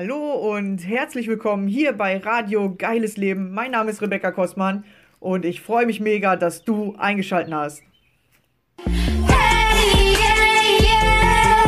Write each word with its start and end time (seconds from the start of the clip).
Hallo 0.00 0.54
und 0.54 0.78
herzlich 0.86 1.26
willkommen 1.26 1.66
hier 1.66 1.92
bei 1.92 2.18
Radio 2.18 2.72
Geiles 2.72 3.16
Leben. 3.16 3.50
Mein 3.50 3.72
Name 3.72 3.90
ist 3.90 4.00
Rebecca 4.00 4.30
Kostmann 4.30 4.84
und 5.18 5.44
ich 5.44 5.60
freue 5.60 5.86
mich 5.86 5.98
mega, 5.98 6.36
dass 6.36 6.62
du 6.62 6.94
eingeschaltet 6.94 7.52
hast. 7.52 7.82
Hey, 8.84 10.12
yeah, 10.12 10.78
yeah. 10.80 11.64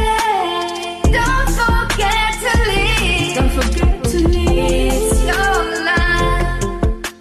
Don't 1.06 1.50
forget 1.50 2.38
to 2.38 2.56
leave. 2.70 3.34
Don't 3.36 3.50
forget 3.50 4.04
to 4.04 4.18
leave 4.28 5.24
your 5.26 5.64
life. 5.82 7.12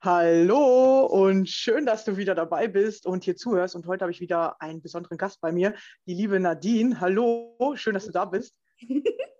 Hallo 0.00 1.06
und 1.06 1.48
schön, 1.48 1.86
dass 1.86 2.04
du 2.04 2.16
wieder 2.16 2.34
dabei 2.34 2.66
bist 2.66 3.06
und 3.06 3.22
hier 3.22 3.36
zuhörst. 3.36 3.76
Und 3.76 3.86
heute 3.86 4.02
habe 4.02 4.10
ich 4.10 4.20
wieder 4.20 4.60
einen 4.60 4.82
besonderen 4.82 5.16
Gast 5.16 5.40
bei 5.40 5.52
mir, 5.52 5.74
die 6.08 6.14
liebe 6.14 6.40
Nadine. 6.40 6.98
Hallo, 7.00 7.54
schön, 7.76 7.94
dass 7.94 8.06
du 8.06 8.10
da 8.10 8.24
bist. 8.24 8.58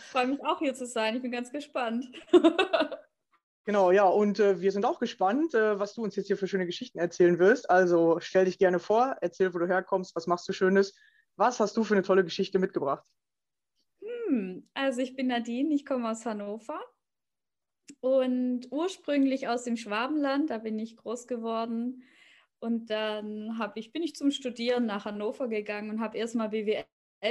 Ich 0.00 0.10
freue 0.12 0.26
mich 0.28 0.40
auch 0.42 0.58
hier 0.58 0.74
zu 0.74 0.86
sein. 0.86 1.16
Ich 1.16 1.22
bin 1.22 1.30
ganz 1.30 1.52
gespannt. 1.52 2.10
Genau, 3.66 3.92
ja, 3.92 4.04
und 4.04 4.40
äh, 4.40 4.60
wir 4.60 4.72
sind 4.72 4.86
auch 4.86 4.98
gespannt, 4.98 5.54
äh, 5.54 5.78
was 5.78 5.94
du 5.94 6.02
uns 6.02 6.16
jetzt 6.16 6.26
hier 6.26 6.38
für 6.38 6.48
schöne 6.48 6.66
Geschichten 6.66 6.98
erzählen 6.98 7.38
wirst. 7.38 7.70
Also 7.70 8.18
stell 8.18 8.46
dich 8.46 8.58
gerne 8.58 8.78
vor, 8.78 9.16
erzähl, 9.20 9.52
wo 9.52 9.58
du 9.58 9.68
herkommst, 9.68 10.16
was 10.16 10.26
machst 10.26 10.48
du 10.48 10.52
Schönes. 10.52 10.98
Was 11.36 11.60
hast 11.60 11.76
du 11.76 11.84
für 11.84 11.94
eine 11.94 12.02
tolle 12.02 12.24
Geschichte 12.24 12.58
mitgebracht? 12.58 13.06
Hm, 14.02 14.68
also 14.74 15.02
ich 15.02 15.14
bin 15.14 15.28
Nadine, 15.28 15.74
ich 15.74 15.84
komme 15.84 16.10
aus 16.10 16.24
Hannover 16.24 16.80
und 18.00 18.66
ursprünglich 18.70 19.46
aus 19.46 19.64
dem 19.64 19.76
Schwabenland, 19.76 20.50
da 20.50 20.58
bin 20.58 20.78
ich 20.78 20.96
groß 20.96 21.26
geworden. 21.26 22.02
Und 22.60 22.90
dann 22.90 23.56
ich, 23.74 23.92
bin 23.92 24.02
ich 24.02 24.16
zum 24.16 24.30
Studieren 24.30 24.86
nach 24.86 25.04
Hannover 25.04 25.48
gegangen 25.48 25.90
und 25.90 26.00
habe 26.00 26.18
erstmal 26.18 26.48
BWL 26.48 26.86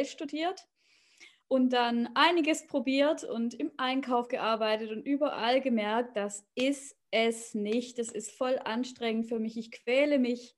studiert 0.05 0.69
und 1.49 1.73
dann 1.73 2.09
einiges 2.13 2.67
probiert 2.67 3.23
und 3.23 3.55
im 3.55 3.71
Einkauf 3.77 4.27
gearbeitet 4.27 4.91
und 4.91 5.05
überall 5.05 5.61
gemerkt, 5.61 6.15
das 6.15 6.45
ist 6.53 6.95
es 7.09 7.55
nicht. 7.55 7.97
Das 7.97 8.09
ist 8.09 8.31
voll 8.31 8.59
anstrengend 8.63 9.27
für 9.27 9.39
mich. 9.39 9.57
Ich 9.57 9.71
quäle 9.71 10.19
mich 10.19 10.55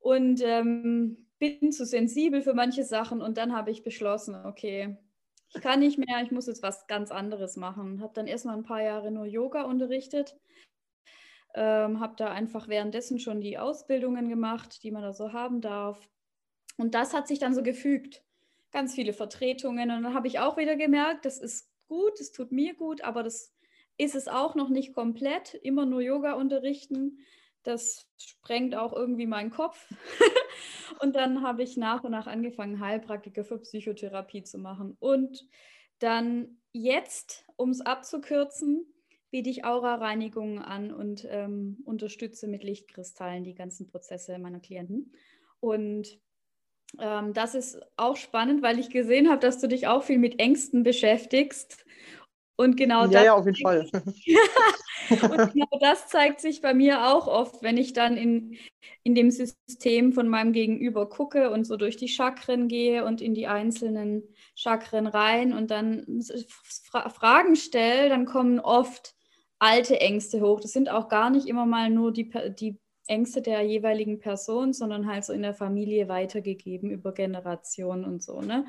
und 0.00 0.42
ähm, 0.42 1.28
bin 1.38 1.70
zu 1.70 1.86
sensibel 1.86 2.42
für 2.42 2.54
manche 2.54 2.82
Sachen. 2.82 3.22
Und 3.22 3.38
dann 3.38 3.54
habe 3.54 3.70
ich 3.70 3.84
beschlossen, 3.84 4.34
okay, 4.34 4.98
ich 5.54 5.60
kann 5.62 5.78
nicht 5.78 5.96
mehr, 5.96 6.22
ich 6.24 6.32
muss 6.32 6.48
jetzt 6.48 6.64
was 6.64 6.88
ganz 6.88 7.12
anderes 7.12 7.56
machen. 7.56 8.02
Habe 8.02 8.12
dann 8.14 8.26
erstmal 8.26 8.56
ein 8.56 8.64
paar 8.64 8.82
Jahre 8.82 9.12
nur 9.12 9.26
Yoga 9.26 9.62
unterrichtet. 9.62 10.36
Ähm, 11.54 12.00
habe 12.00 12.14
da 12.16 12.32
einfach 12.32 12.66
währenddessen 12.66 13.20
schon 13.20 13.40
die 13.40 13.58
Ausbildungen 13.58 14.28
gemacht, 14.28 14.82
die 14.82 14.90
man 14.90 15.02
da 15.02 15.12
so 15.12 15.32
haben 15.32 15.60
darf. 15.60 16.08
Und 16.78 16.96
das 16.96 17.14
hat 17.14 17.28
sich 17.28 17.38
dann 17.38 17.54
so 17.54 17.62
gefügt 17.62 18.24
ganz 18.70 18.94
viele 18.94 19.12
Vertretungen. 19.12 19.90
Und 19.90 20.02
dann 20.02 20.14
habe 20.14 20.26
ich 20.26 20.38
auch 20.38 20.56
wieder 20.56 20.76
gemerkt, 20.76 21.24
das 21.24 21.38
ist 21.38 21.70
gut, 21.88 22.20
es 22.20 22.32
tut 22.32 22.52
mir 22.52 22.74
gut, 22.74 23.02
aber 23.02 23.22
das 23.22 23.54
ist 23.96 24.14
es 24.14 24.28
auch 24.28 24.54
noch 24.54 24.68
nicht 24.68 24.94
komplett. 24.94 25.54
Immer 25.54 25.86
nur 25.86 26.00
Yoga 26.00 26.34
unterrichten, 26.34 27.18
das 27.62 28.08
sprengt 28.16 28.74
auch 28.74 28.92
irgendwie 28.92 29.26
meinen 29.26 29.50
Kopf. 29.50 29.92
und 31.00 31.14
dann 31.16 31.42
habe 31.42 31.62
ich 31.62 31.76
nach 31.76 32.04
und 32.04 32.12
nach 32.12 32.26
angefangen, 32.26 32.80
Heilpraktiker 32.80 33.44
für 33.44 33.58
Psychotherapie 33.58 34.42
zu 34.42 34.58
machen. 34.58 34.96
Und 34.98 35.46
dann 35.98 36.58
jetzt, 36.72 37.44
um 37.56 37.70
es 37.70 37.80
abzukürzen, 37.80 38.86
biete 39.30 39.50
ich 39.50 39.64
Aura-Reinigungen 39.64 40.58
an 40.58 40.92
und 40.92 41.26
ähm, 41.28 41.78
unterstütze 41.84 42.48
mit 42.48 42.64
Lichtkristallen 42.64 43.44
die 43.44 43.54
ganzen 43.54 43.86
Prozesse 43.86 44.38
meiner 44.38 44.60
Klienten. 44.60 45.12
Und 45.60 46.18
ähm, 46.98 47.32
das 47.32 47.54
ist 47.54 47.80
auch 47.96 48.16
spannend, 48.16 48.62
weil 48.62 48.78
ich 48.78 48.90
gesehen 48.90 49.28
habe, 49.28 49.40
dass 49.40 49.58
du 49.58 49.68
dich 49.68 49.86
auch 49.86 50.02
viel 50.02 50.18
mit 50.18 50.40
Ängsten 50.40 50.82
beschäftigst. 50.82 51.84
Und 52.56 52.76
genau 52.76 53.02
Ja, 53.04 53.10
das, 53.10 53.24
ja, 53.24 53.34
auf 53.34 53.46
jeden 53.46 53.56
Fall. 53.56 53.88
und 55.10 55.52
genau 55.52 55.78
das 55.80 56.08
zeigt 56.08 56.40
sich 56.40 56.60
bei 56.60 56.74
mir 56.74 57.06
auch 57.06 57.26
oft, 57.26 57.62
wenn 57.62 57.78
ich 57.78 57.94
dann 57.94 58.18
in, 58.18 58.58
in 59.02 59.14
dem 59.14 59.30
System 59.30 60.12
von 60.12 60.28
meinem 60.28 60.52
Gegenüber 60.52 61.08
gucke 61.08 61.50
und 61.50 61.64
so 61.64 61.76
durch 61.76 61.96
die 61.96 62.08
Chakren 62.08 62.68
gehe 62.68 63.04
und 63.06 63.22
in 63.22 63.32
die 63.32 63.46
einzelnen 63.46 64.24
Chakren 64.54 65.06
rein 65.06 65.54
und 65.54 65.70
dann 65.70 66.04
Fra 66.90 67.08
Fragen 67.08 67.56
stelle, 67.56 68.10
dann 68.10 68.26
kommen 68.26 68.60
oft 68.60 69.14
alte 69.58 69.98
Ängste 70.00 70.42
hoch. 70.42 70.60
Das 70.60 70.72
sind 70.72 70.90
auch 70.90 71.08
gar 71.08 71.30
nicht 71.30 71.46
immer 71.46 71.64
mal 71.64 71.88
nur 71.88 72.12
die, 72.12 72.30
die 72.58 72.78
Ängste 73.10 73.42
der 73.42 73.62
jeweiligen 73.62 74.20
Person, 74.20 74.72
sondern 74.72 75.06
halt 75.06 75.24
so 75.24 75.32
in 75.32 75.42
der 75.42 75.54
Familie 75.54 76.08
weitergegeben 76.08 76.90
über 76.90 77.12
Generationen 77.12 78.04
und 78.04 78.22
so, 78.22 78.40
ne? 78.40 78.64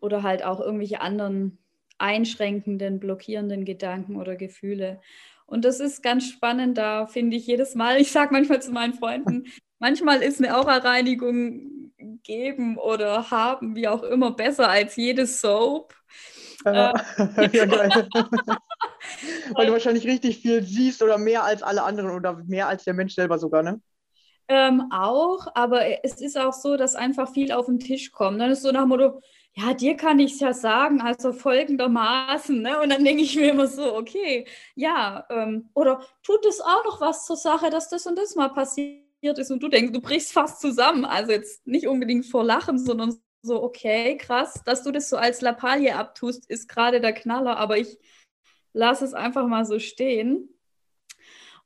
Oder 0.00 0.22
halt 0.22 0.44
auch 0.44 0.60
irgendwelche 0.60 1.00
anderen 1.00 1.58
einschränkenden, 1.98 3.00
blockierenden 3.00 3.64
Gedanken 3.64 4.16
oder 4.16 4.36
Gefühle. 4.36 5.00
Und 5.46 5.64
das 5.64 5.80
ist 5.80 6.02
ganz 6.02 6.26
spannend, 6.28 6.78
da 6.78 7.06
finde 7.06 7.36
ich 7.36 7.46
jedes 7.46 7.74
Mal, 7.74 7.96
ich 8.00 8.12
sage 8.12 8.32
manchmal 8.32 8.62
zu 8.62 8.72
meinen 8.72 8.94
Freunden, 8.94 9.44
manchmal 9.78 10.22
ist 10.22 10.40
eine 10.40 10.56
Aura-Reinigung 10.56 11.92
geben 12.22 12.78
oder 12.78 13.30
haben, 13.30 13.76
wie 13.76 13.88
auch 13.88 14.02
immer, 14.02 14.32
besser 14.32 14.68
als 14.68 14.96
jede 14.96 15.26
Soap. 15.26 15.94
ja, 17.52 17.66
geil. 17.66 18.08
Weil 19.54 19.66
du 19.66 19.72
wahrscheinlich 19.72 20.06
richtig 20.06 20.38
viel 20.38 20.62
siehst 20.62 21.02
oder 21.02 21.18
mehr 21.18 21.44
als 21.44 21.62
alle 21.62 21.82
anderen 21.82 22.10
oder 22.10 22.42
mehr 22.46 22.68
als 22.68 22.84
der 22.84 22.94
Mensch 22.94 23.14
selber 23.14 23.38
sogar, 23.38 23.62
ne? 23.62 23.80
Ähm, 24.48 24.90
auch, 24.90 25.46
aber 25.54 26.04
es 26.04 26.20
ist 26.20 26.36
auch 26.36 26.52
so, 26.52 26.76
dass 26.76 26.94
einfach 26.94 27.32
viel 27.32 27.52
auf 27.52 27.66
den 27.66 27.78
Tisch 27.78 28.12
kommt. 28.12 28.40
Dann 28.40 28.50
ist 28.50 28.62
so 28.62 28.70
nach 28.70 28.82
dem 28.82 28.88
Motto, 28.88 29.20
ja, 29.54 29.74
dir 29.74 29.96
kann 29.96 30.18
ich 30.18 30.32
es 30.32 30.40
ja 30.40 30.52
sagen, 30.52 31.00
also 31.00 31.32
folgendermaßen, 31.32 32.60
ne? 32.60 32.80
Und 32.80 32.90
dann 32.90 33.04
denke 33.04 33.22
ich 33.22 33.36
mir 33.36 33.50
immer 33.50 33.66
so, 33.66 33.96
okay, 33.96 34.46
ja, 34.74 35.26
ähm, 35.30 35.70
oder 35.74 36.02
tut 36.22 36.44
es 36.46 36.60
auch 36.60 36.84
noch 36.84 37.00
was 37.00 37.26
zur 37.26 37.36
Sache, 37.36 37.70
dass 37.70 37.88
das 37.88 38.06
und 38.06 38.16
das 38.18 38.34
mal 38.34 38.48
passiert 38.48 39.02
ist 39.22 39.50
und 39.50 39.62
du 39.62 39.68
denkst, 39.68 39.92
du 39.92 40.00
brichst 40.00 40.32
fast 40.32 40.60
zusammen. 40.60 41.04
Also 41.04 41.32
jetzt 41.32 41.66
nicht 41.66 41.86
unbedingt 41.86 42.26
vor 42.26 42.44
Lachen, 42.44 42.78
sondern 42.78 43.16
so, 43.42 43.62
okay, 43.62 44.16
krass, 44.16 44.62
dass 44.64 44.82
du 44.84 44.92
das 44.92 45.08
so 45.08 45.16
als 45.16 45.40
Lappalie 45.40 45.94
abtust, 45.94 46.48
ist 46.48 46.68
gerade 46.68 47.00
der 47.00 47.12
Knaller, 47.12 47.56
aber 47.56 47.78
ich 47.78 47.98
lasse 48.72 49.04
es 49.04 49.14
einfach 49.14 49.46
mal 49.46 49.64
so 49.64 49.78
stehen 49.78 50.51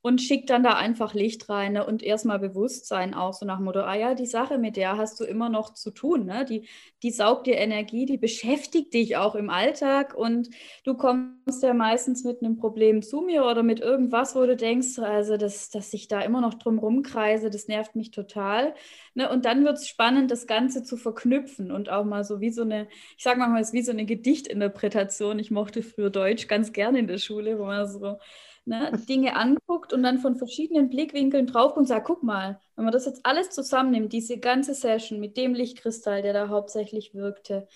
und 0.06 0.22
schickt 0.22 0.50
dann 0.50 0.62
da 0.62 0.74
einfach 0.74 1.14
Licht 1.14 1.48
rein 1.48 1.72
ne? 1.72 1.84
und 1.84 2.00
erstmal 2.00 2.38
Bewusstsein 2.38 3.12
auch 3.12 3.32
so 3.32 3.44
nach 3.44 3.58
Motto, 3.58 3.80
ah 3.80 3.96
ja, 3.96 4.14
die 4.14 4.26
Sache, 4.26 4.56
mit 4.56 4.76
der 4.76 4.96
hast 4.96 5.18
du 5.18 5.24
immer 5.24 5.48
noch 5.48 5.74
zu 5.74 5.90
tun, 5.90 6.26
ne? 6.26 6.44
die, 6.44 6.68
die 7.02 7.10
saugt 7.10 7.48
dir 7.48 7.56
Energie, 7.56 8.06
die 8.06 8.16
beschäftigt 8.16 8.94
dich 8.94 9.16
auch 9.16 9.34
im 9.34 9.50
Alltag 9.50 10.14
und 10.14 10.48
du 10.84 10.94
kommst 10.94 11.60
ja 11.60 11.74
meistens 11.74 12.22
mit 12.22 12.40
einem 12.40 12.56
Problem 12.56 13.02
zu 13.02 13.20
mir 13.22 13.46
oder 13.46 13.64
mit 13.64 13.80
irgendwas, 13.80 14.36
wo 14.36 14.46
du 14.46 14.54
denkst, 14.54 15.00
also 15.00 15.36
dass, 15.36 15.70
dass 15.70 15.92
ich 15.92 16.06
da 16.06 16.20
immer 16.20 16.40
noch 16.40 16.54
drum 16.54 16.78
rumkreise, 16.78 17.50
das 17.50 17.66
nervt 17.66 17.96
mich 17.96 18.12
total. 18.12 18.74
Ne? 19.14 19.28
Und 19.28 19.44
dann 19.44 19.64
wird 19.64 19.78
es 19.78 19.88
spannend, 19.88 20.30
das 20.30 20.46
Ganze 20.46 20.84
zu 20.84 20.96
verknüpfen 20.96 21.72
und 21.72 21.88
auch 21.90 22.04
mal 22.04 22.22
so 22.22 22.40
wie 22.40 22.50
so 22.50 22.62
eine, 22.62 22.86
ich 23.18 23.24
sage 23.24 23.40
manchmal, 23.40 23.60
es 23.60 23.68
ist 23.68 23.74
wie 23.74 23.82
so 23.82 23.90
eine 23.90 24.06
Gedichtinterpretation. 24.06 25.40
Ich 25.40 25.50
mochte 25.50 25.82
früher 25.82 26.10
Deutsch 26.10 26.46
ganz 26.46 26.72
gerne 26.72 27.00
in 27.00 27.08
der 27.08 27.18
Schule, 27.18 27.58
wo 27.58 27.64
man 27.64 27.88
so 27.88 28.18
ne, 28.66 28.92
Dinge 29.08 29.36
anguckt 29.36 29.92
und 29.92 30.02
dann 30.02 30.18
von 30.18 30.36
verschiedenen 30.36 30.90
Blickwinkeln 30.90 31.46
drauf 31.46 31.76
und 31.76 31.86
sagt, 31.86 32.06
guck 32.06 32.22
mal, 32.22 32.60
wenn 32.74 32.84
man 32.84 32.92
das 32.92 33.06
jetzt 33.06 33.24
alles 33.24 33.50
zusammennimmt, 33.50 34.12
diese 34.12 34.38
ganze 34.38 34.74
Session 34.74 35.20
mit 35.20 35.36
dem 35.36 35.54
Lichtkristall, 35.54 36.22
der 36.22 36.32
da 36.32 36.48
hauptsächlich 36.48 37.14
wirkte 37.14 37.66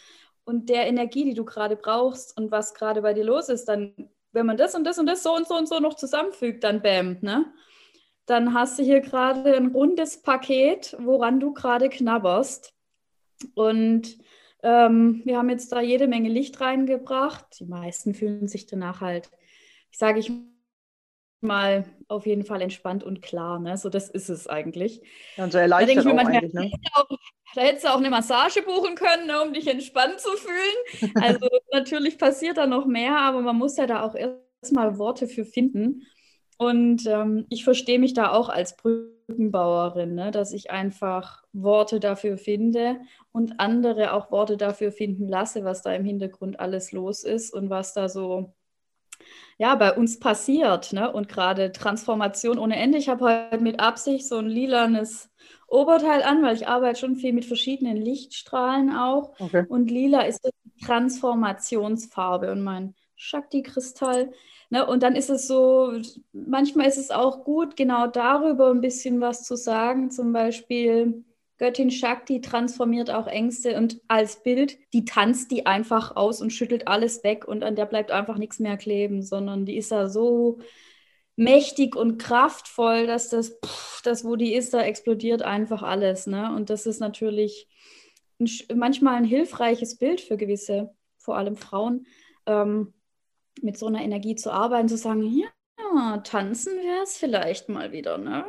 und 0.45 0.69
der 0.69 0.87
Energie, 0.87 1.25
die 1.25 1.35
du 1.35 1.45
gerade 1.45 1.77
brauchst 1.77 2.37
und 2.37 2.51
was 2.51 2.75
gerade 2.75 3.03
bei 3.03 3.15
dir 3.15 3.25
los 3.25 3.49
ist, 3.49 3.67
dann, 3.67 4.11
wenn 4.33 4.47
man 4.47 4.57
das 4.57 4.75
und 4.75 4.85
das 4.85 4.99
und 4.99 5.07
das 5.07 5.23
so 5.23 5.35
und 5.35 5.47
so 5.47 5.55
und 5.55 5.69
so 5.69 5.79
noch 5.79 5.95
zusammenfügt, 5.95 6.65
dann 6.65 6.83
bam, 6.83 7.19
ne? 7.21 7.47
Dann 8.27 8.55
hast 8.55 8.79
du 8.79 8.83
hier 8.85 9.01
gerade 9.01 9.57
ein 9.57 9.69
rundes 9.69 10.23
Paket, 10.23 10.97
woran 11.01 11.41
du 11.41 11.53
gerade 11.53 11.89
knabberst. 11.89 12.73
Und 13.55 14.19
ähm, 14.63 15.23
wir 15.25 15.37
haben 15.37 15.51
jetzt 15.51 15.73
da 15.73 15.81
jede 15.81 16.07
Menge 16.07 16.29
Licht 16.29 16.61
reingebracht. 16.61 17.59
Die 17.59 17.65
meisten 17.65 18.15
fühlen 18.15 18.47
sich 18.47 18.67
danach 18.67 19.01
halt, 19.01 19.31
ich 19.91 19.99
sage 19.99 20.21
ich 20.21 20.31
mal, 21.43 21.85
auf 22.09 22.27
jeden 22.27 22.45
Fall 22.45 22.61
entspannt 22.61 23.05
und 23.05 23.23
klar. 23.23 23.59
Ne? 23.59 23.77
So, 23.77 23.89
das 23.89 24.09
ist 24.11 24.29
es 24.29 24.47
eigentlich. 24.47 25.03
Ja, 25.37 25.45
und 25.45 25.53
so 25.53 25.59
Da 25.59 25.67
denke 25.69 25.75
erleichtert 25.75 25.99
ich 25.99 26.05
mir 26.05 26.15
manchmal, 26.15 26.43
ne? 26.43 26.71
hättest 26.71 26.85
du 26.85 27.01
auch, 27.01 27.19
da 27.55 27.61
hättest 27.63 27.85
du 27.85 27.89
auch 27.89 27.99
eine 27.99 28.11
Massage 28.11 28.63
buchen 28.63 28.95
können, 28.95 29.27
ne, 29.27 29.43
um 29.43 29.53
dich 29.53 29.67
entspannt 29.67 30.21
zu 30.21 30.31
fühlen. 30.31 31.15
Also 31.23 31.49
natürlich 31.73 32.19
passiert 32.19 32.57
da 32.57 32.67
noch 32.67 32.87
mehr, 32.87 33.19
aber 33.19 33.41
man 33.41 33.57
muss 33.57 33.77
ja 33.77 33.87
da 33.87 34.03
auch 34.03 34.15
erstmal 34.15 34.99
Worte 34.99 35.27
für 35.27 35.45
finden. 35.45 36.07
Und 36.59 37.07
ähm, 37.07 37.47
ich 37.49 37.65
verstehe 37.65 37.99
mich 37.99 38.13
da 38.13 38.33
auch 38.33 38.51
als 38.51 38.77
Brückenbauerin, 38.77 40.15
ne, 40.15 40.31
dass 40.31 40.53
ich 40.53 40.71
einfach 40.71 41.43
Worte 41.53 42.01
dafür 42.01 42.37
finde 42.37 43.01
und 43.33 43.61
andere 43.61 44.13
auch 44.13 44.31
Worte 44.31 44.57
dafür 44.59 44.93
finden 44.93 45.27
lasse, 45.27 45.65
was 45.65 45.83
da 45.83 45.95
im 45.95 46.05
Hintergrund 46.05 46.61
alles 46.61 46.93
los 46.93 47.25
ist 47.25 47.55
und 47.55 47.71
was 47.71 47.95
da 47.95 48.09
so 48.11 48.53
ja, 49.59 49.75
bei 49.75 49.95
uns 49.95 50.19
passiert. 50.19 50.93
Ne? 50.93 51.13
Und 51.13 51.29
gerade 51.29 51.73
Transformation 51.73 52.59
ohne 52.59 52.77
Ende. 52.77 52.99
Ich 52.99 53.09
habe 53.09 53.51
heute 53.51 53.63
mit 53.63 53.81
Absicht 53.81 54.27
so 54.27 54.39
ein 54.39 54.49
lilanes 54.49 55.31
Oberteil 55.69 56.23
an, 56.23 56.43
weil 56.43 56.57
ich 56.57 56.67
arbeite 56.67 56.99
schon 56.99 57.17
viel 57.17 57.33
mit 57.33 57.45
verschiedenen 57.45 57.97
Lichtstrahlen 57.97 58.95
auch. 58.97 59.33
Okay. 59.39 59.65
Und 59.69 59.91
lila 59.91 60.23
ist 60.23 60.45
die 60.45 60.85
Transformationsfarbe 60.85 62.51
und 62.51 62.63
mein 62.63 62.95
Shakti-Kristall. 63.17 64.33
Ne? 64.71 64.87
Und 64.87 65.03
dann 65.03 65.15
ist 65.15 65.31
es 65.31 65.47
so, 65.47 65.93
manchmal 66.33 66.87
ist 66.87 66.99
es 66.99 67.11
auch 67.11 67.45
gut, 67.45 67.77
genau 67.77 68.07
darüber 68.07 68.71
ein 68.71 68.81
bisschen 68.81 69.21
was 69.21 69.45
zu 69.45 69.57
sagen. 69.57 70.11
Zum 70.11 70.33
Beispiel, 70.33 71.25
Göttin 71.61 71.91
Shakti 71.91 72.41
transformiert 72.41 73.11
auch 73.11 73.27
Ängste 73.27 73.77
und 73.77 74.01
als 74.09 74.43
Bild, 74.43 74.79
die 74.95 75.05
tanzt 75.05 75.51
die 75.51 75.67
einfach 75.67 76.17
aus 76.17 76.41
und 76.41 76.55
schüttelt 76.55 76.89
alles 76.89 77.23
weg 77.23 77.47
und 77.47 77.63
an 77.63 77.77
der 77.77 77.85
bleibt 77.85 78.11
einfach 78.11 78.39
nichts 78.39 78.61
mehr 78.61 78.79
kleben, 78.79 79.23
sondern 79.23 79.67
die 79.67 79.77
ist 79.77 79.93
da 79.93 80.09
so 80.09 80.61
mächtig 81.37 81.97
und 81.97 82.17
kraftvoll, 82.17 83.07
dass 83.07 83.29
das, 83.29 83.59
pff, 83.63 84.01
das 84.01 84.25
wo 84.25 84.37
die 84.37 84.55
ist, 84.55 84.73
da 84.73 84.81
explodiert 84.81 85.43
einfach 85.43 85.83
alles. 85.83 86.27
Ne? 86.27 86.51
Und 86.57 86.71
das 86.71 86.87
ist 86.87 86.99
natürlich 86.99 87.69
ein, 88.41 88.49
manchmal 88.75 89.17
ein 89.17 89.25
hilfreiches 89.25 89.99
Bild 89.99 90.23
für 90.23 90.39
gewisse, 90.39 90.95
vor 91.19 91.37
allem 91.37 91.57
Frauen, 91.57 92.07
ähm, 92.47 92.95
mit 93.61 93.77
so 93.77 93.87
einer 93.87 94.01
Energie 94.01 94.35
zu 94.35 94.51
arbeiten, 94.51 94.89
zu 94.89 94.97
sagen, 94.97 95.25
ja, 95.25 96.19
tanzen 96.25 96.73
wäre 96.79 97.03
es 97.03 97.19
vielleicht 97.19 97.69
mal 97.69 97.93
wieder. 97.93 98.17
Ne? 98.17 98.47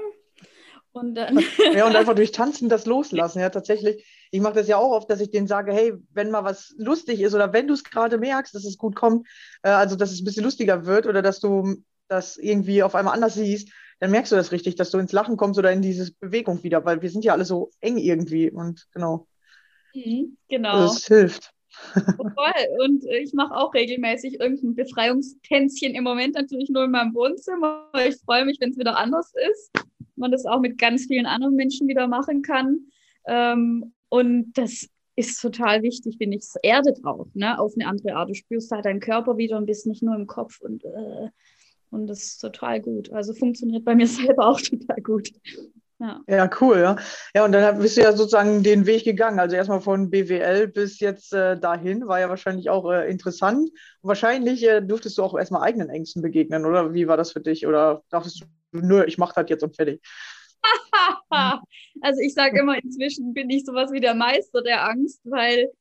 Und 0.94 1.16
dann 1.16 1.40
ja, 1.74 1.88
und 1.88 1.96
einfach 1.96 2.16
durch 2.16 2.32
Tanzen 2.32 2.70
das 2.70 2.86
loslassen. 2.86 3.40
Ja, 3.40 3.50
tatsächlich. 3.50 4.06
Ich 4.32 4.42
mache 4.42 4.56
das 4.56 4.68
ja 4.68 4.78
auch 4.78 4.92
oft, 4.92 5.10
dass 5.10 5.22
ich 5.22 5.32
denen 5.32 5.48
sage, 5.48 5.74
hey, 5.74 5.94
wenn 6.12 6.32
mal 6.32 6.44
was 6.44 6.74
lustig 6.78 7.22
ist 7.22 7.34
oder 7.34 7.54
wenn 7.54 7.68
du 7.68 7.74
es 7.74 7.84
gerade 7.84 8.18
merkst, 8.18 8.54
dass 8.54 8.66
es 8.66 8.78
gut 8.78 8.96
kommt, 8.96 9.28
äh, 9.64 9.70
also 9.70 9.96
dass 9.96 10.12
es 10.12 10.22
ein 10.22 10.26
bisschen 10.26 10.44
lustiger 10.44 10.86
wird 10.86 11.06
oder 11.06 11.22
dass 11.22 11.40
du 11.40 11.76
das 12.08 12.38
irgendwie 12.38 12.84
auf 12.84 12.96
einmal 12.96 13.14
anders 13.14 13.36
siehst, 13.36 13.70
dann 14.00 14.12
merkst 14.12 14.32
du 14.32 14.36
das 14.36 14.52
richtig, 14.52 14.76
dass 14.76 14.92
du 14.92 14.98
ins 14.98 15.12
Lachen 15.12 15.38
kommst 15.38 15.60
oder 15.60 15.72
in 15.72 15.82
diese 15.82 16.12
Bewegung 16.20 16.64
wieder, 16.64 16.84
weil 16.86 17.02
wir 17.02 17.10
sind 17.10 17.24
ja 17.24 17.34
alle 17.34 17.46
so 17.46 17.72
eng 17.80 17.98
irgendwie 17.98 18.50
und 18.50 18.88
genau. 18.94 19.28
Mhm, 19.94 20.38
genau. 20.50 20.82
Das 20.82 21.06
hilft. 21.06 21.52
Oh, 21.96 22.30
voll. 22.36 22.86
Und 22.86 23.06
ich 23.06 23.34
mache 23.34 23.56
auch 23.56 23.74
regelmäßig 23.74 24.42
irgendein 24.42 24.76
Befreiungstänzchen 24.76 25.96
im 25.96 26.04
Moment 26.04 26.36
natürlich 26.36 26.70
nur 26.70 26.84
in 26.84 26.92
meinem 26.92 27.14
Wohnzimmer. 27.14 27.90
Ich 28.06 28.18
freue 28.26 28.44
mich, 28.44 28.58
wenn 28.60 28.72
es 28.72 28.78
wieder 28.78 28.98
anders 28.98 29.32
ist 29.50 29.72
man 30.22 30.32
das 30.32 30.46
auch 30.46 30.62
mit 30.62 30.78
ganz 30.78 31.08
vielen 31.08 31.26
anderen 31.26 31.56
Menschen 31.56 31.88
wieder 31.88 32.08
machen 32.08 32.42
kann. 32.42 32.88
Ähm, 33.28 33.94
und 34.10 34.54
das 34.54 34.88
ist 35.16 35.42
total 35.42 35.84
wichtig, 35.84 36.18
finde 36.18 36.38
ich. 36.38 36.44
Es 36.44 36.56
erdet 36.64 37.04
auch, 37.04 37.28
ne? 37.34 37.60
auf 37.60 37.74
eine 37.76 37.88
andere 37.88 38.16
Art. 38.16 38.30
Du 38.30 38.34
spürst 38.34 38.72
halt 38.72 38.86
deinen 38.86 39.00
Körper 39.00 39.38
wieder 39.38 39.58
und 39.58 39.66
bist 39.66 39.86
nicht 39.86 40.04
nur 40.04 40.16
im 40.16 40.28
Kopf 40.28 40.60
und, 40.62 40.84
äh, 40.86 41.30
und 41.90 42.08
das 42.08 42.24
ist 42.24 42.38
total 42.40 42.82
gut. 42.82 43.12
Also 43.12 43.34
funktioniert 43.34 43.84
bei 43.84 43.96
mir 43.96 44.08
selber 44.08 44.48
auch 44.48 44.62
total 44.62 45.02
gut. 45.02 45.30
Ja. 46.00 46.20
ja, 46.28 46.50
cool. 46.60 46.80
Ja. 46.80 46.96
ja, 47.36 47.46
und 47.46 47.52
dann 47.52 47.78
bist 47.78 47.96
du 47.96 48.02
ja 48.02 48.12
sozusagen 48.14 48.64
den 48.64 48.88
Weg 48.88 49.04
gegangen. 49.04 49.40
Also 49.40 49.56
erstmal 49.56 49.82
von 49.82 50.10
BWL 50.10 50.68
bis 50.68 51.00
jetzt 51.00 51.32
äh, 51.32 51.60
dahin, 51.60 52.08
war 52.08 52.20
ja 52.20 52.28
wahrscheinlich 52.28 52.72
auch 52.72 52.92
äh, 52.92 53.08
interessant. 53.08 53.70
Und 53.70 54.08
wahrscheinlich 54.08 54.68
äh, 54.68 54.82
durftest 54.82 55.20
du 55.20 55.24
auch 55.24 55.38
erstmal 55.38 55.62
eigenen 55.62 55.90
Ängsten 55.90 56.24
begegnen, 56.24 56.66
oder? 56.66 56.96
Wie 56.96 57.08
war 57.08 57.18
das 57.18 57.32
für 57.32 57.40
dich? 57.40 57.68
Oder 57.68 58.02
dachtest 58.10 58.42
du, 58.42 58.46
nö, 58.72 59.04
ich 59.06 59.18
mache 59.18 59.34
das 59.36 59.50
jetzt 59.50 59.64
und 59.64 59.76
fertig? 59.76 60.02
also 62.02 62.22
ich 62.22 62.34
sage 62.34 62.60
immer, 62.60 62.78
inzwischen 62.82 63.34
bin 63.34 63.50
ich 63.50 63.66
sowas 63.66 63.92
wie 63.92 64.00
der 64.00 64.14
Meister 64.14 64.62
der 64.62 64.88
Angst, 64.88 65.22
weil 65.24 65.72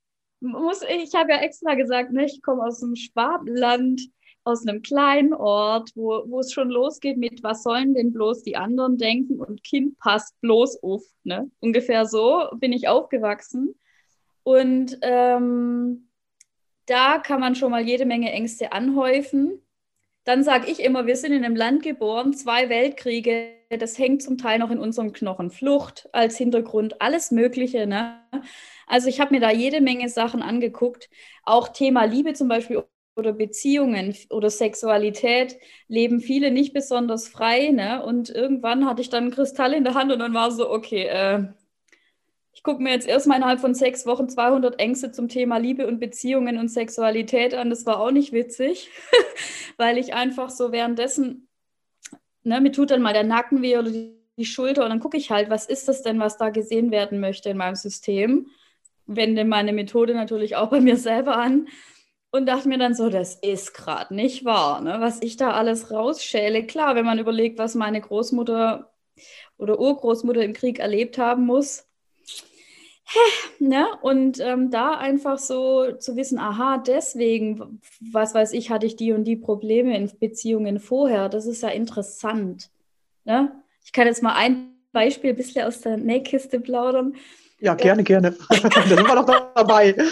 muss, 0.40 0.82
ich 0.82 1.14
habe 1.14 1.32
ja 1.32 1.40
extra 1.40 1.74
gesagt, 1.74 2.12
ne, 2.12 2.24
ich 2.24 2.40
komme 2.42 2.62
aus 2.62 2.80
dem 2.80 2.96
Schwabenland 2.96 4.00
aus 4.44 4.66
einem 4.66 4.82
kleinen 4.82 5.34
Ort, 5.34 5.90
wo, 5.94 6.24
wo 6.26 6.40
es 6.40 6.52
schon 6.52 6.70
losgeht 6.70 7.18
mit, 7.18 7.42
was 7.42 7.62
sollen 7.62 7.94
denn 7.94 8.12
bloß 8.12 8.42
die 8.42 8.56
anderen 8.56 8.96
denken 8.96 9.38
und 9.38 9.62
Kind 9.62 9.98
passt 9.98 10.40
bloß 10.40 10.82
auf. 10.82 11.02
Ne? 11.24 11.50
Ungefähr 11.60 12.06
so 12.06 12.48
bin 12.54 12.72
ich 12.72 12.88
aufgewachsen. 12.88 13.74
Und 14.42 14.98
ähm, 15.02 16.08
da 16.86 17.18
kann 17.18 17.40
man 17.40 17.54
schon 17.54 17.70
mal 17.70 17.86
jede 17.86 18.06
Menge 18.06 18.32
Ängste 18.32 18.72
anhäufen. 18.72 19.60
Dann 20.24 20.44
sage 20.44 20.70
ich 20.70 20.80
immer, 20.80 21.06
wir 21.06 21.16
sind 21.16 21.32
in 21.32 21.44
einem 21.44 21.56
Land 21.56 21.82
geboren, 21.82 22.34
zwei 22.34 22.68
Weltkriege, 22.68 23.54
das 23.70 23.98
hängt 23.98 24.22
zum 24.22 24.36
Teil 24.36 24.58
noch 24.58 24.70
in 24.70 24.78
unserem 24.78 25.12
Knochen. 25.12 25.50
Flucht 25.50 26.08
als 26.12 26.36
Hintergrund, 26.36 27.00
alles 27.00 27.30
Mögliche. 27.30 27.86
Ne? 27.86 28.20
Also 28.86 29.08
ich 29.08 29.20
habe 29.20 29.34
mir 29.34 29.40
da 29.40 29.50
jede 29.50 29.80
Menge 29.80 30.08
Sachen 30.08 30.42
angeguckt. 30.42 31.08
Auch 31.44 31.68
Thema 31.68 32.04
Liebe 32.04 32.34
zum 32.34 32.48
Beispiel 32.48 32.82
oder 33.16 33.32
Beziehungen 33.32 34.16
oder 34.30 34.50
Sexualität 34.50 35.58
leben 35.88 36.20
viele 36.20 36.50
nicht 36.50 36.72
besonders 36.72 37.28
frei. 37.28 37.70
Ne? 37.70 38.04
Und 38.04 38.30
irgendwann 38.30 38.86
hatte 38.86 39.02
ich 39.02 39.10
dann 39.10 39.24
einen 39.24 39.32
Kristall 39.32 39.72
in 39.72 39.84
der 39.84 39.94
Hand 39.94 40.12
und 40.12 40.18
dann 40.18 40.34
war 40.34 40.50
so, 40.50 40.70
okay, 40.70 41.04
äh, 41.04 41.44
ich 42.52 42.62
gucke 42.62 42.82
mir 42.82 42.92
jetzt 42.92 43.08
erstmal 43.08 43.38
innerhalb 43.38 43.60
von 43.60 43.74
sechs 43.74 44.04
Wochen 44.06 44.28
200 44.28 44.80
Ängste 44.80 45.12
zum 45.12 45.28
Thema 45.28 45.56
Liebe 45.56 45.86
und 45.86 45.98
Beziehungen 46.00 46.58
und 46.58 46.68
Sexualität 46.68 47.54
an. 47.54 47.70
Das 47.70 47.86
war 47.86 48.00
auch 48.00 48.10
nicht 48.10 48.32
witzig, 48.32 48.90
weil 49.80 49.98
ich 49.98 50.14
einfach 50.14 50.50
so 50.50 50.70
währenddessen, 50.70 51.48
ne, 52.44 52.60
mir 52.60 52.70
tut 52.70 52.92
dann 52.92 53.02
mal 53.02 53.14
der 53.14 53.24
Nacken 53.24 53.62
weh 53.62 53.78
oder 53.78 53.90
die, 53.90 54.14
die 54.36 54.44
Schulter 54.44 54.84
und 54.84 54.90
dann 54.90 55.00
gucke 55.00 55.16
ich 55.16 55.30
halt, 55.30 55.50
was 55.50 55.66
ist 55.66 55.88
das 55.88 56.02
denn, 56.02 56.20
was 56.20 56.36
da 56.36 56.50
gesehen 56.50 56.90
werden 56.92 57.18
möchte 57.18 57.50
in 57.50 57.56
meinem 57.56 57.74
System. 57.74 58.46
Wende 59.06 59.44
meine 59.44 59.72
Methode 59.72 60.14
natürlich 60.14 60.54
auch 60.54 60.68
bei 60.68 60.80
mir 60.80 60.96
selber 60.96 61.36
an 61.36 61.66
und 62.30 62.46
dachte 62.46 62.68
mir 62.68 62.78
dann 62.78 62.94
so, 62.94 63.10
das 63.10 63.34
ist 63.36 63.74
gerade 63.74 64.14
nicht 64.14 64.44
wahr, 64.44 64.82
ne? 64.82 64.98
was 65.00 65.20
ich 65.22 65.36
da 65.36 65.52
alles 65.52 65.90
rausschäle. 65.90 66.66
Klar, 66.66 66.94
wenn 66.94 67.06
man 67.06 67.18
überlegt, 67.18 67.58
was 67.58 67.74
meine 67.74 68.00
Großmutter 68.00 68.92
oder 69.58 69.80
Urgroßmutter 69.80 70.42
im 70.44 70.52
Krieg 70.52 70.78
erlebt 70.78 71.18
haben 71.18 71.44
muss. 71.46 71.89
Ne? 73.58 73.86
Und 74.02 74.40
ähm, 74.40 74.70
da 74.70 74.96
einfach 74.96 75.38
so 75.38 75.92
zu 75.92 76.16
wissen, 76.16 76.38
aha, 76.38 76.78
deswegen, 76.78 77.80
was 78.12 78.34
weiß 78.34 78.52
ich, 78.52 78.70
hatte 78.70 78.86
ich 78.86 78.96
die 78.96 79.12
und 79.12 79.24
die 79.24 79.36
Probleme 79.36 79.96
in 79.96 80.10
Beziehungen 80.18 80.80
vorher. 80.80 81.28
Das 81.28 81.46
ist 81.46 81.62
ja 81.62 81.70
interessant. 81.70 82.70
Ne? 83.24 83.52
Ich 83.84 83.92
kann 83.92 84.06
jetzt 84.06 84.22
mal 84.22 84.34
ein 84.34 84.74
Beispiel 84.92 85.30
ein 85.30 85.36
bisschen 85.36 85.66
aus 85.66 85.80
der 85.80 85.96
Nähkiste 85.96 86.60
plaudern. 86.60 87.14
Ja, 87.60 87.74
gerne, 87.74 88.02
gerne. 88.02 88.34
da 88.48 88.82
sind 88.82 89.06
wir 89.06 89.14
doch 89.14 89.52
dabei. 89.54 89.94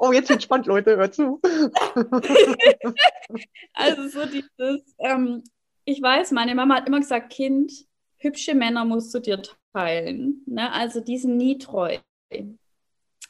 Oh, 0.00 0.12
jetzt 0.12 0.28
wird 0.28 0.42
spannend, 0.42 0.66
Leute, 0.66 0.96
hört 0.96 1.14
zu. 1.14 1.40
also 3.74 4.08
so 4.08 4.26
dieses, 4.26 4.82
ähm, 4.98 5.44
ich 5.84 6.02
weiß, 6.02 6.32
meine 6.32 6.54
Mama 6.54 6.76
hat 6.76 6.88
immer 6.88 7.00
gesagt, 7.00 7.32
Kind, 7.32 7.72
hübsche 8.24 8.54
Männer 8.54 8.84
musst 8.84 9.14
du 9.14 9.20
dir 9.20 9.40
teilen. 9.72 10.42
Ne? 10.46 10.72
Also 10.72 11.00
die 11.00 11.18
sind 11.18 11.36
nie 11.36 11.58
treu. 11.58 11.98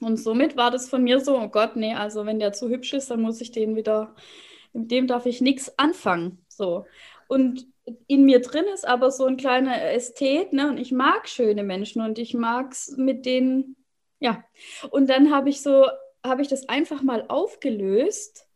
Und 0.01 0.17
somit 0.17 0.57
war 0.57 0.71
das 0.71 0.89
von 0.89 1.05
mir 1.05 1.21
so, 1.21 1.39
oh 1.39 1.49
Gott, 1.49 1.77
nee, 1.77 1.95
also 1.95 2.27
wenn 2.27 2.39
der 2.39 2.53
zu 2.53 2.69
hübsch 2.69 2.95
ist, 2.95 3.11
dann 3.11 3.21
muss 3.21 3.41
ich 3.41 3.53
den 3.53 3.77
wieder, 3.77 4.15
mit 4.73 4.91
dem 4.91 5.07
darf 5.07 5.27
ich 5.27 5.41
nichts 5.41 5.79
anfangen. 5.79 6.45
So. 6.49 6.87
Und 7.29 7.67
in 8.07 8.25
mir 8.25 8.41
drin 8.41 8.65
ist 8.73 8.87
aber 8.87 9.11
so 9.11 9.27
ein 9.27 9.37
kleiner 9.37 9.83
Ästhet, 9.83 10.53
ne? 10.53 10.69
Und 10.69 10.79
ich 10.79 10.93
mag 10.93 11.29
schöne 11.29 11.63
Menschen 11.63 12.03
und 12.03 12.19
ich 12.19 12.35
mag 12.35 12.73
es 12.73 12.97
mit 12.97 13.27
denen, 13.27 13.77
ja. 14.21 14.43
Und 14.91 15.11
dann 15.11 15.31
habe 15.31 15.51
ich 15.51 15.63
so 15.63 15.87
habe 16.25 16.43
ich 16.43 16.49
das 16.49 16.69
einfach 16.69 17.03
mal 17.03 17.27
aufgelöst 17.29 18.47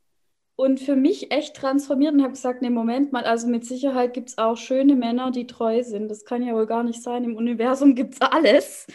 und 0.59 0.81
für 0.81 0.97
mich 0.97 1.31
echt 1.31 1.55
transformiert 1.55 2.15
und 2.15 2.23
habe 2.23 2.33
gesagt, 2.33 2.63
nee, 2.63 2.71
Moment 2.71 3.13
mal, 3.13 3.23
also 3.23 3.47
mit 3.47 3.65
Sicherheit 3.65 4.13
gibt 4.13 4.31
es 4.31 4.39
auch 4.39 4.57
schöne 4.57 4.97
Männer, 4.97 5.31
die 5.31 5.47
treu 5.47 5.85
sind. 5.85 6.09
Das 6.09 6.25
kann 6.25 6.43
ja 6.43 6.53
wohl 6.53 6.67
gar 6.67 6.83
nicht 6.83 7.01
sein. 7.01 7.23
Im 7.23 7.37
Universum 7.37 7.95
gibt 7.95 8.15
es 8.15 8.21
alles. 8.21 8.89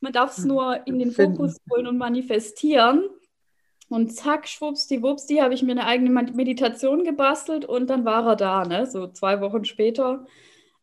Man 0.00 0.12
darf 0.12 0.30
es 0.30 0.44
hm, 0.44 0.48
nur 0.48 0.86
in 0.86 1.00
den 1.00 1.10
Fokus 1.10 1.56
holen 1.68 1.88
und 1.88 1.98
manifestieren. 1.98 3.02
Und 3.88 4.14
zack, 4.14 4.46
schwuppsdiwupsdi, 4.46 5.38
habe 5.38 5.54
ich 5.54 5.64
mir 5.64 5.72
eine 5.72 5.86
eigene 5.86 6.10
Meditation 6.10 7.02
gebastelt 7.02 7.64
und 7.64 7.90
dann 7.90 8.04
war 8.04 8.24
er 8.24 8.36
da, 8.36 8.64
ne? 8.64 8.86
so 8.86 9.08
zwei 9.08 9.40
Wochen 9.40 9.64
später. 9.64 10.24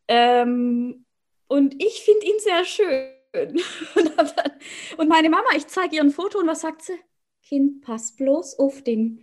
Ähm, 0.06 1.06
und 1.48 1.82
ich 1.82 2.02
finde 2.02 2.26
ihn 2.26 2.38
sehr 2.40 2.64
schön. 2.66 3.08
und 4.98 5.08
meine 5.08 5.30
Mama, 5.30 5.48
ich 5.56 5.66
zeige 5.66 5.96
ihr 5.96 6.02
ein 6.02 6.10
Foto 6.10 6.40
und 6.40 6.46
was 6.46 6.60
sagt 6.60 6.82
sie? 6.82 6.98
Kind, 7.42 7.80
pass 7.80 8.14
bloß 8.16 8.58
auf, 8.58 8.82
den, 8.82 9.22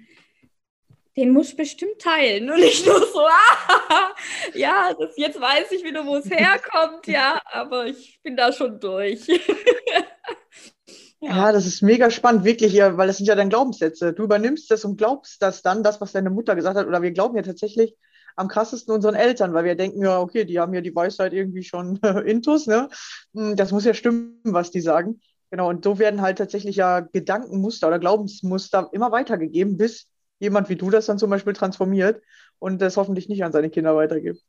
den 1.16 1.32
muss 1.32 1.56
bestimmt 1.56 2.00
teilen. 2.00 2.50
Und 2.50 2.60
ich 2.60 2.86
nur 2.86 3.00
so, 3.00 3.20
ah, 3.20 4.12
ja, 4.54 4.94
das, 4.98 5.16
jetzt 5.18 5.40
weiß 5.40 5.72
ich 5.72 5.84
wieder, 5.84 6.06
wo 6.06 6.16
es 6.18 6.26
herkommt, 6.30 7.08
ja, 7.08 7.42
aber 7.46 7.86
ich 7.86 8.20
bin 8.24 8.36
da 8.36 8.52
schon 8.52 8.80
durch. 8.80 9.28
ja. 11.22 11.36
ja. 11.36 11.52
das 11.52 11.66
ist 11.66 11.82
mega 11.82 12.10
spannend, 12.10 12.44
wirklich, 12.44 12.78
weil 12.78 13.08
das 13.08 13.18
sind 13.18 13.28
ja 13.28 13.36
dann 13.36 13.50
Glaubenssätze. 13.50 14.14
Du 14.14 14.24
übernimmst 14.24 14.72
das 14.72 14.86
und 14.86 14.98
glaubst 14.98 15.42
das 15.42 15.62
dann, 15.62 15.84
das, 15.84 16.02
was 16.02 16.12
deine 16.12 16.30
Mutter 16.30 16.56
gesagt 16.56 16.78
hat, 16.78 16.88
oder 16.88 17.02
wir 17.02 17.12
glauben 17.12 17.36
ja 17.36 17.44
tatsächlich 17.44 17.96
am 18.36 18.48
krassesten 18.48 18.94
unseren 18.94 19.16
Eltern, 19.16 19.54
weil 19.54 19.66
wir 19.66 19.76
denken, 19.76 20.04
ja, 20.04 20.20
okay, 20.20 20.44
die 20.46 20.60
haben 20.60 20.74
ja 20.74 20.82
die 20.82 20.96
Weisheit 20.96 21.34
irgendwie 21.34 21.64
schon 21.64 21.98
intus, 22.26 22.66
ne? 22.66 22.90
Hm, 23.36 23.56
das 23.56 23.72
muss 23.72 23.86
ja 23.86 23.94
stimmen, 23.94 24.40
was 24.44 24.72
die 24.72 24.82
sagen. 24.82 25.22
Genau, 25.52 25.70
und 25.70 25.84
so 25.84 26.00
werden 26.00 26.22
halt 26.22 26.40
tatsächlich 26.40 26.78
ja 26.78 27.02
Gedankenmuster 27.02 27.88
oder 27.88 28.00
Glaubensmuster 28.00 28.90
immer 28.92 29.12
weitergegeben, 29.12 29.78
bis 29.78 30.08
jemand 30.44 30.70
wie 30.70 30.76
du 30.76 30.92
das 30.92 31.08
dann 31.08 31.18
zum 31.18 31.32
Beispiel 31.32 31.54
transformiert 31.54 32.22
und 32.60 32.80
das 32.82 32.98
hoffentlich 32.98 33.30
nicht 33.30 33.44
an 33.44 33.52
seine 33.52 33.72
Kinder 33.72 33.96
weitergibt. 33.96 34.42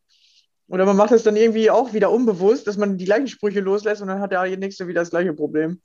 Oder 0.68 0.84
man 0.86 0.96
macht 0.96 1.12
es 1.12 1.22
dann 1.22 1.36
irgendwie 1.36 1.70
auch 1.70 1.92
wieder 1.92 2.10
unbewusst, 2.10 2.66
dass 2.66 2.76
man 2.76 2.98
die 2.98 3.04
gleichen 3.04 3.28
Sprüche 3.28 3.60
loslässt 3.60 4.02
und 4.02 4.08
dann 4.08 4.20
hat 4.20 4.32
der 4.32 4.44
nächste 4.56 4.88
wieder 4.88 5.00
das 5.02 5.10
gleiche 5.10 5.32
Problem. 5.32 5.80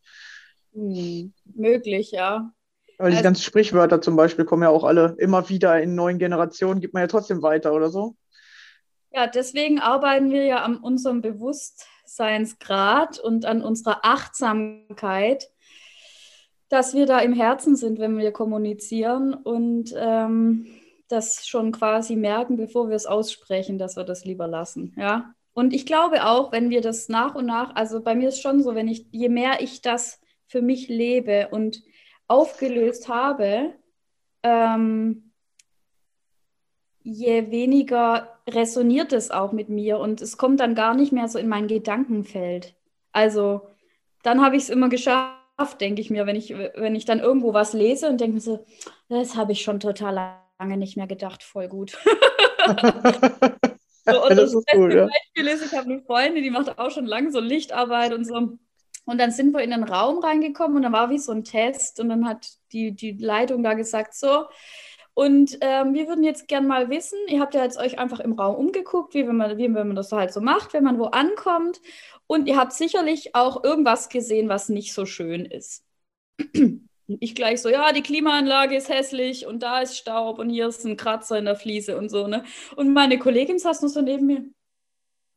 Hm, 0.74 1.34
möglich, 1.56 2.12
ja. 2.12 2.52
Weil 2.98 3.12
die 3.12 3.18
Also- 3.18 3.24
ganzen 3.24 3.44
Sprichwörter 3.44 4.02
zum 4.02 4.16
Beispiel 4.16 4.46
kommen 4.46 4.64
ja 4.64 4.70
auch 4.70 4.84
alle 4.84 5.16
immer 5.20 5.48
wieder 5.50 5.82
in 5.82 5.96
neuen 5.96 6.18
Generationen, 6.20 6.82
gibt 6.82 6.94
man 6.94 7.02
ja 7.02 7.08
trotzdem 7.08 7.42
weiter 7.42 7.74
oder 7.74 7.90
so. 7.90 8.16
Ja, 9.12 9.28
deswegen 9.28 9.80
arbeiten 9.80 10.32
wir 10.32 10.44
ja 10.44 10.64
an 10.64 10.78
unserem 10.78 11.22
Bewusstseinsgrad 11.22 13.20
und 13.20 13.46
an 13.46 13.62
unserer 13.62 14.06
Achtsamkeit, 14.06 15.50
dass 16.70 16.94
wir 16.94 17.06
da 17.06 17.20
im 17.20 17.34
Herzen 17.34 17.76
sind, 17.76 18.00
wenn 18.00 18.18
wir 18.18 18.32
kommunizieren 18.32 19.34
und 19.34 19.94
ähm, 19.98 20.68
das 21.08 21.48
schon 21.48 21.72
quasi 21.72 22.16
merken, 22.16 22.56
bevor 22.56 22.90
wir 22.90 22.96
es 22.96 23.08
aussprechen, 23.08 23.80
dass 23.80 23.98
wir 23.98 24.04
das 24.04 24.24
lieber 24.24 24.48
lassen. 24.48 24.94
Ja. 24.96 25.34
Und 25.54 25.74
ich 25.74 25.86
glaube 25.86 26.26
auch, 26.26 26.52
wenn 26.52 26.70
wir 26.70 26.82
das 26.82 27.10
nach 27.10 27.36
und 27.36 27.48
nach, 27.48 27.76
also 27.76 28.02
bei 28.02 28.16
mir 28.16 28.30
ist 28.30 28.42
schon 28.42 28.62
so, 28.62 28.76
wenn 28.76 28.88
ich, 28.88 29.08
je 29.12 29.30
mehr 29.30 29.62
ich 29.62 29.82
das 29.82 30.22
für 30.48 30.62
mich 30.62 30.88
lebe 30.88 31.50
und 31.50 31.82
aufgelöst 32.28 33.10
habe, 33.10 33.74
ähm, 34.44 35.32
je 37.02 37.50
weniger 37.50 38.40
resoniert 38.48 39.12
es 39.12 39.32
auch 39.32 39.52
mit 39.52 39.70
mir 39.70 40.00
und 40.00 40.22
es 40.22 40.38
kommt 40.38 40.60
dann 40.60 40.76
gar 40.76 40.94
nicht 40.94 41.12
mehr 41.12 41.28
so 41.28 41.40
in 41.40 41.48
mein 41.48 41.68
Gedankenfeld. 41.68 42.76
Also 43.12 43.62
dann 44.22 44.42
habe 44.42 44.56
ich 44.56 44.64
es 44.64 44.70
immer 44.70 44.90
geschafft, 44.90 45.39
denke 45.80 46.02
ich 46.02 46.10
mir, 46.10 46.26
wenn 46.26 46.36
ich, 46.36 46.52
wenn 46.52 46.96
ich 46.96 47.06
dann 47.06 47.20
irgendwo 47.20 47.54
was 47.54 47.74
lese 47.74 48.10
und 48.10 48.20
denke 48.22 48.36
mir 48.36 48.42
so, 48.42 48.66
das 49.10 49.36
habe 49.36 49.52
ich 49.52 49.62
schon 49.62 49.80
total 49.80 50.40
lange 50.60 50.78
nicht 50.78 50.98
mehr 50.98 51.08
gedacht, 51.08 51.44
voll 51.44 51.68
gut. 51.68 51.98
So, 54.12 54.24
und 54.24 54.30
das 54.32 54.52
das, 54.52 54.54
ist 54.54 54.68
cool, 54.74 54.94
ja. 54.96 55.08
Beispiel 55.08 55.48
ist, 55.48 55.66
ich 55.66 55.78
habe 55.78 55.90
eine 55.90 56.02
Freundin, 56.02 56.44
die 56.44 56.50
macht 56.50 56.80
auch 56.80 56.92
schon 56.92 57.06
lange 57.06 57.32
so 57.32 57.40
Lichtarbeit 57.40 58.14
und 58.14 58.26
so. 58.26 58.58
Und 59.06 59.18
dann 59.18 59.32
sind 59.32 59.54
wir 59.54 59.62
in 59.62 59.72
den 59.72 59.84
Raum 59.84 60.20
reingekommen 60.20 60.78
und 60.78 60.84
dann 60.84 60.94
war 60.94 61.10
wie 61.10 61.18
so 61.18 61.32
ein 61.32 61.44
Test 61.44 62.00
und 62.00 62.10
dann 62.10 62.28
hat 62.28 62.48
die, 62.72 62.92
die 62.94 63.12
Leitung 63.12 63.64
da 63.64 63.74
gesagt, 63.74 64.14
so, 64.14 64.46
und 65.20 65.58
ähm, 65.60 65.96
wir 65.96 66.08
würden 66.08 66.24
jetzt 66.24 66.48
gern 66.48 66.66
mal 66.66 66.90
wissen, 66.90 67.20
ihr 67.28 67.42
habt 67.42 67.54
ja 67.54 67.62
jetzt 67.62 67.78
euch 67.78 68.00
einfach 68.00 68.22
im 68.22 68.40
Raum 68.40 68.56
umgeguckt, 68.56 69.14
wie 69.14 69.28
wenn 69.28 69.36
man, 69.36 69.58
wie 69.58 69.64
wenn 69.66 69.88
man 69.88 69.96
das 69.98 70.14
halt 70.14 70.32
so 70.32 70.40
macht, 70.40 70.72
wenn 70.72 70.86
man 70.86 70.98
wo 70.98 71.08
ankommt. 71.08 71.82
Und 72.26 72.48
ihr 72.48 72.56
habt 72.56 72.72
sicherlich 72.72 73.36
auch 73.36 73.62
irgendwas 73.62 74.08
gesehen, 74.08 74.48
was 74.48 74.70
nicht 74.70 74.94
so 74.94 75.06
schön 75.06 75.44
ist. 75.44 75.84
Ich 77.20 77.34
gleich 77.34 77.60
so, 77.60 77.70
ja, 77.70 77.92
die 77.92 78.04
Klimaanlage 78.04 78.76
ist 78.76 78.88
hässlich 78.88 79.48
und 79.48 79.64
da 79.64 79.80
ist 79.82 79.98
Staub 79.98 80.38
und 80.38 80.52
hier 80.52 80.68
ist 80.68 80.86
ein 80.86 80.96
Kratzer 80.96 81.40
in 81.40 81.46
der 81.46 81.56
Fliese 81.56 81.98
und 81.98 82.10
so, 82.10 82.28
ne? 82.28 82.44
Und 82.76 82.94
meine 82.94 83.18
Kollegin 83.18 83.58
saß 83.58 83.82
nur 83.82 83.90
so 83.90 84.02
neben 84.02 84.28
mir. 84.28 84.46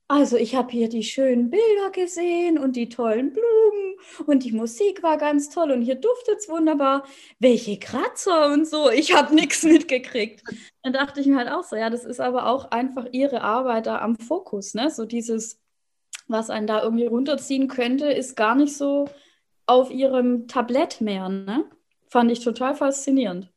Also 0.08 0.36
ich 0.36 0.54
habe 0.54 0.70
hier 0.70 0.88
die 0.88 1.04
schönen 1.04 1.48
Bilder 1.48 1.90
gesehen 1.90 2.58
und 2.58 2.76
die 2.76 2.88
tollen 2.88 3.32
Blumen 3.32 3.96
und 4.26 4.44
die 4.44 4.52
Musik 4.52 5.02
war 5.02 5.16
ganz 5.16 5.48
toll 5.48 5.70
und 5.70 5.82
hier 5.82 5.94
duftet 5.94 6.38
es 6.38 6.48
wunderbar. 6.48 7.04
Welche 7.38 7.78
Kratzer 7.78 8.52
und 8.52 8.66
so, 8.66 8.90
ich 8.90 9.14
habe 9.14 9.34
nichts 9.34 9.62
mitgekriegt. 9.62 10.42
Dann 10.82 10.92
dachte 10.92 11.20
ich 11.20 11.26
mir 11.26 11.36
halt 11.38 11.50
auch 11.50 11.64
so, 11.64 11.76
ja, 11.76 11.88
das 11.88 12.04
ist 12.04 12.20
aber 12.20 12.46
auch 12.46 12.70
einfach 12.70 13.06
ihre 13.12 13.42
Arbeit 13.42 13.86
da 13.86 14.00
am 14.00 14.16
Fokus, 14.16 14.74
ne? 14.74 14.90
So 14.90 15.06
dieses, 15.06 15.60
was 16.28 16.50
einen 16.50 16.66
da 16.66 16.82
irgendwie 16.82 17.06
runterziehen 17.06 17.68
könnte, 17.68 18.06
ist 18.06 18.36
gar 18.36 18.54
nicht 18.54 18.76
so 18.76 19.08
auf 19.66 19.90
ihrem 19.90 20.48
Tablett 20.48 21.00
mehr, 21.00 21.28
ne? 21.28 21.64
Fand 22.08 22.30
ich 22.30 22.40
total 22.40 22.74
faszinierend. 22.74 23.51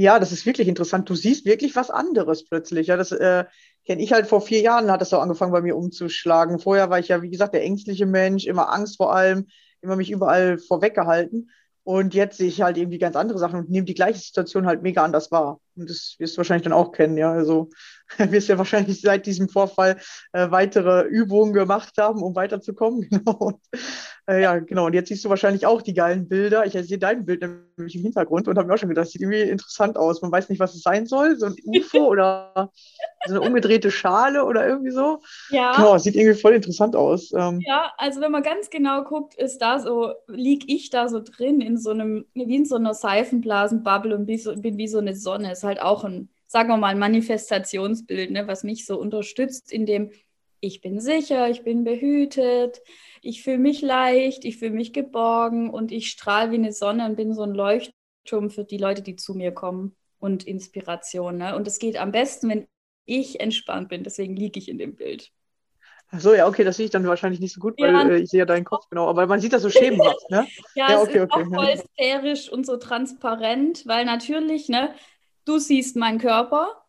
Ja, 0.00 0.20
das 0.20 0.30
ist 0.30 0.46
wirklich 0.46 0.68
interessant. 0.68 1.10
Du 1.10 1.16
siehst 1.16 1.44
wirklich 1.44 1.74
was 1.74 1.90
anderes 1.90 2.44
plötzlich. 2.44 2.86
Ja, 2.86 2.96
das 2.96 3.10
äh, 3.10 3.44
kenne 3.84 4.00
ich 4.00 4.12
halt 4.12 4.28
vor 4.28 4.40
vier 4.40 4.60
Jahren, 4.60 4.92
hat 4.92 5.00
das 5.00 5.10
so 5.10 5.18
angefangen 5.18 5.50
bei 5.50 5.60
mir 5.60 5.76
umzuschlagen. 5.76 6.60
Vorher 6.60 6.88
war 6.88 7.00
ich 7.00 7.08
ja, 7.08 7.20
wie 7.20 7.30
gesagt, 7.30 7.52
der 7.52 7.64
ängstliche 7.64 8.06
Mensch, 8.06 8.46
immer 8.46 8.72
Angst 8.72 8.96
vor 8.98 9.12
allem, 9.12 9.48
immer 9.80 9.96
mich 9.96 10.12
überall 10.12 10.58
vorweggehalten. 10.58 11.50
Und 11.82 12.14
jetzt 12.14 12.36
sehe 12.38 12.46
ich 12.46 12.62
halt 12.62 12.76
irgendwie 12.76 12.98
ganz 12.98 13.16
andere 13.16 13.40
Sachen 13.40 13.58
und 13.58 13.70
nehme 13.70 13.86
die 13.86 13.94
gleiche 13.94 14.20
Situation 14.20 14.66
halt 14.66 14.82
mega 14.82 15.02
anders 15.02 15.32
wahr. 15.32 15.60
Und 15.78 15.90
das 15.90 16.16
wirst 16.18 16.34
du 16.34 16.38
wahrscheinlich 16.38 16.64
dann 16.64 16.72
auch 16.72 16.92
kennen, 16.92 17.16
ja. 17.16 17.32
Also 17.32 17.70
wirst 18.18 18.48
ja 18.48 18.58
wahrscheinlich 18.58 19.00
seit 19.00 19.26
diesem 19.26 19.48
Vorfall 19.48 19.96
äh, 20.32 20.50
weitere 20.50 21.06
Übungen 21.06 21.52
gemacht 21.52 21.94
haben, 21.98 22.22
um 22.22 22.34
weiterzukommen. 22.34 23.08
Genau. 23.18 23.38
Und, 23.38 23.56
äh, 24.28 24.42
ja, 24.42 24.58
genau. 24.58 24.86
Und 24.86 24.92
jetzt 24.92 25.08
siehst 25.08 25.24
du 25.24 25.30
wahrscheinlich 25.30 25.64
auch 25.66 25.80
die 25.80 25.94
geilen 25.94 26.28
Bilder. 26.28 26.66
Ich 26.66 26.72
sehe 26.72 26.98
dein 26.98 27.24
Bild 27.24 27.40
nämlich 27.40 27.96
im 27.96 28.02
Hintergrund 28.02 28.46
und 28.46 28.58
habe 28.58 28.68
mir 28.68 28.74
auch 28.74 28.78
schon 28.78 28.90
gedacht, 28.90 29.06
das 29.06 29.12
sieht 29.12 29.22
irgendwie 29.22 29.40
interessant 29.40 29.96
aus. 29.96 30.20
Man 30.20 30.30
weiß 30.30 30.50
nicht, 30.50 30.60
was 30.60 30.74
es 30.74 30.82
sein 30.82 31.06
soll. 31.06 31.36
So 31.36 31.46
ein 31.46 31.56
UFO 31.64 32.06
oder 32.06 32.70
so 33.26 33.34
eine 33.34 33.40
umgedrehte 33.40 33.90
Schale 33.90 34.44
oder 34.44 34.66
irgendwie 34.66 34.90
so. 34.90 35.20
Ja. 35.50 35.74
Genau, 35.76 35.96
es 35.96 36.02
sieht 36.02 36.14
irgendwie 36.14 36.38
voll 36.38 36.52
interessant 36.52 36.94
aus. 36.94 37.32
Ähm, 37.32 37.60
Ja, 37.66 37.92
also 37.96 38.20
wenn 38.20 38.30
man 38.30 38.42
ganz 38.42 38.70
genau 38.70 39.02
guckt, 39.04 39.34
ist 39.34 39.58
da 39.58 39.78
so, 39.78 40.12
liege 40.26 40.66
ich 40.68 40.90
da 40.90 41.08
so 41.08 41.20
drin 41.20 41.60
in 41.60 41.78
so 41.78 41.90
einem, 41.90 42.26
wie 42.34 42.56
in 42.56 42.66
so 42.66 42.76
einer 42.76 42.94
Seifenblasenbubble 42.94 44.14
und 44.14 44.26
bin, 44.26 44.76
wie 44.76 44.88
so 44.88 44.98
eine 44.98 45.16
Sonne. 45.16 45.52
Ist 45.52 45.64
halt 45.68 45.80
auch 45.82 46.04
ein, 46.04 46.30
sagen 46.48 46.68
wir 46.70 46.76
mal, 46.78 46.88
ein 46.88 46.98
Manifestationsbild, 46.98 48.32
ne, 48.32 48.48
was 48.48 48.64
mich 48.64 48.86
so 48.86 48.98
unterstützt, 49.00 49.72
in 49.72 49.86
dem 49.86 50.10
ich 50.60 50.80
bin 50.80 51.00
sicher, 51.00 51.48
ich 51.50 51.62
bin 51.62 51.84
behütet, 51.84 52.80
ich 53.22 53.42
fühle 53.42 53.58
mich 53.58 53.80
leicht, 53.80 54.44
ich 54.44 54.58
fühle 54.58 54.72
mich 54.72 54.92
geborgen 54.92 55.70
und 55.70 55.92
ich 55.92 56.10
strahle 56.10 56.50
wie 56.50 56.56
eine 56.56 56.72
Sonne 56.72 57.06
und 57.06 57.16
bin 57.16 57.32
so 57.34 57.42
ein 57.42 57.54
Leuchtturm 57.54 58.50
für 58.50 58.64
die 58.64 58.78
Leute, 58.78 59.02
die 59.02 59.16
zu 59.16 59.34
mir 59.34 59.52
kommen 59.52 59.94
und 60.18 60.44
Inspiration. 60.44 61.38
Ne? 61.38 61.54
Und 61.54 61.66
es 61.68 61.78
geht 61.78 61.96
am 61.96 62.10
besten, 62.12 62.48
wenn 62.48 62.66
ich 63.06 63.40
entspannt 63.40 63.88
bin. 63.88 64.02
Deswegen 64.02 64.36
liege 64.36 64.58
ich 64.58 64.68
in 64.68 64.78
dem 64.78 64.96
Bild. 64.96 65.30
ach 66.10 66.20
so, 66.20 66.34
ja, 66.34 66.46
okay, 66.46 66.64
das 66.64 66.76
sehe 66.76 66.86
ich 66.86 66.90
dann 66.90 67.06
wahrscheinlich 67.06 67.40
nicht 67.40 67.54
so 67.54 67.60
gut, 67.60 67.80
weil 67.80 68.00
Ja. 68.00 68.10
äh, 68.10 68.18
ich 68.18 68.30
sehe 68.30 68.40
ja 68.40 68.44
deinen 68.46 68.64
Kopf 68.64 68.88
genau. 68.90 69.08
Aber 69.08 69.26
man 69.26 69.40
sieht 69.40 69.52
das 69.52 69.62
so 69.62 69.70
schemenhaft, 69.70 70.28
ne? 70.30 70.50
Ja, 70.86 70.94
Ja, 70.94 70.94
es 70.94 71.02
okay, 71.02 71.20
ist 71.20 71.20
okay, 71.20 71.44
auch 71.44 71.46
voll 71.54 71.76
sphärisch 71.76 72.48
und 72.50 72.64
so 72.66 72.76
transparent, 72.76 73.86
weil 73.86 74.04
natürlich, 74.04 74.68
ne, 74.68 74.94
du 75.48 75.58
siehst 75.58 75.96
meinen 75.96 76.18
Körper 76.18 76.84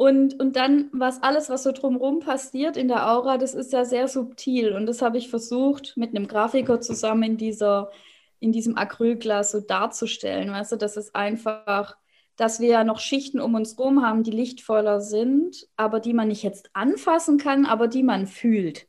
und, 0.00 0.40
und 0.40 0.56
dann, 0.56 0.88
was 0.92 1.22
alles, 1.22 1.50
was 1.50 1.62
so 1.62 1.72
drumherum 1.72 2.20
passiert 2.20 2.78
in 2.78 2.88
der 2.88 3.10
Aura, 3.10 3.36
das 3.36 3.54
ist 3.54 3.72
ja 3.72 3.84
sehr 3.84 4.08
subtil. 4.08 4.72
Und 4.72 4.86
das 4.86 5.02
habe 5.02 5.18
ich 5.18 5.28
versucht, 5.28 5.94
mit 5.96 6.16
einem 6.16 6.26
Grafiker 6.26 6.80
zusammen 6.80 7.22
in 7.22 7.36
dieser, 7.36 7.90
in 8.38 8.50
diesem 8.50 8.78
Acrylglas 8.78 9.50
so 9.50 9.60
darzustellen. 9.60 10.50
Weißt 10.50 10.72
du, 10.72 10.76
das 10.76 10.96
ist 10.96 11.14
einfach, 11.14 11.98
dass 12.36 12.60
wir 12.60 12.68
ja 12.68 12.84
noch 12.84 12.98
Schichten 12.98 13.40
um 13.40 13.54
uns 13.54 13.78
rum 13.78 14.02
haben, 14.02 14.22
die 14.22 14.30
lichtvoller 14.30 15.02
sind, 15.02 15.68
aber 15.76 16.00
die 16.00 16.14
man 16.14 16.28
nicht 16.28 16.42
jetzt 16.42 16.70
anfassen 16.72 17.36
kann, 17.36 17.66
aber 17.66 17.86
die 17.86 18.02
man 18.02 18.26
fühlt. 18.26 18.86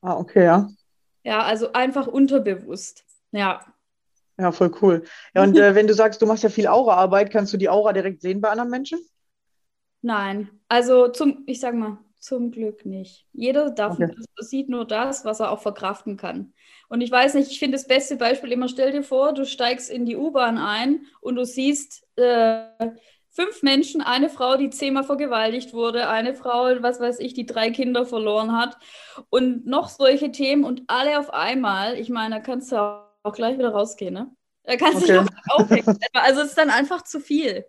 Ah, 0.00 0.16
okay, 0.16 0.44
ja. 0.44 0.70
Ja, 1.22 1.42
also 1.42 1.74
einfach 1.74 2.06
unterbewusst. 2.06 3.04
Ja. 3.32 3.60
Ja, 4.40 4.52
voll 4.52 4.72
cool. 4.82 5.04
Ja, 5.34 5.42
und 5.44 5.56
äh, 5.58 5.74
wenn 5.74 5.86
du 5.86 5.94
sagst, 5.94 6.22
du 6.22 6.26
machst 6.26 6.42
ja 6.42 6.48
viel 6.50 6.66
Aura-Arbeit, 6.66 7.30
kannst 7.30 7.52
du 7.52 7.56
die 7.58 7.68
Aura 7.68 7.92
direkt 7.92 8.22
sehen 8.22 8.40
bei 8.40 8.48
anderen 8.50 8.70
Menschen? 8.70 8.98
Nein, 10.02 10.50
also 10.68 11.08
zum, 11.08 11.42
ich 11.46 11.60
sag 11.60 11.74
mal, 11.74 11.98
zum 12.18 12.50
Glück 12.50 12.86
nicht. 12.86 13.26
Jeder 13.32 13.70
darf, 13.70 13.96
Okay. 13.96 14.14
sieht 14.38 14.68
nur 14.68 14.86
das, 14.86 15.24
was 15.24 15.40
er 15.40 15.50
auch 15.50 15.60
verkraften 15.60 16.16
kann. 16.16 16.54
Und 16.88 17.00
ich 17.02 17.10
weiß 17.10 17.34
nicht, 17.34 17.50
ich 17.50 17.58
finde 17.58 17.76
das 17.76 17.86
beste 17.86 18.16
Beispiel 18.16 18.52
immer, 18.52 18.68
stell 18.68 18.92
dir 18.92 19.02
vor, 19.02 19.32
du 19.34 19.44
steigst 19.46 19.90
in 19.90 20.06
die 20.06 20.16
U-Bahn 20.16 20.58
ein 20.58 21.06
und 21.20 21.36
du 21.36 21.44
siehst 21.44 22.06
äh, 22.16 22.66
fünf 23.30 23.62
Menschen, 23.62 24.00
eine 24.00 24.28
Frau, 24.28 24.56
die 24.56 24.70
zehnmal 24.70 25.04
vergewaltigt 25.04 25.72
wurde, 25.72 26.08
eine 26.08 26.34
Frau, 26.34 26.64
was 26.82 27.00
weiß 27.00 27.20
ich, 27.20 27.34
die 27.34 27.46
drei 27.46 27.70
Kinder 27.70 28.04
verloren 28.06 28.52
hat 28.56 28.76
und 29.30 29.66
noch 29.66 29.88
solche 29.88 30.32
Themen 30.32 30.64
und 30.64 30.82
alle 30.88 31.18
auf 31.18 31.32
einmal. 31.32 31.98
Ich 31.98 32.08
meine, 32.10 32.36
da 32.36 32.40
kannst 32.40 32.72
du 32.72 32.76
auch 32.80 33.09
gleich 33.34 33.58
wieder 33.58 33.70
rausgehen, 33.72 34.14
ne? 34.14 34.30
Da 34.64 34.76
kannst 34.76 35.00
du 35.02 35.06
Okay. 35.06 35.08
dich 35.08 35.28
auch 35.48 35.60
aufhängen. 35.60 35.86
Also 36.14 36.40
es 36.42 36.48
ist 36.50 36.58
dann 36.58 36.70
einfach 36.70 37.02
zu 37.04 37.20
viel. 37.20 37.66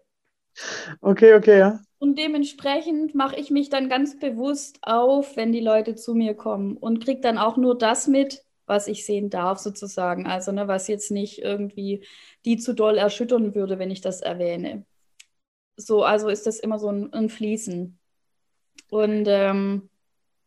Okay, 1.03 1.33
okay, 1.33 1.57
ja. 1.59 1.79
Und 1.99 2.17
dementsprechend 2.17 3.13
mache 3.15 3.35
ich 3.35 3.51
mich 3.51 3.69
dann 3.69 3.87
ganz 3.89 4.17
bewusst 4.19 4.79
auf, 4.81 5.35
wenn 5.37 5.51
die 5.51 5.59
Leute 5.59 5.95
zu 5.95 6.15
mir 6.15 6.33
kommen 6.33 6.75
und 6.77 7.03
kriege 7.03 7.21
dann 7.21 7.37
auch 7.37 7.57
nur 7.57 7.77
das 7.77 8.07
mit, 8.07 8.43
was 8.65 8.87
ich 8.87 9.05
sehen 9.05 9.29
darf, 9.29 9.59
sozusagen. 9.59 10.25
Also, 10.25 10.51
ne, 10.51 10.67
was 10.67 10.87
jetzt 10.87 11.11
nicht 11.11 11.39
irgendwie 11.39 12.05
die 12.45 12.57
zu 12.57 12.73
doll 12.73 12.97
erschüttern 12.97 13.53
würde, 13.53 13.77
wenn 13.77 13.91
ich 13.91 14.01
das 14.01 14.21
erwähne. 14.21 14.85
So, 15.77 16.03
also 16.03 16.29
ist 16.29 16.47
das 16.47 16.59
immer 16.59 16.79
so 16.79 16.89
ein, 16.91 17.13
ein 17.13 17.29
Fließen. 17.29 17.99
Und 18.89 19.25
ähm, 19.27 19.89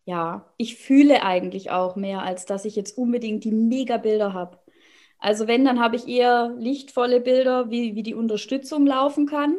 ja, 0.07 0.53
ich 0.59 0.77
fühle 0.77 1.23
eigentlich 1.25 1.71
auch 1.71 1.97
mehr, 1.97 2.23
als 2.23 2.47
dass 2.47 2.65
ich 2.67 2.77
jetzt 2.77 2.99
unbedingt 2.99 3.45
die 3.45 3.53
Mega-Bilder 3.53 4.33
habe. 4.35 4.59
Also, 5.25 5.49
wenn, 5.49 5.65
dann 5.65 5.81
habe 5.81 5.97
ich 5.97 6.07
eher 6.07 6.55
lichtvolle 6.59 7.19
Bilder, 7.19 7.71
wie, 7.71 7.95
wie 7.95 8.03
die 8.03 8.13
Unterstützung 8.13 8.87
laufen 8.87 9.25
kann 9.25 9.55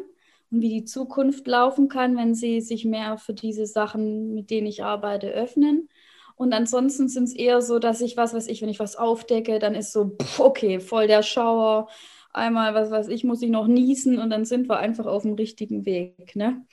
und 0.52 0.62
wie 0.62 0.70
die 0.70 0.84
Zukunft 0.86 1.48
laufen 1.48 1.90
kann, 1.90 2.16
wenn 2.18 2.36
sie 2.36 2.62
sich 2.62 2.86
mehr 2.86 3.18
für 3.18 3.34
diese 3.34 3.66
Sachen, 3.66 4.36
mit 4.36 4.52
denen 4.52 4.68
ich 4.68 4.84
arbeite, 4.84 5.32
öffnen. 5.32 5.90
Und 6.36 6.54
ansonsten 6.54 7.08
sind 7.10 7.24
es 7.24 7.34
eher 7.34 7.64
so, 7.64 7.80
dass 7.80 8.02
ich, 8.02 8.16
was 8.16 8.36
weiß 8.36 8.46
ich, 8.46 8.62
wenn 8.62 8.70
ich 8.70 8.80
was 8.80 8.96
aufdecke, 8.96 9.58
dann 9.58 9.74
ist 9.74 9.92
so, 9.92 10.16
pff, 10.22 10.40
okay, 10.40 10.80
voll 10.80 11.08
der 11.08 11.24
Schauer. 11.24 11.88
Einmal, 12.32 12.76
was 12.76 12.92
weiß 12.92 13.08
ich, 13.08 13.24
muss 13.24 13.42
ich 13.42 13.50
noch 13.50 13.66
niesen 13.66 14.20
und 14.20 14.30
dann 14.30 14.46
sind 14.46 14.70
wir 14.70 14.78
einfach 14.78 15.08
auf 15.08 15.24
dem 15.24 15.34
richtigen 15.34 15.84
Weg. 15.88 16.36
Ne? 16.36 16.64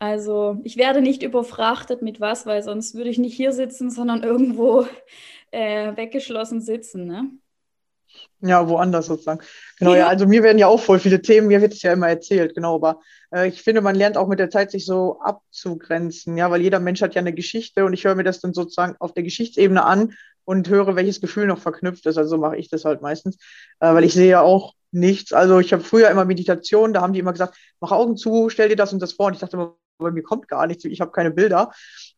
Also 0.00 0.58
ich 0.64 0.76
werde 0.76 1.02
nicht 1.02 1.22
überfrachtet 1.22 2.02
mit 2.02 2.20
was, 2.20 2.46
weil 2.46 2.64
sonst 2.64 2.96
würde 2.96 3.10
ich 3.10 3.18
nicht 3.18 3.36
hier 3.36 3.52
sitzen, 3.52 3.90
sondern 3.90 4.24
irgendwo 4.24 4.88
äh, 5.52 5.96
weggeschlossen 5.96 6.60
sitzen. 6.60 7.06
Ne? 7.06 7.30
Ja, 8.40 8.68
woanders 8.68 9.06
sozusagen. 9.06 9.40
Genau, 9.78 9.92
ja. 9.92 10.00
Ja. 10.00 10.06
also 10.08 10.26
mir 10.26 10.42
werden 10.42 10.58
ja 10.58 10.66
auch 10.66 10.80
voll 10.80 10.98
viele 10.98 11.22
Themen, 11.22 11.46
mir 11.46 11.62
wird 11.62 11.72
es 11.72 11.82
ja 11.82 11.92
immer 11.92 12.08
erzählt, 12.08 12.54
genau, 12.54 12.74
aber 12.74 13.00
äh, 13.34 13.48
ich 13.48 13.62
finde, 13.62 13.80
man 13.80 13.94
lernt 13.94 14.16
auch 14.18 14.28
mit 14.28 14.38
der 14.38 14.50
Zeit, 14.50 14.70
sich 14.70 14.84
so 14.84 15.18
abzugrenzen, 15.20 16.36
ja, 16.36 16.50
weil 16.50 16.60
jeder 16.60 16.78
Mensch 16.78 17.00
hat 17.00 17.14
ja 17.14 17.20
eine 17.20 17.32
Geschichte 17.32 17.84
und 17.84 17.94
ich 17.94 18.04
höre 18.04 18.14
mir 18.14 18.24
das 18.24 18.40
dann 18.40 18.52
sozusagen 18.52 18.96
auf 18.98 19.14
der 19.14 19.22
Geschichtsebene 19.22 19.82
an 19.82 20.14
und 20.44 20.68
höre, 20.68 20.94
welches 20.94 21.20
Gefühl 21.20 21.46
noch 21.46 21.58
verknüpft 21.58 22.04
ist. 22.06 22.18
Also 22.18 22.30
so 22.30 22.38
mache 22.38 22.56
ich 22.56 22.68
das 22.68 22.84
halt 22.84 23.00
meistens, 23.00 23.36
äh, 23.80 23.94
weil 23.94 24.04
ich 24.04 24.12
sehe 24.12 24.28
ja 24.28 24.42
auch 24.42 24.74
nichts. 24.90 25.32
Also 25.32 25.58
ich 25.58 25.72
habe 25.72 25.82
früher 25.82 26.10
immer 26.10 26.24
Meditation, 26.24 26.92
da 26.92 27.00
haben 27.00 27.12
die 27.12 27.20
immer 27.20 27.32
gesagt, 27.32 27.56
mach 27.80 27.92
Augen 27.92 28.16
zu, 28.16 28.48
stell 28.50 28.68
dir 28.68 28.76
das 28.76 28.92
und 28.92 29.00
das 29.00 29.14
vor. 29.14 29.26
Und 29.26 29.34
ich 29.34 29.40
dachte 29.40 29.56
immer, 29.56 29.76
bei 29.98 30.10
mir 30.10 30.22
kommt 30.22 30.48
gar 30.48 30.66
nichts, 30.66 30.84
ich 30.84 31.00
habe 31.00 31.12
keine 31.12 31.30
Bilder. 31.30 31.72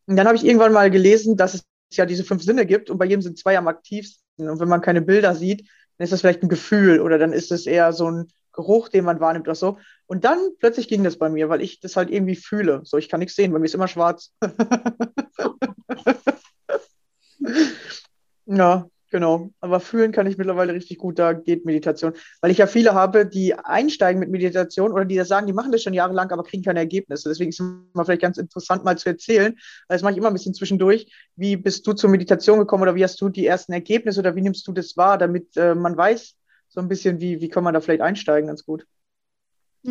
Und 0.07 0.17
dann 0.17 0.27
habe 0.27 0.37
ich 0.37 0.45
irgendwann 0.45 0.73
mal 0.73 0.91
gelesen, 0.91 1.37
dass 1.37 1.55
es 1.55 1.63
ja 1.93 2.07
diese 2.07 2.25
fünf 2.25 2.43
Sinne 2.43 2.67
gibt 2.67 2.91
und 2.91 2.99
bei 2.99 3.05
jedem 3.05 3.23
sind 3.23 3.39
zwei 3.39 3.57
am 3.57 3.69
aktivsten. 3.69 4.49
Und 4.49 4.61
wenn 4.61 4.69
man 4.69 4.81
keine 4.81 5.03
Bilder 5.03 5.35
sieht, 5.35 5.69
dann 5.99 6.05
ist 6.05 6.13
das 6.13 6.21
vielleicht 6.21 6.43
ein 6.43 6.49
Gefühl 6.49 7.01
oder 7.01 7.19
dann 7.19 7.33
ist 7.33 7.53
es 7.53 7.67
eher 7.67 7.93
so 7.93 8.11
ein 8.11 8.29
Geruch, 8.53 8.89
den 8.89 9.05
man 9.05 9.21
wahrnimmt 9.21 9.47
oder 9.47 9.55
so. 9.55 9.79
Und 10.07 10.25
dann 10.25 10.39
plötzlich 10.59 10.89
ging 10.89 11.05
das 11.05 11.19
bei 11.19 11.29
mir, 11.29 11.49
weil 11.49 11.61
ich 11.61 11.81
das 11.81 11.97
halt 11.97 12.11
irgendwie 12.11 12.37
fühle. 12.37 12.81
So, 12.85 12.97
ich 12.97 13.09
kann 13.09 13.21
nichts 13.21 13.37
sehen, 13.37 13.53
bei 13.53 13.59
mir 13.59 13.67
ist 13.67 13.75
immer 13.75 13.89
schwarz. 13.89 14.33
ja, 18.47 18.89
genau. 19.11 19.51
Aber 19.61 19.81
fühlen 19.81 20.13
kann 20.13 20.27
ich 20.27 20.39
mittlerweile 20.39 20.73
richtig 20.75 20.99
gut, 20.99 21.19
da 21.19 21.33
geht 21.33 21.65
Meditation. 21.65 22.13
Weil 22.41 22.51
ich 22.51 22.59
ja 22.59 22.67
viele 22.67 22.95
habe, 22.95 23.27
die 23.27 23.55
einsteigen 23.55 24.21
mit 24.21 24.31
Meditation 24.31 24.93
oder 24.93 25.05
die 25.05 25.17
das 25.17 25.29
sagen, 25.29 25.47
die 25.47 25.53
machen 25.53 25.73
das 25.73 25.83
schon 25.83 25.95
jahrelang, 25.95 26.31
aber 26.31 26.45
kriegen 26.45 26.63
keine 26.63 26.81
Ergebnisse. 26.81 27.29
Deswegen 27.29 27.51
ist 27.51 27.61
es 27.61 27.67
mal 27.95 28.05
vielleicht 28.05 28.23
ganz 28.23 28.39
interessant, 28.39 28.85
mal 28.85 28.99
zu 28.99 29.09
erzählen. 29.09 29.57
Das 29.89 30.03
mache 30.03 30.13
ich 30.13 30.19
immer 30.19 30.29
ein 30.29 30.33
bisschen 30.35 30.55
zwischendurch. 30.55 31.11
Wie 31.37 31.57
bist 31.57 31.87
du 31.87 31.93
zur 31.93 32.11
Meditation 32.11 32.59
gekommen 32.59 32.83
oder 32.83 32.95
wie 32.95 33.05
hast 33.05 33.21
du 33.21 33.29
die 33.29 33.47
ersten 33.47 33.73
Ergebnisse 33.73 34.21
oder 34.21 34.35
wie 34.37 34.43
nimmst 34.43 34.67
du 34.69 34.73
das 34.73 34.97
wahr, 34.97 35.19
damit 35.19 35.57
äh, 35.57 35.75
man 35.75 35.97
weiß, 35.97 36.37
so 36.69 36.81
ein 36.81 36.89
bisschen, 36.89 37.21
wie, 37.21 37.41
wie 37.41 37.49
kann 37.49 37.65
man 37.65 37.75
da 37.75 37.81
vielleicht 37.81 38.03
einsteigen 38.03 38.49
ganz 38.49 38.65
gut? 38.65 38.87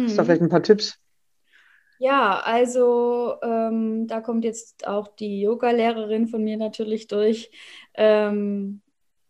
Hast 0.06 0.18
du 0.18 0.22
da 0.22 0.24
Mhm. 0.24 0.26
vielleicht 0.26 0.42
ein 0.42 0.50
paar 0.50 0.64
Tipps? 0.64 0.98
Ja, 1.98 2.42
also 2.42 3.36
ähm, 3.42 4.08
da 4.08 4.20
kommt 4.20 4.44
jetzt 4.44 4.86
auch 4.86 5.08
die 5.08 5.42
Yoga-Lehrerin 5.42 6.28
von 6.28 6.44
mir 6.44 6.58
natürlich 6.58 7.08
durch. 7.08 7.52
Ähm, 7.94 8.82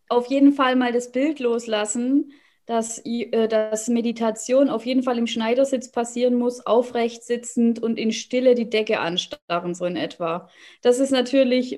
auf 0.10 0.28
jeden 0.28 0.54
Fall 0.54 0.76
mal 0.76 0.92
das 0.92 1.12
Bild 1.12 1.40
loslassen, 1.40 2.32
dass, 2.66 3.00
äh, 3.06 3.48
dass 3.48 3.88
Meditation 3.88 4.70
auf 4.70 4.86
jeden 4.86 5.04
Fall 5.04 5.18
im 5.18 5.28
Schneidersitz 5.28 5.92
passieren 5.92 6.36
muss, 6.36 6.66
aufrecht 6.66 7.24
sitzend 7.24 7.82
und 7.82 8.00
in 8.00 8.12
Stille 8.12 8.56
die 8.56 8.70
Decke 8.70 9.00
anstarren, 9.00 9.76
so 9.76 9.86
in 9.86 9.96
etwa. 9.96 10.50
Das 10.82 11.00
ist 11.00 11.12
natürlich 11.12 11.78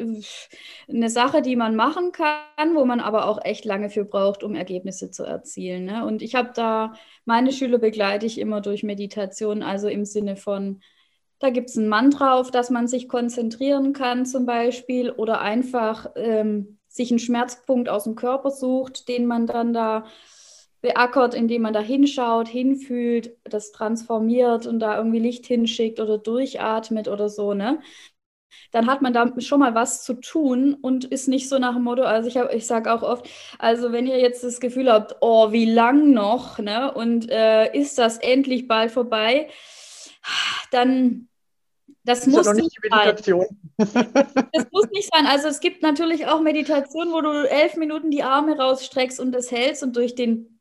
eine 0.88 1.10
Sache, 1.10 1.42
die 1.42 1.56
man 1.56 1.76
machen 1.76 2.12
kann, 2.14 2.76
wo 2.76 2.86
man 2.86 3.00
aber 3.02 3.28
auch 3.28 3.44
echt 3.44 3.66
lange 3.66 3.90
für 3.90 4.06
braucht, 4.06 4.44
um 4.44 4.56
Ergebnisse 4.56 5.12
zu 5.12 5.24
erzielen. 5.24 5.86
Ne? 5.86 6.06
Und 6.06 6.22
ich 6.22 6.36
habe 6.36 6.52
da, 6.56 6.94
meine 7.26 7.52
Schüler 7.52 7.80
begleite 7.80 8.26
ich 8.26 8.40
immer 8.40 8.62
durch 8.62 8.84
Meditation, 8.84 9.64
also 9.64 9.90
im 9.90 10.06
Sinne 10.06 10.38
von, 10.38 10.82
da 11.40 11.50
gibt 11.50 11.70
es 11.70 11.76
ein 11.76 11.90
Mantra, 11.90 12.34
auf 12.40 12.50
das 12.50 12.70
man 12.70 12.88
sich 12.88 13.10
konzentrieren 13.10 13.94
kann 13.94 14.26
zum 14.26 14.46
Beispiel 14.46 15.12
oder 15.12 15.42
einfach 15.42 16.10
ähm, 16.16 16.77
sich 16.98 17.12
einen 17.12 17.20
Schmerzpunkt 17.20 17.90
aus 17.90 18.04
dem 18.06 18.16
Körper 18.16 18.52
sucht, 18.52 19.08
den 19.08 19.26
man 19.26 19.48
dann 19.48 19.74
da 19.74 20.06
beackert, 20.82 21.34
indem 21.34 21.64
man 21.64 21.74
da 21.74 21.80
hinschaut, 21.82 22.48
hinfühlt, 22.48 23.36
das 23.44 23.72
transformiert 23.72 24.68
und 24.68 24.80
da 24.80 24.98
irgendwie 24.98 25.20
Licht 25.20 25.46
hinschickt 25.48 26.00
oder 26.00 26.18
durchatmet 26.18 27.08
oder 27.08 27.30
so, 27.30 27.54
ne? 27.54 27.80
Dann 28.72 28.88
hat 28.88 29.02
man 29.02 29.14
da 29.14 29.34
schon 29.40 29.60
mal 29.60 29.76
was 29.76 30.04
zu 30.04 30.14
tun 30.16 30.74
und 30.82 31.06
ist 31.06 31.28
nicht 31.28 31.50
so 31.50 31.60
nach 31.60 31.74
dem 31.76 31.84
Motto, 31.84 32.04
also 32.04 32.28
ich, 32.30 32.38
hab- 32.38 32.54
ich 32.54 32.66
sage 32.68 32.92
auch 32.94 33.04
oft, 33.04 33.30
also 33.60 33.92
wenn 33.92 34.08
ihr 34.08 34.20
jetzt 34.20 34.44
das 34.44 34.60
Gefühl 34.60 34.92
habt, 34.92 35.16
oh, 35.22 35.52
wie 35.52 35.66
lang 35.66 36.12
noch, 36.14 36.60
ne? 36.60 36.94
Und 36.94 37.30
äh, 37.30 37.74
ist 37.78 37.98
das 37.98 38.18
endlich 38.20 38.68
bald 38.68 38.92
vorbei, 38.92 39.50
dann 40.72 41.28
das 42.08 42.22
Das 42.22 42.28
ist 42.28 42.34
ja 42.34 42.38
muss 42.38 42.48
noch 42.48 42.54
nicht 42.54 42.64
nicht 42.64 42.78
die 42.84 42.90
sein. 42.90 43.00
Meditation. 43.00 43.46
Das 43.78 44.66
muss 44.72 44.90
nicht 44.92 45.10
sein. 45.14 45.26
Also 45.28 45.50
es 45.50 45.60
gibt 45.60 45.82
natürlich 45.82 46.28
auch 46.28 46.42
Meditationen, 46.42 47.14
wo 47.14 47.22
du 47.22 47.48
elf 47.50 47.76
Minuten 47.76 48.12
die 48.12 48.24
Arme 48.24 48.58
rausstreckst 48.58 49.20
und 49.20 49.34
das 49.34 49.52
hältst 49.52 49.84
und 49.84 49.96
durch 49.96 50.16
den 50.16 50.60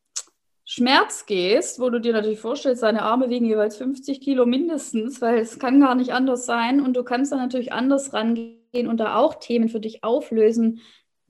Schmerz 0.65 1.27
gehst, 1.27 1.79
wo 1.79 1.89
du 1.89 2.01
dir 2.01 2.13
natürlich 2.13 2.41
vorstellst, 2.41 2.83
deine 2.83 3.03
Arme 3.03 3.31
wiegen 3.31 3.47
jeweils 3.47 3.77
50 3.77 4.21
Kilo 4.21 4.45
mindestens, 4.45 5.21
weil 5.23 5.39
es 5.39 5.61
kann 5.61 5.81
gar 5.81 5.95
nicht 5.95 6.13
anders 6.13 6.45
sein. 6.45 6.81
Und 6.81 6.97
du 6.97 7.05
kannst 7.05 7.31
dann 7.31 7.39
natürlich 7.39 7.73
anders 7.73 8.13
rangehen 8.13 8.89
und 8.89 8.99
da 8.99 9.17
auch 9.17 9.37
Themen 9.37 9.69
für 9.69 9.79
dich 9.79 10.03
auflösen, 10.03 10.81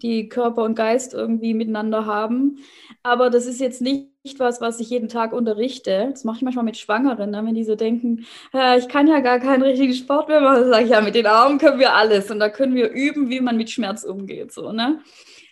die 0.03 0.31
Körper 0.31 0.63
und 0.63 0.75
Geist 0.75 1.13
irgendwie 1.13 1.53
miteinander 1.53 2.07
haben. 2.07 2.59
Aber 3.03 3.29
das 3.29 3.45
ist 3.45 3.61
jetzt 3.61 3.83
nicht 3.83 4.09
was, 4.39 4.61
was 4.61 4.81
ich 4.81 4.91
jeden 4.91 5.09
Tag 5.09 5.33
unterrichte. 5.33 6.09
Das 6.11 6.25
mache 6.25 6.39
ich 6.39 6.43
manchmal 6.43 6.65
mit 6.65 6.77
Schwangeren, 6.77 7.31
ne? 7.31 7.43
wenn 7.45 7.55
die 7.55 7.65
so 7.65 7.77
denken, 7.77 8.27
ja, 8.53 8.77
ich 8.77 8.89
kann 8.89 9.07
ja 9.07 9.21
gar 9.21 9.39
keinen 9.39 9.62
richtigen 9.62 9.95
Sport 9.95 10.29
mehr 10.29 10.41
machen. 10.41 10.62
Dann 10.62 10.71
sage 10.71 10.85
ich, 10.85 10.91
ja, 10.91 11.01
mit 11.01 11.15
den 11.15 11.27
Armen 11.27 11.59
können 11.59 11.79
wir 11.79 11.95
alles. 11.95 12.31
Und 12.31 12.41
da 12.41 12.49
können 12.49 12.75
wir 12.75 12.91
üben, 12.91 13.31
wie 13.31 13.41
man 13.41 13.57
mit 13.57 13.71
Schmerz 13.71 14.05
umgeht. 14.05 14.53
So, 14.53 14.73
ne? 14.73 15.01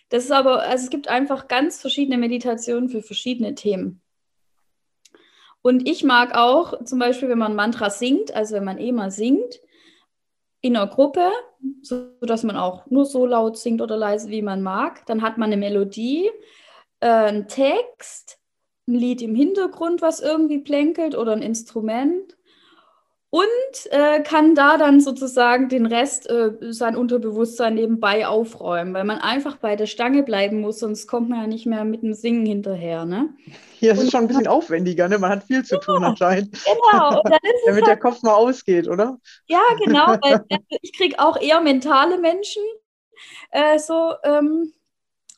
Das 0.09 0.25
ist 0.25 0.31
aber, 0.31 0.61
also 0.63 0.83
es 0.83 0.89
gibt 0.89 1.07
einfach 1.07 1.47
ganz 1.47 1.81
verschiedene 1.81 2.17
Meditationen 2.17 2.89
für 2.89 3.01
verschiedene 3.01 3.55
Themen. 3.55 4.01
Und 5.61 5.89
ich 5.89 6.03
mag 6.03 6.35
auch 6.35 6.83
zum 6.83 6.99
Beispiel, 6.99 7.27
wenn 7.27 7.39
man 7.39 7.55
Mantra 7.55 7.89
singt, 7.89 8.35
also 8.35 8.55
wenn 8.55 8.65
man 8.65 8.77
eh 8.77 8.91
mal 8.91 9.09
singt, 9.09 9.59
in 10.61 10.75
einer 10.75 10.87
Gruppe, 10.87 11.31
sodass 11.81 12.43
man 12.43 12.57
auch 12.57 12.85
nur 12.87 13.05
so 13.05 13.25
laut 13.25 13.57
singt 13.57 13.81
oder 13.81 13.97
leise, 13.97 14.29
wie 14.29 14.41
man 14.41 14.61
mag. 14.61 15.05
Dann 15.05 15.21
hat 15.21 15.37
man 15.37 15.51
eine 15.51 15.57
Melodie, 15.57 16.29
äh, 16.99 17.07
einen 17.07 17.47
Text, 17.47 18.39
ein 18.87 18.95
Lied 18.95 19.21
im 19.21 19.35
Hintergrund, 19.35 20.01
was 20.01 20.19
irgendwie 20.19 20.59
plänkelt 20.59 21.15
oder 21.15 21.33
ein 21.33 21.41
Instrument. 21.41 22.35
Und 23.31 23.91
äh, 23.91 24.21
kann 24.23 24.55
da 24.55 24.77
dann 24.77 25.01
sozusagen 25.01 25.67
den 25.67 25.85
Rest, 25.85 26.29
äh, 26.29 26.51
sein 26.71 26.95
Unterbewusstsein 26.95 27.73
nebenbei 27.75 28.25
aufräumen, 28.27 28.93
weil 28.93 29.03
man 29.03 29.17
einfach 29.17 29.57
bei 29.57 29.75
der 29.75 29.87
Stange 29.87 30.23
bleiben 30.23 30.61
muss, 30.61 30.79
sonst 30.79 31.05
kommt 31.07 31.27
man 31.29 31.41
ja 31.41 31.47
nicht 31.47 31.65
mehr 31.65 31.83
mit 31.83 32.01
dem 32.01 32.13
Singen 32.13 32.45
hinterher. 32.45 33.03
Ne? 33.03 33.33
Hier 33.73 33.91
ist 33.91 33.97
es 33.97 34.03
Und- 34.05 34.11
schon 34.11 34.21
ein 34.21 34.27
bisschen 34.29 34.47
aufwendiger, 34.47 35.09
ne? 35.09 35.17
Man 35.17 35.31
hat 35.31 35.43
viel 35.43 35.65
zu 35.65 35.77
tun 35.79 36.01
anscheinend, 36.05 36.53
Genau, 36.63 37.19
und 37.21 37.29
dann 37.29 37.39
ist 37.43 37.51
es 37.59 37.65
damit 37.65 37.87
der 37.87 37.97
Kopf 37.97 38.21
mal 38.21 38.35
ausgeht, 38.35 38.87
oder? 38.87 39.17
Ja, 39.47 39.63
genau, 39.83 40.05
weil 40.21 40.33
also 40.35 40.45
ich 40.81 40.93
kriege 40.95 41.19
auch 41.19 41.35
eher 41.35 41.59
mentale 41.59 42.17
Menschen, 42.19 42.63
äh, 43.51 43.79
so 43.79 44.13
ähm, 44.23 44.71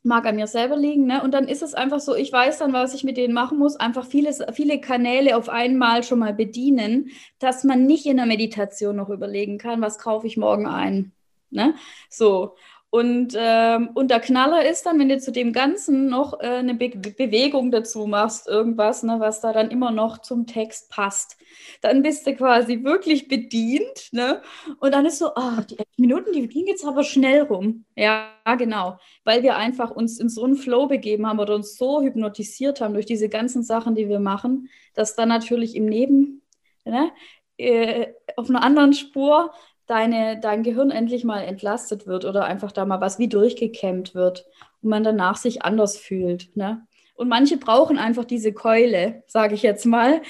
mag 0.04 0.26
an 0.26 0.36
mir 0.36 0.48
selber 0.48 0.78
liegen, 0.78 1.06
ne? 1.06 1.22
Und 1.24 1.34
dann 1.34 1.48
ist 1.48 1.62
es 1.64 1.74
einfach 1.74 2.00
so, 2.00 2.16
ich 2.16 2.32
weiß 2.32 2.60
dann, 2.60 2.74
was 2.74 2.94
ich 2.94 3.04
mit 3.04 3.18
denen 3.18 3.34
machen 3.34 3.58
muss, 3.58 3.76
einfach 3.76 4.06
vieles, 4.06 4.42
viele 4.54 4.80
Kanäle 4.80 5.36
auf 5.38 5.50
einmal 5.50 6.04
schon 6.04 6.20
mal 6.20 6.34
bedienen, 6.34 7.10
dass 7.40 7.64
man 7.64 7.86
nicht 7.86 8.06
in 8.06 8.18
der 8.18 8.26
Meditation 8.26 8.96
noch 8.96 9.10
überlegen 9.10 9.58
kann, 9.58 9.82
was 9.82 10.00
kaufe 10.00 10.28
ich 10.28 10.38
morgen 10.38 10.68
ein, 10.68 11.12
ne? 11.50 11.76
So. 12.10 12.56
Und, 12.90 13.34
ähm, 13.38 13.90
und 13.96 14.10
der 14.10 14.20
Knaller 14.20 14.68
ist 14.68 14.86
dann, 14.86 14.98
wenn 15.00 15.10
du 15.10 15.20
zu 15.20 15.32
dem 15.32 15.54
Ganzen 15.54 16.08
noch 16.08 16.40
äh, 16.40 16.48
eine 16.48 16.74
Be 16.74 16.90
Bewegung 16.90 17.70
dazu 17.72 18.08
machst, 18.08 18.48
irgendwas, 18.48 19.04
ne, 19.04 19.18
was 19.20 19.42
da 19.42 19.52
dann 19.52 19.72
immer 19.72 19.92
noch 19.92 20.20
zum 20.20 20.48
Text 20.48 20.90
passt 20.90 21.38
dann 21.82 22.02
bist 22.02 22.28
du 22.28 22.36
quasi 22.36 22.84
wirklich 22.84 23.28
bedient, 23.28 24.10
ne? 24.12 24.42
Und 24.80 24.94
dann 24.94 25.06
ist 25.06 25.20
so, 25.20 25.34
ah, 25.36 25.62
die 25.70 25.78
elf 25.78 25.88
Minuten, 25.98 26.32
die 26.34 26.48
gingen 26.48 26.68
jetzt 26.68 26.86
aber 26.86 27.04
schnell 27.04 27.44
rum. 27.44 27.86
Ja, 27.96 28.32
genau. 28.58 28.98
Weil 29.24 29.44
wir 29.44 29.56
einfach 29.58 29.92
uns 29.92 30.20
in 30.20 30.30
so 30.30 30.44
einen 30.44 30.56
Flow 30.56 30.88
begeben 30.88 31.28
haben 31.28 31.40
oder 31.40 31.56
uns 31.56 31.78
so 31.78 32.02
hypnotisiert 32.02 32.82
haben 32.82 32.94
durch 32.94 33.06
diese 33.06 33.30
ganzen 33.30 33.64
Sachen, 33.64 33.96
die 33.96 34.10
wir 34.10 34.20
machen, 34.20 34.70
dass 34.94 35.16
dann 35.16 35.30
natürlich 35.30 35.76
im 35.76 35.86
Neben, 35.86 36.42
ne, 36.86 37.12
äh, 37.58 38.08
auf 38.36 38.50
einer 38.50 38.64
anderen 38.64 38.94
Spur 38.94 39.52
deine, 39.88 40.40
dein 40.40 40.64
Gehirn 40.64 40.92
endlich 40.92 41.24
mal 41.24 41.42
entlastet 41.42 42.06
wird 42.06 42.26
oder 42.26 42.46
einfach 42.46 42.72
da 42.72 42.86
mal 42.86 43.02
was 43.02 43.20
wie 43.20 43.30
durchgekämmt 43.30 44.14
wird 44.14 44.46
und 44.82 44.90
man 44.90 45.04
danach 45.04 45.38
sich 45.38 45.64
anders 45.64 45.98
fühlt, 45.98 46.56
ne? 46.56 46.86
Und 47.16 47.30
manche 47.30 47.58
brauchen 47.58 47.98
einfach 47.98 48.26
diese 48.26 48.54
Keule, 48.54 49.24
sage 49.26 49.56
ich 49.56 49.64
jetzt 49.64 49.88
mal, 49.88 50.22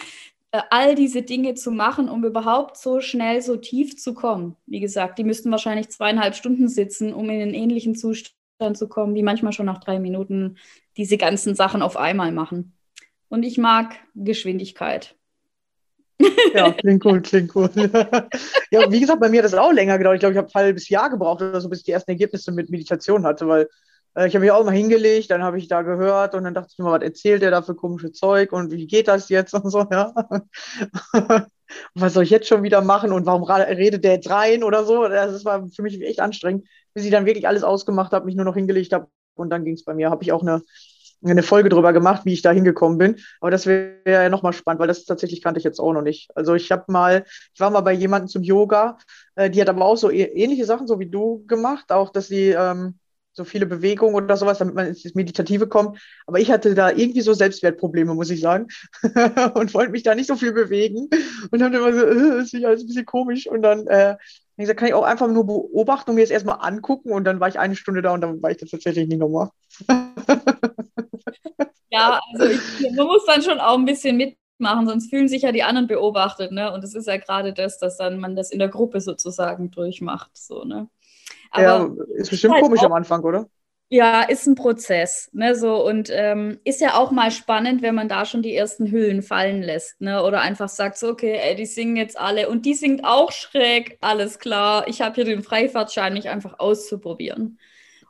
äh, 0.51 0.61
all 0.69 0.95
diese 0.95 1.21
Dinge 1.21 1.53
zu 1.55 1.71
machen, 1.71 2.07
um 2.07 2.23
überhaupt 2.23 2.77
so 2.77 3.01
schnell 3.01 3.41
so 3.41 3.57
tief 3.57 3.97
zu 3.97 4.13
kommen. 4.13 4.55
Wie 4.65 4.79
gesagt, 4.79 5.19
die 5.19 5.25
müssten 5.25 5.51
wahrscheinlich 5.51 5.89
zweieinhalb 5.89 6.35
Stunden 6.35 6.69
sitzen, 6.69 7.13
um 7.13 7.29
in 7.29 7.41
einen 7.41 7.53
ähnlichen 7.53 7.93
Zustand 7.93 8.77
zu 8.77 8.87
kommen, 8.87 9.15
wie 9.15 9.23
manchmal 9.23 9.51
schon 9.51 9.65
nach 9.65 9.79
drei 9.79 9.99
Minuten 9.99 10.57
diese 10.95 11.17
ganzen 11.17 11.55
Sachen 11.55 11.81
auf 11.81 11.97
einmal 11.97 12.31
machen. 12.31 12.73
Und 13.27 13.43
ich 13.43 13.57
mag 13.57 13.97
Geschwindigkeit. 14.15 15.16
Ja, 16.53 16.71
klingt 16.71 17.05
cool, 17.05 17.21
klingt 17.21 17.55
cool. 17.55 17.69
ja, 18.71 18.91
wie 18.91 18.99
gesagt, 18.99 19.19
bei 19.19 19.29
mir 19.29 19.39
hat 19.39 19.45
das 19.45 19.53
auch 19.53 19.71
länger 19.71 19.97
gedauert. 19.97 20.15
Ich 20.15 20.19
glaube, 20.21 20.33
ich 20.33 20.37
habe 20.37 20.47
ein 20.47 20.53
halbes 20.53 20.89
Jahr 20.89 21.09
gebraucht 21.09 21.41
oder 21.41 21.61
so, 21.61 21.69
bis 21.69 21.79
ich 21.79 21.85
die 21.85 21.91
ersten 21.91 22.11
Ergebnisse 22.11 22.51
mit 22.51 22.69
Meditation 22.69 23.23
hatte, 23.25 23.47
weil 23.47 23.67
äh, 24.15 24.27
ich 24.27 24.33
habe 24.35 24.43
mich 24.45 24.51
auch 24.51 24.65
mal 24.65 24.71
hingelegt, 24.71 25.29
dann 25.31 25.43
habe 25.43 25.57
ich 25.57 25.67
da 25.67 25.83
gehört 25.83 26.33
und 26.35 26.43
dann 26.43 26.53
dachte 26.53 26.69
ich 26.71 26.79
mir, 26.79 26.91
was 26.91 27.03
erzählt 27.03 27.41
der 27.41 27.51
da 27.51 27.61
für 27.61 27.75
komische 27.75 28.11
Zeug 28.11 28.51
und 28.51 28.71
wie 28.71 28.87
geht 28.87 29.07
das 29.07 29.29
jetzt 29.29 29.53
und 29.53 29.69
so, 29.69 29.85
ja. 29.91 30.13
was 31.95 32.13
soll 32.13 32.23
ich 32.23 32.29
jetzt 32.29 32.47
schon 32.47 32.63
wieder 32.63 32.81
machen 32.81 33.11
und 33.11 33.25
warum 33.25 33.43
redet 33.43 34.03
der 34.03 34.13
jetzt 34.13 34.29
rein 34.29 34.63
oder 34.63 34.85
so? 34.85 35.07
Das 35.07 35.45
war 35.45 35.67
für 35.69 35.81
mich 35.81 36.01
echt 36.01 36.19
anstrengend, 36.19 36.67
bis 36.93 37.05
ich 37.05 37.11
dann 37.11 37.25
wirklich 37.25 37.47
alles 37.47 37.63
ausgemacht 37.63 38.11
habe, 38.13 38.25
mich 38.25 38.35
nur 38.35 38.45
noch 38.45 38.55
hingelegt 38.55 38.93
habe 38.93 39.07
und 39.35 39.49
dann 39.49 39.65
ging 39.65 39.75
es 39.75 39.83
bei 39.83 39.93
mir. 39.93 40.09
Habe 40.09 40.23
ich 40.23 40.31
auch 40.31 40.41
eine 40.41 40.61
eine 41.23 41.43
Folge 41.43 41.69
drüber 41.69 41.93
gemacht, 41.93 42.25
wie 42.25 42.33
ich 42.33 42.41
da 42.41 42.51
hingekommen 42.51 42.97
bin. 42.97 43.15
Aber 43.41 43.51
das 43.51 43.65
wäre 43.65 43.95
ja 44.05 44.29
nochmal 44.29 44.53
spannend, 44.53 44.79
weil 44.79 44.87
das 44.87 45.05
tatsächlich 45.05 45.41
kannte 45.41 45.57
ich 45.59 45.63
jetzt 45.63 45.79
auch 45.79 45.93
noch 45.93 46.01
nicht. 46.01 46.29
Also 46.35 46.53
ich 46.55 46.71
habe 46.71 46.85
mal, 46.87 47.25
ich 47.53 47.59
war 47.59 47.69
mal 47.71 47.81
bei 47.81 47.93
jemandem 47.93 48.27
zum 48.29 48.43
Yoga, 48.43 48.97
äh, 49.35 49.49
die 49.49 49.61
hat 49.61 49.69
aber 49.69 49.85
auch 49.85 49.95
so 49.97 50.11
e- 50.11 50.23
ähnliche 50.23 50.65
Sachen, 50.65 50.87
so 50.87 50.99
wie 50.99 51.09
du 51.09 51.43
gemacht, 51.47 51.91
auch 51.91 52.11
dass 52.11 52.27
sie 52.27 52.49
ähm, 52.49 52.99
so 53.33 53.43
viele 53.43 53.67
Bewegungen 53.67 54.15
oder 54.15 54.35
sowas, 54.35 54.57
damit 54.57 54.73
man 54.73 54.87
ins 54.87 55.13
Meditative 55.13 55.67
kommt. 55.67 55.99
Aber 56.25 56.39
ich 56.39 56.49
hatte 56.51 56.73
da 56.73 56.89
irgendwie 56.89 57.21
so 57.21 57.33
Selbstwertprobleme, 57.33 58.15
muss 58.15 58.31
ich 58.31 58.41
sagen. 58.41 58.67
und 59.53 59.73
wollte 59.75 59.91
mich 59.91 60.03
da 60.03 60.15
nicht 60.15 60.27
so 60.27 60.35
viel 60.35 60.53
bewegen. 60.53 61.07
Und 61.51 61.59
dann 61.59 61.73
immer 61.73 61.93
so, 61.93 62.05
äh, 62.05 62.41
ist 62.41 62.53
nicht 62.53 62.65
alles 62.65 62.81
ein 62.83 62.87
bisschen 62.87 63.05
komisch. 63.05 63.47
Und 63.47 63.61
dann, 63.61 63.85
äh, 63.87 64.15
wie 64.57 64.63
gesagt, 64.63 64.79
kann 64.79 64.89
ich 64.89 64.93
auch 64.93 65.03
einfach 65.03 65.27
nur 65.27 65.45
beobachten 65.45 66.09
und 66.09 66.15
mir 66.15 66.23
das 66.23 66.31
erstmal 66.31 66.57
angucken. 66.59 67.11
Und 67.11 67.23
dann 67.23 67.39
war 67.39 67.47
ich 67.47 67.59
eine 67.59 67.75
Stunde 67.75 68.01
da 68.01 68.13
und 68.13 68.21
dann 68.21 68.41
war 68.41 68.51
ich 68.51 68.57
das 68.57 68.71
tatsächlich 68.71 69.07
nicht 69.07 69.19
nochmal. 69.19 69.49
Ja, 71.89 72.19
also 72.33 72.45
ich, 72.45 72.95
man 72.95 73.07
muss 73.07 73.25
dann 73.25 73.41
schon 73.41 73.59
auch 73.59 73.77
ein 73.77 73.85
bisschen 73.85 74.17
mitmachen, 74.17 74.87
sonst 74.87 75.09
fühlen 75.09 75.27
sich 75.27 75.43
ja 75.43 75.51
die 75.51 75.63
anderen 75.63 75.87
beobachtet, 75.87 76.51
ne? 76.51 76.73
Und 76.73 76.83
es 76.83 76.93
ist 76.93 77.07
ja 77.07 77.17
gerade 77.17 77.53
das, 77.53 77.79
dass 77.79 77.97
dann 77.97 78.19
man 78.19 78.35
das 78.35 78.51
in 78.51 78.59
der 78.59 78.67
Gruppe 78.67 78.99
sozusagen 78.99 79.71
durchmacht, 79.71 80.31
so, 80.33 80.63
ne? 80.63 80.89
Aber 81.51 81.63
ja, 81.63 81.89
ist 82.15 82.29
bestimmt 82.29 82.55
halt 82.55 82.63
komisch 82.63 82.83
am 82.83 82.93
Anfang, 82.93 83.23
oder? 83.23 83.47
Ja, 83.89 84.23
ist 84.23 84.45
ein 84.47 84.55
Prozess, 84.55 85.29
ne, 85.31 85.55
so. 85.55 85.85
Und 85.85 86.09
ähm, 86.11 86.59
ist 86.65 86.81
ja 86.81 86.95
auch 86.95 87.11
mal 87.11 87.31
spannend, 87.31 87.81
wenn 87.81 87.95
man 87.95 88.09
da 88.09 88.25
schon 88.25 88.41
die 88.41 88.53
ersten 88.53 88.91
Hüllen 88.91 89.21
fallen 89.21 89.61
lässt, 89.63 90.01
ne, 90.01 90.23
oder 90.23 90.41
einfach 90.41 90.67
sagt 90.67 90.97
so, 90.97 91.07
okay, 91.07 91.37
ey, 91.41 91.55
die 91.55 91.65
singen 91.65 91.95
jetzt 91.95 92.19
alle 92.19 92.49
und 92.49 92.65
die 92.65 92.73
singt 92.73 93.05
auch 93.05 93.31
schräg, 93.31 93.97
alles 94.01 94.39
klar, 94.39 94.85
ich 94.89 95.01
habe 95.01 95.15
hier 95.15 95.23
den 95.23 95.41
Freifahrtschein, 95.41 96.11
mich 96.13 96.27
einfach 96.27 96.59
auszuprobieren. 96.59 97.59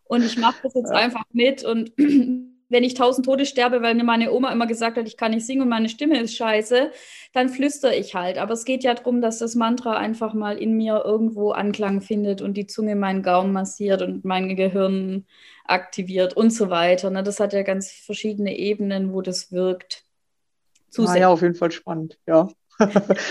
Und 0.05 0.23
ich 0.23 0.37
mache 0.37 0.57
das 0.63 0.73
jetzt 0.73 0.91
einfach 0.91 1.25
mit 1.31 1.63
und 1.63 1.91
wenn 2.69 2.84
ich 2.84 2.93
tausend 2.93 3.25
Tode 3.25 3.45
sterbe, 3.45 3.82
weil 3.82 3.95
mir 3.95 4.03
meine 4.03 4.32
Oma 4.32 4.51
immer 4.51 4.67
gesagt 4.67 4.97
hat, 4.97 5.08
ich 5.08 5.17
kann 5.17 5.32
nicht 5.32 5.45
singen 5.45 5.62
und 5.62 5.69
meine 5.69 5.89
Stimme 5.89 6.19
ist 6.19 6.36
scheiße, 6.36 6.91
dann 7.34 7.49
flüstere 7.49 7.95
ich 7.95 8.13
halt. 8.13 8.38
Aber 8.38 8.53
es 8.53 8.65
geht 8.65 8.84
ja 8.84 8.93
darum, 8.93 9.21
dass 9.21 9.39
das 9.39 9.56
Mantra 9.56 9.97
einfach 9.97 10.34
mal 10.34 10.58
in 10.58 10.73
mir 10.75 11.03
irgendwo 11.06 11.51
Anklang 11.51 12.01
findet 12.01 12.41
und 12.41 12.56
die 12.56 12.67
Zunge 12.67 12.95
meinen 12.95 13.23
Gaumen 13.23 13.53
massiert 13.53 14.01
und 14.01 14.25
mein 14.25 14.56
Gehirn 14.56 15.25
aktiviert 15.65 16.36
und 16.36 16.51
so 16.51 16.69
weiter. 16.69 17.10
Ne? 17.10 17.23
Das 17.23 17.39
hat 17.39 17.53
ja 17.53 17.63
ganz 17.63 17.91
verschiedene 17.91 18.58
Ebenen, 18.58 19.13
wo 19.13 19.21
das 19.21 19.51
wirkt. 19.51 20.03
Ah, 20.03 20.89
Zusätzlich. 20.89 21.21
ja, 21.21 21.30
auf 21.30 21.41
jeden 21.41 21.56
Fall 21.56 21.71
spannend, 21.71 22.17
ja. 22.25 22.47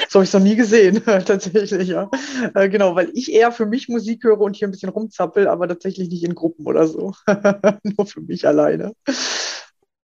So 0.08 0.18
habe 0.18 0.24
ich 0.24 0.32
noch 0.32 0.40
nie 0.40 0.56
gesehen, 0.56 1.02
tatsächlich, 1.04 1.88
ja. 1.88 2.10
Äh, 2.54 2.68
genau, 2.68 2.94
weil 2.94 3.10
ich 3.14 3.32
eher 3.32 3.52
für 3.52 3.66
mich 3.66 3.88
Musik 3.88 4.24
höre 4.24 4.40
und 4.40 4.56
hier 4.56 4.66
ein 4.68 4.72
bisschen 4.72 4.88
rumzappel, 4.88 5.46
aber 5.46 5.68
tatsächlich 5.68 6.08
nicht 6.08 6.24
in 6.24 6.34
Gruppen 6.34 6.66
oder 6.66 6.86
so. 6.86 7.12
Nur 7.82 8.06
für 8.06 8.20
mich 8.20 8.46
alleine. 8.46 8.92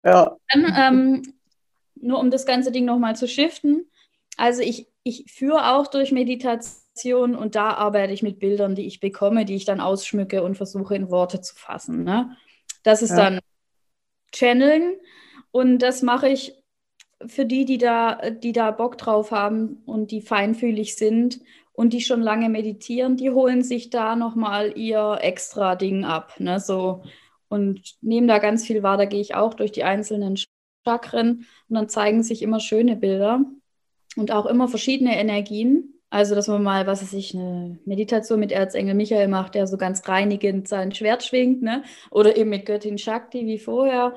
Ja, 0.04 0.36
Dann, 0.52 0.74
ähm, 0.76 1.34
nur 1.96 2.18
um 2.20 2.30
das 2.30 2.46
ganze 2.46 2.70
Ding 2.70 2.84
nochmal 2.84 3.16
zu 3.16 3.26
shiften. 3.26 3.90
Also 4.36 4.60
ich, 4.62 4.88
ich 5.02 5.24
führe 5.32 5.74
auch 5.74 5.86
durch 5.86 6.12
Meditation 6.12 7.34
und 7.34 7.54
da 7.54 7.70
arbeite 7.74 8.12
ich 8.12 8.22
mit 8.22 8.38
Bildern, 8.38 8.74
die 8.74 8.86
ich 8.86 9.00
bekomme, 9.00 9.44
die 9.44 9.54
ich 9.54 9.64
dann 9.64 9.80
ausschmücke 9.80 10.42
und 10.42 10.56
versuche 10.56 10.94
in 10.94 11.10
Worte 11.10 11.40
zu 11.40 11.54
fassen. 11.54 12.04
Ne? 12.04 12.36
Das 12.82 13.02
ist 13.02 13.10
Ja. 13.10 13.16
dann 13.16 13.40
Channeln 14.32 14.96
und 15.50 15.78
das 15.78 16.02
mache 16.02 16.28
ich 16.28 16.52
für 17.26 17.46
die, 17.46 17.64
die 17.64 17.78
da, 17.78 18.30
die 18.30 18.52
da 18.52 18.70
Bock 18.70 18.98
drauf 18.98 19.30
haben 19.30 19.82
und 19.86 20.10
die 20.10 20.20
feinfühlig 20.20 20.96
sind 20.96 21.40
und 21.72 21.92
die 21.92 22.00
schon 22.00 22.22
lange 22.22 22.48
meditieren, 22.48 23.16
die 23.16 23.30
holen 23.30 23.62
sich 23.62 23.90
da 23.90 24.16
nochmal 24.16 24.76
ihr 24.76 25.18
extra 25.20 25.76
Ding 25.76 26.04
ab. 26.04 26.38
Ne? 26.38 26.60
So, 26.60 27.02
und 27.48 27.96
nehmen 28.00 28.28
da 28.28 28.38
ganz 28.38 28.66
viel 28.66 28.82
wahr. 28.82 28.96
Da 28.96 29.04
gehe 29.04 29.20
ich 29.20 29.34
auch 29.34 29.54
durch 29.54 29.72
die 29.72 29.84
einzelnen 29.84 30.36
Chakren 30.84 31.46
und 31.68 31.74
dann 31.74 31.88
zeigen 31.88 32.22
sich 32.22 32.42
immer 32.42 32.60
schöne 32.60 32.96
Bilder 32.96 33.44
und 34.16 34.30
auch 34.30 34.46
immer 34.46 34.68
verschiedene 34.68 35.18
Energien. 35.18 35.90
Also, 36.10 36.36
dass 36.36 36.46
man 36.46 36.62
mal, 36.62 36.86
was 36.86 37.02
weiß 37.02 37.12
ich, 37.14 37.34
eine 37.34 37.78
Meditation 37.86 38.38
mit 38.38 38.52
Erzengel 38.52 38.94
Michael 38.94 39.26
macht, 39.26 39.56
der 39.56 39.66
so 39.66 39.76
ganz 39.76 40.06
reinigend 40.08 40.68
sein 40.68 40.92
Schwert 40.92 41.24
schwingt, 41.24 41.60
ne? 41.62 41.82
Oder 42.10 42.36
eben 42.36 42.50
mit 42.50 42.66
Göttin 42.66 42.98
Shakti, 42.98 43.46
wie 43.46 43.58
vorher 43.58 44.14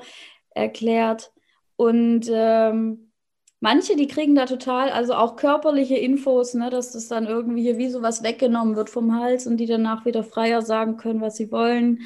erklärt. 0.50 1.32
Und 1.78 2.28
ähm, 2.28 3.12
manche, 3.60 3.94
die 3.94 4.08
kriegen 4.08 4.34
da 4.34 4.46
total, 4.46 4.90
also 4.90 5.14
auch 5.14 5.36
körperliche 5.36 5.96
Infos, 5.96 6.54
ne, 6.54 6.70
dass 6.70 6.90
das 6.90 7.06
dann 7.06 7.26
irgendwie 7.26 7.62
hier 7.62 7.78
wie 7.78 7.88
sowas 7.88 8.24
weggenommen 8.24 8.74
wird 8.74 8.90
vom 8.90 9.14
Hals 9.14 9.46
und 9.46 9.58
die 9.58 9.66
danach 9.66 10.04
wieder 10.04 10.24
freier 10.24 10.60
sagen 10.60 10.96
können, 10.96 11.20
was 11.20 11.36
sie 11.36 11.52
wollen. 11.52 12.00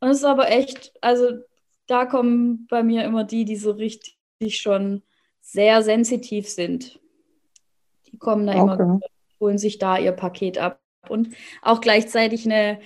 Und 0.00 0.08
es 0.08 0.18
ist 0.18 0.24
aber 0.24 0.50
echt, 0.50 0.94
also 1.02 1.26
da 1.86 2.06
kommen 2.06 2.66
bei 2.70 2.82
mir 2.82 3.04
immer 3.04 3.24
die, 3.24 3.44
die 3.44 3.56
so 3.56 3.72
richtig 3.72 4.16
schon 4.60 5.02
sehr 5.42 5.82
sensitiv 5.82 6.48
sind. 6.48 6.98
Die 8.06 8.16
kommen 8.16 8.46
da 8.46 8.54
immer, 8.54 8.80
okay. 8.80 9.06
holen 9.40 9.58
sich 9.58 9.78
da 9.78 9.98
ihr 9.98 10.12
Paket 10.12 10.56
ab. 10.56 10.80
Und 11.06 11.34
auch 11.60 11.82
gleichzeitig 11.82 12.46
eine, 12.46 12.80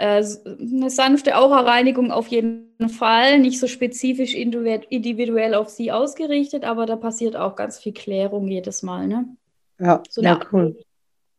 eine 0.00 0.90
sanfte 0.90 1.36
Aura-Reinigung 1.36 2.10
auf 2.10 2.28
jeden 2.28 2.88
Fall. 2.88 3.38
Nicht 3.38 3.60
so 3.60 3.66
spezifisch 3.66 4.34
individu- 4.34 4.86
individuell 4.88 5.54
auf 5.54 5.68
sie 5.68 5.92
ausgerichtet, 5.92 6.64
aber 6.64 6.86
da 6.86 6.96
passiert 6.96 7.36
auch 7.36 7.56
ganz 7.56 7.78
viel 7.78 7.92
Klärung 7.92 8.48
jedes 8.48 8.82
Mal. 8.82 9.06
Ne? 9.06 9.36
Ja, 9.78 10.02
So 10.08 10.22
ja, 10.22 10.36
eine 10.36 10.46
cool. 10.52 10.78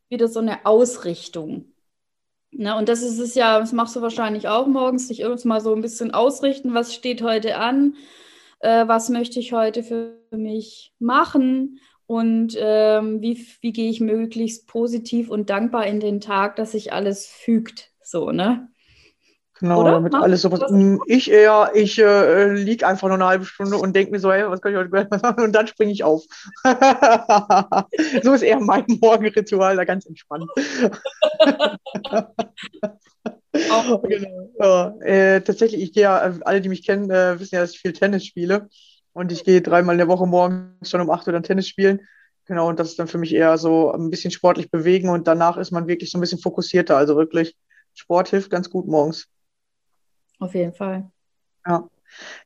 wieder 0.09 0.27
so 0.27 0.39
eine 0.39 0.65
Ausrichtung. 0.65 1.65
Ne, 2.53 2.75
und 2.75 2.89
das 2.89 3.01
ist 3.01 3.17
es 3.17 3.33
ja, 3.33 3.59
das 3.59 3.71
machst 3.71 3.95
du 3.95 4.01
wahrscheinlich 4.01 4.49
auch 4.49 4.67
morgens, 4.67 5.07
dich 5.07 5.21
irgendwas 5.21 5.45
mal 5.45 5.61
so 5.61 5.73
ein 5.73 5.81
bisschen 5.81 6.13
ausrichten, 6.13 6.73
was 6.73 6.93
steht 6.93 7.21
heute 7.21 7.55
an, 7.55 7.95
äh, 8.59 8.87
was 8.89 9.07
möchte 9.07 9.39
ich 9.39 9.53
heute 9.53 9.83
für 9.83 10.19
mich 10.31 10.91
machen 10.99 11.79
und 12.07 12.57
ähm, 12.59 13.21
wie, 13.21 13.47
wie 13.61 13.71
gehe 13.71 13.89
ich 13.89 14.01
möglichst 14.01 14.67
positiv 14.67 15.29
und 15.29 15.49
dankbar 15.49 15.87
in 15.87 16.01
den 16.01 16.19
Tag, 16.19 16.57
dass 16.57 16.73
sich 16.73 16.91
alles 16.91 17.25
fügt. 17.25 17.90
So, 18.11 18.31
ne? 18.31 18.67
Genau, 19.61 19.81
Oder? 19.81 19.91
damit 19.91 20.11
Machst 20.11 20.23
alles 20.25 20.41
sowas. 20.41 20.61
Ich 21.05 21.31
eher, 21.31 21.71
ich 21.75 21.97
äh, 21.97 22.51
liege 22.51 22.85
einfach 22.85 23.07
nur 23.07 23.15
eine 23.15 23.25
halbe 23.25 23.45
Stunde 23.45 23.77
und 23.77 23.95
denke 23.95 24.11
mir 24.11 24.19
so, 24.19 24.33
hey, 24.33 24.43
was 24.49 24.59
kann 24.59 24.73
ich 24.73 24.77
heute 24.77 24.89
machen? 24.89 25.45
Und 25.45 25.53
dann 25.53 25.67
springe 25.67 25.93
ich 25.93 26.03
auf. 26.03 26.25
So 28.23 28.33
ist 28.33 28.41
eher 28.41 28.59
mein 28.59 28.83
Morgenritual, 29.01 29.77
da 29.77 29.85
ganz 29.85 30.05
entspannt. 30.05 30.49
Auch 33.69 34.03
Genau. 34.03 34.49
Ja, 34.59 34.93
äh, 35.05 35.41
tatsächlich, 35.41 35.81
ich 35.81 35.93
gehe 35.93 36.03
ja, 36.03 36.27
äh, 36.27 36.33
alle, 36.41 36.59
die 36.59 36.69
mich 36.69 36.85
kennen, 36.85 37.09
äh, 37.09 37.39
wissen 37.39 37.55
ja, 37.55 37.61
dass 37.61 37.71
ich 37.71 37.79
viel 37.79 37.93
Tennis 37.93 38.25
spiele. 38.25 38.67
Und 39.13 39.31
ich 39.31 39.45
gehe 39.45 39.61
dreimal 39.61 39.95
in 39.95 39.99
der 39.99 40.07
Woche 40.09 40.27
morgens 40.27 40.89
schon 40.89 40.99
um 40.99 41.09
8 41.09 41.27
Uhr 41.27 41.33
dann 41.33 41.43
Tennis 41.43 41.69
spielen. 41.69 42.01
Genau, 42.45 42.67
und 42.67 42.77
das 42.79 42.89
ist 42.89 42.99
dann 42.99 43.07
für 43.07 43.17
mich 43.17 43.33
eher 43.33 43.57
so 43.57 43.93
ein 43.93 44.09
bisschen 44.09 44.31
sportlich 44.31 44.69
bewegen 44.69 45.07
und 45.07 45.27
danach 45.27 45.55
ist 45.55 45.71
man 45.71 45.87
wirklich 45.87 46.11
so 46.11 46.17
ein 46.17 46.21
bisschen 46.21 46.39
fokussierter. 46.39 46.97
Also 46.97 47.15
wirklich, 47.15 47.55
Sport 47.93 48.29
hilft 48.29 48.49
ganz 48.49 48.69
gut 48.69 48.87
morgens. 48.87 49.27
Auf 50.39 50.53
jeden 50.55 50.73
Fall. 50.73 51.11
Ja. 51.65 51.87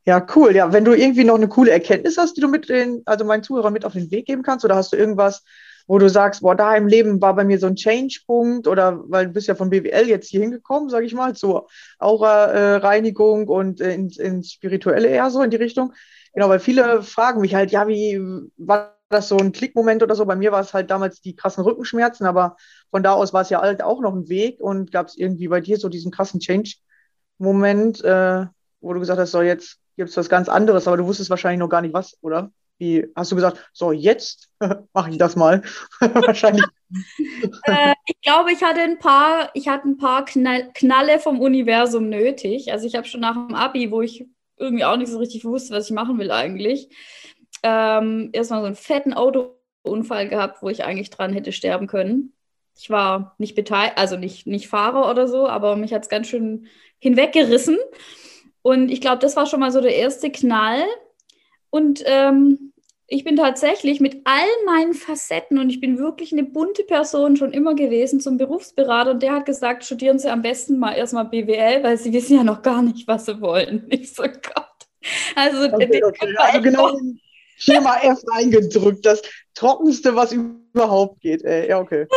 Ja, 0.06 0.26
cool. 0.36 0.56
Ja, 0.56 0.72
wenn 0.72 0.86
du 0.86 0.94
irgendwie 0.94 1.24
noch 1.24 1.36
eine 1.36 1.48
coole 1.48 1.72
Erkenntnis 1.72 2.18
hast, 2.18 2.38
die 2.38 2.42
du 2.42 2.48
mit 2.48 2.70
den, 2.70 3.02
also 3.06 3.26
meinen 3.26 3.42
Zuhörern 3.42 3.74
mit 3.74 3.84
auf 3.84 3.94
den 3.94 4.12
Weg 4.12 4.28
geben 4.28 4.44
kannst, 4.44 4.64
oder 4.64 4.76
hast 4.76 4.94
du 4.94 4.98
irgendwas, 4.98 5.44
wo 5.88 5.98
du 5.98 6.10
sagst, 6.10 6.42
boah, 6.42 6.56
da 6.56 6.76
im 6.76 6.88
Leben 6.88 7.22
war 7.22 7.36
bei 7.36 7.44
mir 7.44 7.58
so 7.58 7.68
ein 7.68 7.76
Change-Punkt, 7.76 8.68
oder 8.68 9.04
weil 9.08 9.28
du 9.28 9.34
bist 9.34 9.48
ja 9.48 9.56
von 9.56 9.70
BWL 9.70 10.08
jetzt 10.08 10.30
hier 10.30 10.42
hingekommen, 10.42 10.90
sage 10.90 11.06
ich 11.06 11.14
mal, 11.14 11.36
zur 11.36 11.68
Aura-Reinigung 12.00 13.48
und 13.48 13.82
äh, 13.82 13.94
ins, 13.94 14.18
ins 14.18 14.52
Spirituelle 14.52 15.08
eher 15.08 15.30
so 15.32 15.42
in 15.42 15.50
die 15.50 15.58
Richtung. 15.58 15.94
Genau, 16.34 16.50
weil 16.50 16.60
viele 16.60 17.02
fragen 17.02 17.42
mich 17.42 17.56
halt, 17.56 17.72
ja, 17.72 17.88
wie 17.88 18.22
war 18.58 18.95
das 19.16 19.28
so 19.28 19.38
ein 19.38 19.52
Klickmoment 19.52 20.04
oder 20.04 20.16
so? 20.16 20.26
Bei 20.26 20.36
mir 20.36 20.52
war 20.52 20.62
es 20.62 20.74
halt 20.74 20.92
damals 20.92 21.22
die 21.22 21.36
krassen 21.36 21.64
Rückenschmerzen, 21.64 22.26
aber 22.26 22.58
von 22.92 23.04
da 23.04 23.14
aus 23.14 23.34
war 23.34 23.42
es 23.42 23.50
ja 23.50 23.62
halt 23.62 23.82
auch 23.82 24.02
noch 24.02 24.14
ein 24.14 24.30
Weg 24.30 24.60
und 24.60 24.92
gab 24.92 25.08
es 25.08 25.18
irgendwie 25.18 25.48
bei 25.48 25.62
dir 25.62 25.78
so 25.78 25.90
diesen 25.90 26.12
krassen 26.12 26.40
Change-Moment, 26.40 28.04
äh, 28.04 28.46
wo 28.82 28.94
du 28.94 29.00
gesagt 29.00 29.20
hast, 29.20 29.32
so 29.32 29.42
jetzt 29.42 29.80
gibt 29.96 30.10
es 30.10 30.18
was 30.18 30.30
ganz 30.30 30.50
anderes, 30.50 30.88
aber 30.88 30.98
du 30.98 31.06
wusstest 31.06 31.30
wahrscheinlich 31.30 31.60
noch 31.60 31.70
gar 31.70 31.82
nicht 31.82 31.94
was, 31.94 32.18
oder? 32.22 32.52
Wie 32.78 33.08
hast 33.16 33.32
du 33.32 33.36
gesagt, 33.36 33.70
so 33.72 33.92
jetzt 33.92 34.50
mache 34.94 35.10
ich 35.10 35.18
das 35.18 35.36
mal? 35.36 35.62
wahrscheinlich. 36.00 36.66
Äh, 37.64 37.94
ich 38.06 38.22
glaube, 38.22 38.54
ich 38.54 38.64
hatte 38.64 38.80
ein 38.80 39.00
paar, 39.00 39.50
ich 39.54 39.68
hatte 39.68 39.90
ein 39.90 39.98
paar 39.98 40.24
Knall, 40.24 40.70
Knalle 40.74 41.20
vom 41.20 41.42
Universum 41.42 42.08
nötig. 42.08 42.72
Also 42.72 42.86
ich 42.86 42.96
habe 42.96 43.08
schon 43.08 43.22
nach 43.22 43.34
dem 43.34 43.56
Abi, 43.56 43.92
wo 43.92 44.02
ich 44.02 44.28
irgendwie 44.58 44.86
auch 44.86 44.98
nicht 44.98 45.12
so 45.12 45.18
richtig 45.18 45.46
wusste, 45.46 45.74
was 45.74 45.90
ich 45.90 45.96
machen 45.96 46.18
will 46.20 46.32
eigentlich, 46.32 46.90
ähm, 47.66 48.30
erstmal 48.32 48.62
so 48.62 48.68
einen 48.68 48.76
fetten 48.76 49.14
Autounfall 49.14 50.30
gehabt, 50.30 50.62
wo 50.62 50.70
ich 50.70 50.84
eigentlich 50.84 51.10
dran 51.10 51.34
hätte 51.34 51.52
sterben 51.52 51.88
können. 51.88 52.34
Ich 52.78 52.92
war 52.92 53.36
nicht 53.40 53.56
beteiligt, 53.56 53.98
also 53.98 54.18
nicht, 54.18 54.46
nicht 54.46 54.68
Fahrer 54.68 55.10
oder 55.10 55.28
so, 55.28 55.48
aber 55.48 55.76
mich 55.76 55.94
hat 55.94 56.04
es 56.04 56.10
ganz 56.10 56.28
schön 56.28 56.68
hinweggerissen. 57.00 57.78
Und 58.62 58.92
ich 58.92 59.02
glaube, 59.02 59.18
das 59.18 59.36
war 59.36 59.48
schon 59.48 59.62
mal 59.62 59.72
so 59.72 59.82
der 59.82 59.96
erste 59.96 60.32
Knall. 60.32 60.84
Und 61.72 62.04
ähm, 62.06 62.72
ich 63.08 63.24
bin 63.24 63.36
tatsächlich 63.36 64.00
mit 64.00 64.22
all 64.26 64.48
meinen 64.66 64.94
Facetten 64.94 65.58
und 65.58 65.70
ich 65.72 65.80
bin 65.80 65.98
wirklich 65.98 66.34
eine 66.34 66.44
bunte 66.44 66.84
Person 66.84 67.36
schon 67.36 67.52
immer 67.52 67.74
gewesen 67.74 68.20
zum 68.20 68.38
Berufsberater 68.38 69.12
und 69.12 69.24
der 69.24 69.34
hat 69.34 69.46
gesagt, 69.46 69.86
studieren 69.86 70.20
Sie 70.20 70.30
am 70.30 70.44
besten 70.44 70.78
mal 70.78 70.94
erstmal 70.94 71.26
BWL, 71.26 71.84
weil 71.84 71.98
Sie 71.98 72.14
wissen 72.14 72.38
ja 72.38 72.44
noch 72.44 72.62
gar 72.62 72.84
nicht, 72.84 73.08
was 73.08 73.26
Sie 73.26 73.42
wollen. 73.42 73.88
Ich 73.90 74.14
so, 74.14 74.24
Gott. 74.24 74.66
Also, 75.36 75.66
Okay, 75.66 76.04
okay. 76.04 76.36
Also 76.38 76.62
genau 76.62 76.92
Schema 77.56 77.98
F 78.02 78.20
reingedrückt. 78.28 79.06
Das 79.06 79.22
trockenste, 79.54 80.16
was 80.16 80.34
überhaupt 80.34 81.22
geht. 81.22 81.44
Ey. 81.44 81.70
Ja, 81.70 81.80
okay. 81.80 82.08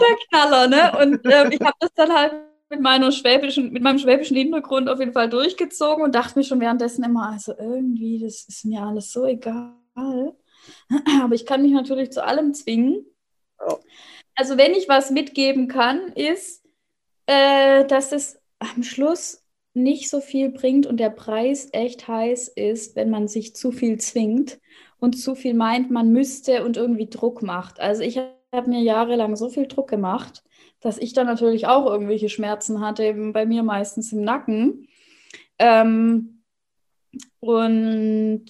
der 0.00 0.16
Knaller, 0.28 0.66
ne? 0.68 0.98
Und 1.00 1.20
ähm, 1.32 1.50
ich 1.52 1.60
habe 1.60 1.76
das 1.80 1.90
dann 1.94 2.12
halt 2.12 2.34
mit 2.70 2.80
meiner 2.80 3.12
schwäbischen, 3.12 3.70
mit 3.70 3.82
meinem 3.82 3.98
schwäbischen 3.98 4.36
Hintergrund 4.36 4.88
auf 4.88 4.98
jeden 4.98 5.12
Fall 5.12 5.28
durchgezogen 5.28 6.02
und 6.02 6.14
dachte 6.14 6.38
mir 6.38 6.44
schon 6.44 6.60
währenddessen 6.60 7.04
immer, 7.04 7.30
also 7.30 7.52
irgendwie, 7.58 8.20
das 8.20 8.46
ist 8.48 8.64
mir 8.64 8.82
alles 8.82 9.12
so 9.12 9.26
egal. 9.26 9.74
Aber 9.94 11.34
ich 11.34 11.44
kann 11.44 11.62
mich 11.62 11.72
natürlich 11.72 12.10
zu 12.10 12.24
allem 12.24 12.54
zwingen. 12.54 13.04
Also 14.34 14.56
wenn 14.56 14.72
ich 14.72 14.88
was 14.88 15.10
mitgeben 15.10 15.68
kann, 15.68 16.12
ist, 16.12 16.64
äh, 17.26 17.84
dass 17.84 18.12
es 18.12 18.40
am 18.58 18.82
Schluss 18.82 19.44
nicht 19.74 20.08
so 20.08 20.20
viel 20.20 20.50
bringt 20.50 20.86
und 20.86 20.98
der 20.98 21.10
Preis 21.10 21.68
echt 21.72 22.08
heiß 22.08 22.48
ist, 22.48 22.96
wenn 22.96 23.10
man 23.10 23.28
sich 23.28 23.54
zu 23.54 23.70
viel 23.72 23.98
zwingt 23.98 24.58
und 25.02 25.14
zu 25.14 25.34
viel 25.34 25.54
meint, 25.54 25.90
man 25.90 26.12
müsste 26.12 26.64
und 26.64 26.76
irgendwie 26.76 27.08
Druck 27.08 27.42
macht. 27.42 27.80
Also 27.80 28.02
ich 28.02 28.18
habe 28.18 28.70
mir 28.70 28.82
jahrelang 28.82 29.34
so 29.34 29.48
viel 29.48 29.66
Druck 29.66 29.90
gemacht, 29.90 30.44
dass 30.78 30.96
ich 30.96 31.12
dann 31.12 31.26
natürlich 31.26 31.66
auch 31.66 31.86
irgendwelche 31.86 32.28
Schmerzen 32.28 32.80
hatte, 32.80 33.12
bei 33.32 33.44
mir 33.44 33.64
meistens 33.64 34.12
im 34.12 34.22
Nacken. 34.22 34.86
Ähm, 35.58 36.44
und 37.40 38.44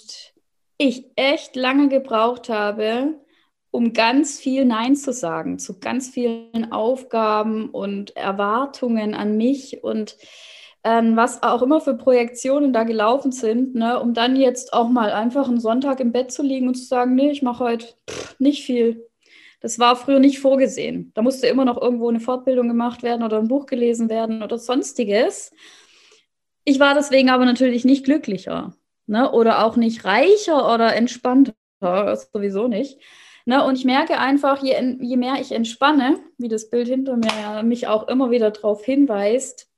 ich 0.76 1.06
echt 1.16 1.56
lange 1.56 1.88
gebraucht 1.88 2.50
habe, 2.50 3.18
um 3.70 3.94
ganz 3.94 4.38
viel 4.38 4.66
Nein 4.66 4.94
zu 4.94 5.14
sagen 5.14 5.58
zu 5.58 5.80
ganz 5.80 6.10
vielen 6.10 6.70
Aufgaben 6.70 7.70
und 7.70 8.14
Erwartungen 8.14 9.14
an 9.14 9.38
mich 9.38 9.82
und 9.82 10.18
ähm, 10.84 11.16
was 11.16 11.42
auch 11.42 11.62
immer 11.62 11.80
für 11.80 11.94
Projektionen 11.94 12.72
da 12.72 12.84
gelaufen 12.84 13.32
sind, 13.32 13.74
ne, 13.74 14.00
um 14.00 14.14
dann 14.14 14.36
jetzt 14.36 14.72
auch 14.72 14.88
mal 14.88 15.12
einfach 15.12 15.48
einen 15.48 15.60
Sonntag 15.60 16.00
im 16.00 16.12
Bett 16.12 16.32
zu 16.32 16.42
liegen 16.42 16.68
und 16.68 16.74
zu 16.74 16.84
sagen, 16.84 17.14
nee, 17.14 17.30
ich 17.30 17.42
mache 17.42 17.64
heute 17.64 17.86
nicht 18.38 18.64
viel. 18.64 19.08
Das 19.60 19.78
war 19.78 19.94
früher 19.94 20.18
nicht 20.18 20.40
vorgesehen. 20.40 21.12
Da 21.14 21.22
musste 21.22 21.46
immer 21.46 21.64
noch 21.64 21.80
irgendwo 21.80 22.08
eine 22.08 22.18
Fortbildung 22.18 22.66
gemacht 22.66 23.04
werden 23.04 23.22
oder 23.22 23.38
ein 23.38 23.46
Buch 23.46 23.66
gelesen 23.66 24.10
werden 24.10 24.42
oder 24.42 24.58
sonstiges. 24.58 25.52
Ich 26.64 26.80
war 26.80 26.94
deswegen 26.94 27.30
aber 27.30 27.44
natürlich 27.44 27.84
nicht 27.84 28.04
glücklicher 28.04 28.74
ne? 29.06 29.30
oder 29.30 29.64
auch 29.64 29.76
nicht 29.76 30.04
reicher 30.04 30.72
oder 30.74 30.96
entspannter, 30.96 31.54
sowieso 31.80 32.66
nicht. 32.66 32.98
Ne? 33.44 33.64
Und 33.64 33.78
ich 33.78 33.84
merke 33.84 34.18
einfach, 34.18 34.62
je, 34.62 34.96
je 35.00 35.16
mehr 35.16 35.34
ich 35.40 35.52
entspanne, 35.52 36.18
wie 36.38 36.48
das 36.48 36.68
Bild 36.68 36.88
hinter 36.88 37.16
mir 37.16 37.30
ja 37.40 37.62
mich 37.62 37.86
auch 37.86 38.08
immer 38.08 38.32
wieder 38.32 38.50
darauf 38.50 38.84
hinweist, 38.84 39.71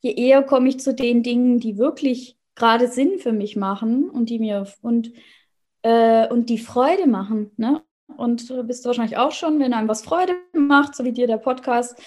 je 0.00 0.12
eher 0.14 0.42
komme 0.42 0.68
ich 0.68 0.80
zu 0.80 0.94
den 0.94 1.22
Dingen, 1.22 1.58
die 1.60 1.78
wirklich 1.78 2.36
gerade 2.54 2.88
Sinn 2.88 3.18
für 3.18 3.32
mich 3.32 3.56
machen 3.56 4.08
und 4.10 4.30
die 4.30 4.38
mir 4.38 4.66
und, 4.82 5.12
äh, 5.82 6.28
und 6.28 6.48
die 6.50 6.58
Freude 6.58 7.06
machen. 7.06 7.50
Ne? 7.56 7.82
Und 8.16 8.50
äh, 8.50 8.62
bist 8.62 8.84
du 8.84 8.88
wahrscheinlich 8.88 9.18
auch 9.18 9.32
schon, 9.32 9.58
wenn 9.60 9.74
einem 9.74 9.88
was 9.88 10.02
Freude 10.02 10.34
macht, 10.52 10.94
so 10.96 11.04
wie 11.04 11.12
dir 11.12 11.26
der 11.26 11.38
Podcast, 11.38 11.98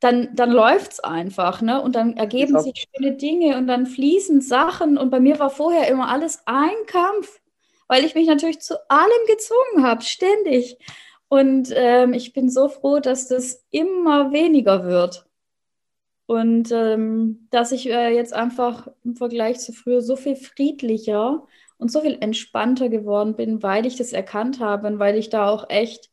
dann, 0.00 0.28
dann 0.34 0.50
läuft 0.50 0.92
es 0.92 1.00
einfach, 1.00 1.62
ne? 1.62 1.80
Und 1.80 1.96
dann 1.96 2.16
ergeben 2.18 2.54
Ja. 2.54 2.60
sich 2.60 2.86
schöne 2.94 3.16
Dinge 3.16 3.56
und 3.56 3.66
dann 3.66 3.86
fließen 3.86 4.42
Sachen. 4.42 4.98
Und 4.98 5.10
bei 5.10 5.20
mir 5.20 5.38
war 5.38 5.50
vorher 5.50 5.88
immer 5.88 6.08
alles 6.08 6.40
ein 6.46 6.74
Kampf, 6.86 7.40
weil 7.88 8.04
ich 8.04 8.14
mich 8.14 8.26
natürlich 8.28 8.60
zu 8.60 8.76
allem 8.90 9.26
gezwungen 9.26 9.86
habe, 9.86 10.02
ständig. 10.02 10.76
Und 11.28 11.70
ähm, 11.74 12.12
ich 12.12 12.32
bin 12.34 12.50
so 12.50 12.68
froh, 12.68 13.00
dass 13.00 13.28
das 13.28 13.64
immer 13.70 14.32
weniger 14.32 14.84
wird. 14.84 15.25
Und 16.26 16.72
ähm, 16.72 17.46
dass 17.50 17.70
ich 17.72 17.88
äh, 17.88 18.14
jetzt 18.14 18.34
einfach 18.34 18.88
im 19.04 19.14
Vergleich 19.14 19.60
zu 19.60 19.72
früher 19.72 20.02
so 20.02 20.16
viel 20.16 20.34
friedlicher 20.34 21.46
und 21.78 21.90
so 21.90 22.00
viel 22.00 22.18
entspannter 22.20 22.88
geworden 22.88 23.36
bin, 23.36 23.62
weil 23.62 23.86
ich 23.86 23.96
das 23.96 24.12
erkannt 24.12 24.60
habe 24.60 24.88
und 24.88 24.98
weil 24.98 25.16
ich 25.16 25.30
da 25.30 25.48
auch 25.48 25.70
echt 25.70 26.10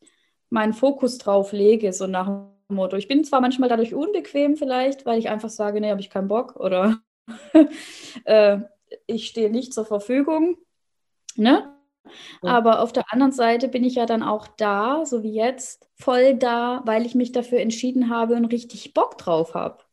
meinen 0.50 0.72
Fokus 0.72 1.18
drauf 1.18 1.52
lege, 1.52 1.92
so 1.92 2.06
nach 2.06 2.26
dem 2.26 2.76
Motto. 2.76 2.96
Ich 2.96 3.08
bin 3.08 3.24
zwar 3.24 3.40
manchmal 3.40 3.68
dadurch 3.68 3.94
unbequem 3.94 4.56
vielleicht, 4.56 5.04
weil 5.04 5.18
ich 5.18 5.28
einfach 5.28 5.50
sage, 5.50 5.80
nee, 5.80 5.90
habe 5.90 6.00
ich 6.00 6.10
keinen 6.10 6.28
Bock 6.28 6.56
oder 6.56 7.00
äh, 8.24 8.58
ich 9.06 9.26
stehe 9.26 9.50
nicht 9.50 9.74
zur 9.74 9.84
Verfügung, 9.84 10.56
ne? 11.36 11.74
Ja. 12.42 12.50
Aber 12.50 12.80
auf 12.80 12.92
der 12.92 13.04
anderen 13.12 13.32
Seite 13.32 13.68
bin 13.68 13.82
ich 13.82 13.94
ja 13.94 14.06
dann 14.06 14.22
auch 14.22 14.46
da, 14.46 15.06
so 15.06 15.22
wie 15.22 15.34
jetzt, 15.34 15.88
voll 15.96 16.34
da, 16.34 16.82
weil 16.84 17.06
ich 17.06 17.14
mich 17.14 17.32
dafür 17.32 17.60
entschieden 17.60 18.10
habe 18.10 18.34
und 18.34 18.44
richtig 18.46 18.92
Bock 18.92 19.16
drauf 19.16 19.54
habe. 19.54 19.83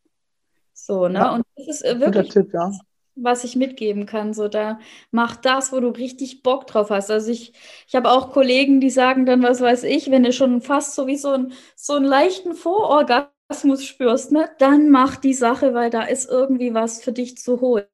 So, 0.84 1.06
ne? 1.06 1.18
Ja. 1.18 1.34
Und 1.34 1.44
das 1.56 1.68
ist 1.68 1.84
äh, 1.84 2.00
wirklich 2.00 2.30
Tipp, 2.30 2.52
ja. 2.52 2.72
was 3.14 3.44
ich 3.44 3.54
mitgeben 3.54 4.04
kann. 4.04 4.34
So, 4.34 4.48
da 4.48 4.80
mach 5.12 5.36
das, 5.36 5.72
wo 5.72 5.78
du 5.78 5.88
richtig 5.90 6.42
Bock 6.42 6.66
drauf 6.66 6.90
hast. 6.90 7.10
Also 7.10 7.30
ich, 7.30 7.52
ich 7.86 7.94
habe 7.94 8.10
auch 8.10 8.32
Kollegen, 8.32 8.80
die 8.80 8.90
sagen 8.90 9.24
dann, 9.24 9.42
was 9.44 9.60
weiß 9.60 9.84
ich, 9.84 10.10
wenn 10.10 10.24
du 10.24 10.32
schon 10.32 10.60
fast 10.60 10.96
so 10.96 11.06
wie 11.06 11.16
so, 11.16 11.30
ein, 11.30 11.52
so 11.76 11.94
einen 11.94 12.04
leichten 12.04 12.54
Vororgasmus 12.54 13.84
spürst, 13.84 14.32
ne, 14.32 14.50
dann 14.58 14.90
mach 14.90 15.16
die 15.16 15.34
Sache, 15.34 15.72
weil 15.72 15.90
da 15.90 16.02
ist 16.02 16.28
irgendwie 16.28 16.74
was 16.74 17.00
für 17.02 17.12
dich 17.12 17.38
zu 17.38 17.60
holen. 17.60 17.86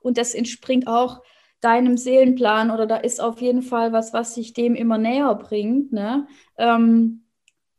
Und 0.00 0.16
das 0.16 0.34
entspringt 0.34 0.86
auch 0.86 1.22
deinem 1.60 1.98
Seelenplan 1.98 2.70
oder 2.70 2.86
da 2.86 2.96
ist 2.96 3.20
auf 3.20 3.40
jeden 3.42 3.62
Fall 3.62 3.92
was, 3.92 4.14
was 4.14 4.34
sich 4.34 4.54
dem 4.54 4.74
immer 4.74 4.96
näher 4.96 5.34
bringt. 5.34 5.92
Ne? 5.92 6.26
Ähm, 6.56 7.24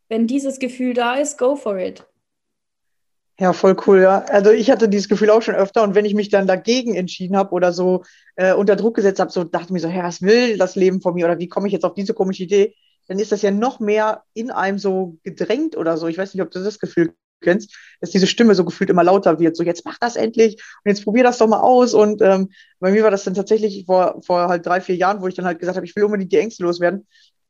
wenn 0.07 0.27
dieses 0.27 0.59
Gefühl 0.59 0.93
da 0.93 1.15
ist, 1.15 1.37
go 1.39 1.55
for 1.55 1.79
it. 1.79 2.08
Ja, 3.39 3.53
voll 3.53 3.77
cool, 3.87 4.01
ja. 4.01 4.19
Also 4.25 4.51
ich 4.51 4.69
hatte 4.69 4.89
dieses 4.89 5.07
Gefühl 5.07 5.29
auch 5.29 5.41
schon 5.41 5.55
öfter 5.55 5.83
und 5.83 5.95
wenn 5.95 6.03
ich 6.03 6.13
mich 6.13 6.27
dann 6.29 6.45
dagegen 6.45 6.95
entschieden 6.95 7.37
habe 7.37 7.51
oder 7.53 7.71
so 7.71 8.03
äh, 8.35 8.53
unter 8.53 8.75
Druck 8.75 8.95
gesetzt 8.97 9.19
habe, 9.21 9.31
so 9.31 9.45
dachte 9.45 9.71
mir 9.71 9.79
so, 9.79 9.87
Herr, 9.87 10.03
was 10.03 10.21
will 10.21 10.57
das 10.57 10.75
Leben 10.75 11.01
von 11.01 11.13
mir 11.13 11.25
oder 11.25 11.39
wie 11.39 11.47
komme 11.47 11.67
ich 11.67 11.73
jetzt 11.73 11.85
auf 11.85 11.93
diese 11.93 12.13
komische 12.13 12.43
Idee, 12.43 12.75
dann 13.07 13.17
ist 13.17 13.31
das 13.31 13.41
ja 13.41 13.51
noch 13.51 13.79
mehr 13.79 14.23
in 14.33 14.51
einem 14.51 14.77
so 14.77 15.17
gedrängt 15.23 15.77
oder 15.77 15.95
so. 15.95 16.07
Ich 16.07 16.17
weiß 16.17 16.33
nicht, 16.33 16.43
ob 16.43 16.51
du 16.51 16.61
das 16.61 16.79
Gefühl 16.79 17.13
kennst, 17.41 17.73
dass 18.01 18.09
diese 18.11 18.27
Stimme 18.27 18.55
so 18.55 18.65
gefühlt 18.65 18.89
immer 18.89 19.05
lauter 19.05 19.39
wird. 19.39 19.55
So, 19.55 19.63
jetzt 19.63 19.85
mach 19.85 19.97
das 19.99 20.17
endlich 20.17 20.55
und 20.83 20.89
jetzt 20.89 21.05
probier 21.05 21.23
das 21.23 21.37
doch 21.37 21.47
mal 21.47 21.61
aus. 21.61 21.93
Und 21.93 22.21
ähm, 22.21 22.49
bei 22.81 22.91
mir 22.91 23.03
war 23.03 23.11
das 23.11 23.23
dann 23.23 23.35
tatsächlich 23.35 23.85
vor, 23.85 24.21
vor 24.21 24.49
halt 24.49 24.65
drei, 24.65 24.81
vier 24.81 24.97
Jahren, 24.97 25.21
wo 25.21 25.27
ich 25.29 25.35
dann 25.35 25.45
halt 25.45 25.59
gesagt 25.59 25.77
habe, 25.77 25.85
ich 25.85 25.95
will 25.95 26.03
unbedingt 26.03 26.33
die 26.33 26.37
Ängste 26.37 26.63
loswerden, 26.63 27.07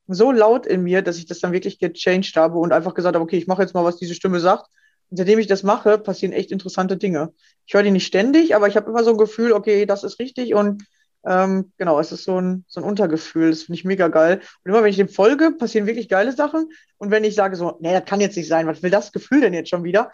so 0.08 0.32
laut 0.32 0.68
in 0.68 0.84
mir, 0.84 1.02
dass 1.02 1.18
ich 1.18 1.26
das 1.26 1.40
dann 1.40 1.52
wirklich 1.52 1.80
gechanged 1.80 2.36
habe 2.36 2.60
und 2.60 2.74
einfach 2.74 2.94
gesagt 2.94 3.16
habe, 3.16 3.24
okay, 3.24 3.38
ich 3.38 3.48
mache 3.48 3.64
jetzt 3.64 3.74
mal, 3.74 3.84
was 3.84 3.98
diese 3.98 4.14
Stimme 4.14 4.40
sagt. 4.40 4.68
Seitdem 5.12 5.40
ich 5.40 5.48
das 5.48 5.64
mache, 5.64 5.98
passieren 5.98 6.34
echt 6.34 6.52
interessante 6.52 6.98
Dinge. 6.98 7.34
Ich 7.66 7.74
höre 7.74 7.84
die 7.84 7.92
nicht 7.92 8.06
ständig, 8.06 8.56
aber 8.56 8.68
ich 8.68 8.76
habe 8.76 8.90
immer 8.90 9.04
so 9.04 9.12
ein 9.12 9.18
Gefühl, 9.18 9.54
okay, 9.54 9.86
das 9.86 10.04
ist 10.04 10.20
richtig 10.20 10.54
und 10.54 10.84
ähm, 11.26 11.74
genau, 11.78 12.00
es 12.00 12.12
ist 12.12 12.24
so 12.24 12.40
ein, 12.40 12.64
so 12.68 12.80
ein 12.80 12.86
Untergefühl. 12.86 13.50
Das 13.50 13.64
finde 13.64 13.78
ich 13.78 13.86
mega 13.86 14.08
geil. 14.08 14.42
Und 14.64 14.72
immer 14.72 14.82
wenn 14.84 14.90
ich 14.90 14.96
dem 14.98 15.10
folge, 15.10 15.52
passieren 15.52 15.86
wirklich 15.88 16.08
geile 16.08 16.32
Sachen. 16.32 16.70
Und 16.98 17.12
wenn 17.12 17.24
ich 17.26 17.36
sage 17.36 17.56
so, 17.58 17.78
nee, 17.82 17.92
das 17.92 18.06
kann 18.06 18.22
jetzt 18.22 18.38
nicht 18.38 18.48
sein, 18.48 18.68
was 18.68 18.82
will 18.84 18.90
das 18.92 19.12
Gefühl 19.12 19.42
denn 19.42 19.54
jetzt 19.54 19.70
schon 19.70 19.84
wieder? 19.84 20.12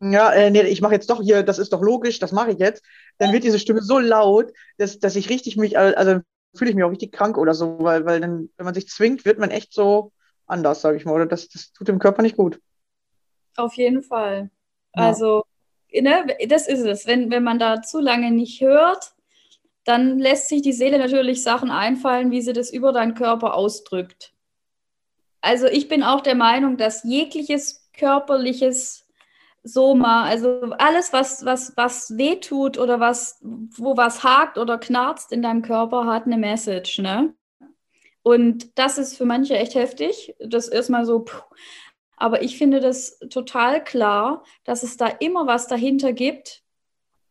Ja, 0.00 0.32
äh, 0.32 0.50
nee, 0.50 0.62
ich 0.62 0.80
mache 0.80 0.94
jetzt 0.94 1.10
doch 1.10 1.20
hier, 1.20 1.42
das 1.42 1.58
ist 1.58 1.72
doch 1.72 1.82
logisch, 1.82 2.20
das 2.20 2.30
mache 2.32 2.52
ich 2.52 2.58
jetzt. 2.58 2.84
Dann 3.18 3.32
wird 3.32 3.42
diese 3.44 3.58
Stimme 3.58 3.82
so 3.82 3.98
laut, 3.98 4.52
dass, 4.76 4.98
dass 5.00 5.16
ich 5.16 5.28
richtig 5.28 5.56
mich, 5.56 5.76
al- 5.78 5.94
also 5.96 6.20
fühle 6.54 6.70
ich 6.70 6.76
mich 6.76 6.84
auch 6.84 6.90
richtig 6.90 7.12
krank 7.12 7.36
oder 7.36 7.52
so, 7.54 7.78
weil, 7.80 8.04
weil 8.06 8.20
dann, 8.20 8.48
wenn 8.56 8.64
man 8.64 8.74
sich 8.74 8.88
zwingt, 8.88 9.24
wird 9.24 9.38
man 9.40 9.50
echt 9.50 9.72
so 9.74 10.12
anders, 10.46 10.80
sage 10.82 10.96
ich 10.98 11.04
mal. 11.04 11.14
Oder 11.14 11.26
das, 11.26 11.48
das 11.48 11.72
tut 11.72 11.88
dem 11.88 11.98
Körper 11.98 12.22
nicht 12.22 12.36
gut. 12.36 12.60
Auf 13.58 13.74
jeden 13.74 14.02
Fall. 14.02 14.50
Ja. 14.94 15.08
Also, 15.08 15.44
ne, 15.92 16.26
das 16.48 16.68
ist 16.68 16.84
es. 16.84 17.06
Wenn, 17.06 17.30
wenn 17.30 17.42
man 17.42 17.58
da 17.58 17.82
zu 17.82 18.00
lange 18.00 18.30
nicht 18.30 18.60
hört, 18.60 19.12
dann 19.84 20.18
lässt 20.18 20.48
sich 20.48 20.62
die 20.62 20.72
Seele 20.72 20.98
natürlich 20.98 21.42
Sachen 21.42 21.70
einfallen, 21.70 22.30
wie 22.30 22.42
sie 22.42 22.52
das 22.52 22.70
über 22.70 22.92
deinen 22.92 23.14
Körper 23.14 23.54
ausdrückt. 23.54 24.32
Also 25.40 25.66
ich 25.66 25.88
bin 25.88 26.02
auch 26.02 26.20
der 26.20 26.34
Meinung, 26.34 26.76
dass 26.76 27.04
jegliches 27.04 27.88
körperliches 27.94 29.06
Soma, 29.64 30.24
also 30.24 30.60
alles, 30.78 31.12
was, 31.12 31.44
was, 31.44 31.76
was 31.76 32.16
wehtut 32.16 32.78
oder 32.78 33.00
was, 33.00 33.38
wo 33.42 33.96
was 33.96 34.22
hakt 34.22 34.56
oder 34.56 34.78
knarzt 34.78 35.32
in 35.32 35.42
deinem 35.42 35.62
Körper, 35.62 36.06
hat 36.06 36.26
eine 36.26 36.38
Message, 36.38 36.98
ne? 37.00 37.34
Und 38.22 38.78
das 38.78 38.98
ist 38.98 39.16
für 39.16 39.24
manche 39.24 39.56
echt 39.56 39.74
heftig. 39.74 40.34
Das 40.38 40.68
ist 40.68 40.90
mal 40.90 41.06
so, 41.06 41.20
puh. 41.20 41.42
Aber 42.18 42.42
ich 42.42 42.58
finde 42.58 42.80
das 42.80 43.18
total 43.30 43.82
klar, 43.82 44.44
dass 44.64 44.82
es 44.82 44.96
da 44.96 45.06
immer 45.06 45.46
was 45.46 45.66
dahinter 45.66 46.12
gibt, 46.12 46.62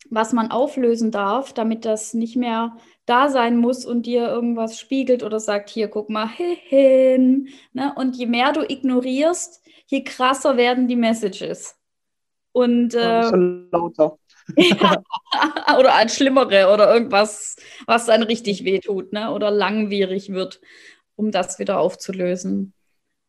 was 0.09 0.33
man 0.33 0.51
auflösen 0.51 1.11
darf, 1.11 1.53
damit 1.53 1.85
das 1.85 2.13
nicht 2.13 2.35
mehr 2.35 2.77
da 3.05 3.29
sein 3.29 3.57
muss 3.57 3.85
und 3.85 4.05
dir 4.05 4.27
irgendwas 4.27 4.79
spiegelt 4.79 5.23
oder 5.23 5.39
sagt, 5.39 5.69
hier, 5.69 5.87
guck 5.87 6.09
mal 6.09 6.27
hin. 6.29 7.49
Ne? 7.73 7.93
Und 7.95 8.15
je 8.15 8.25
mehr 8.25 8.53
du 8.53 8.61
ignorierst, 8.61 9.61
je 9.87 10.03
krasser 10.03 10.57
werden 10.57 10.87
die 10.87 10.95
Messages. 10.95 11.75
Und 12.51 12.93
Ja, 12.93 13.29
äh, 13.29 13.67
lauter. 13.71 14.17
oder 15.77 15.93
als 15.93 16.15
schlimmere 16.15 16.71
oder 16.73 16.93
irgendwas, 16.93 17.57
was 17.85 18.05
dann 18.05 18.23
richtig 18.23 18.63
wehtut, 18.63 19.11
ne? 19.11 19.33
Oder 19.33 19.51
langwierig 19.51 20.31
wird, 20.31 20.61
um 21.17 21.31
das 21.31 21.59
wieder 21.59 21.79
aufzulösen. 21.79 22.73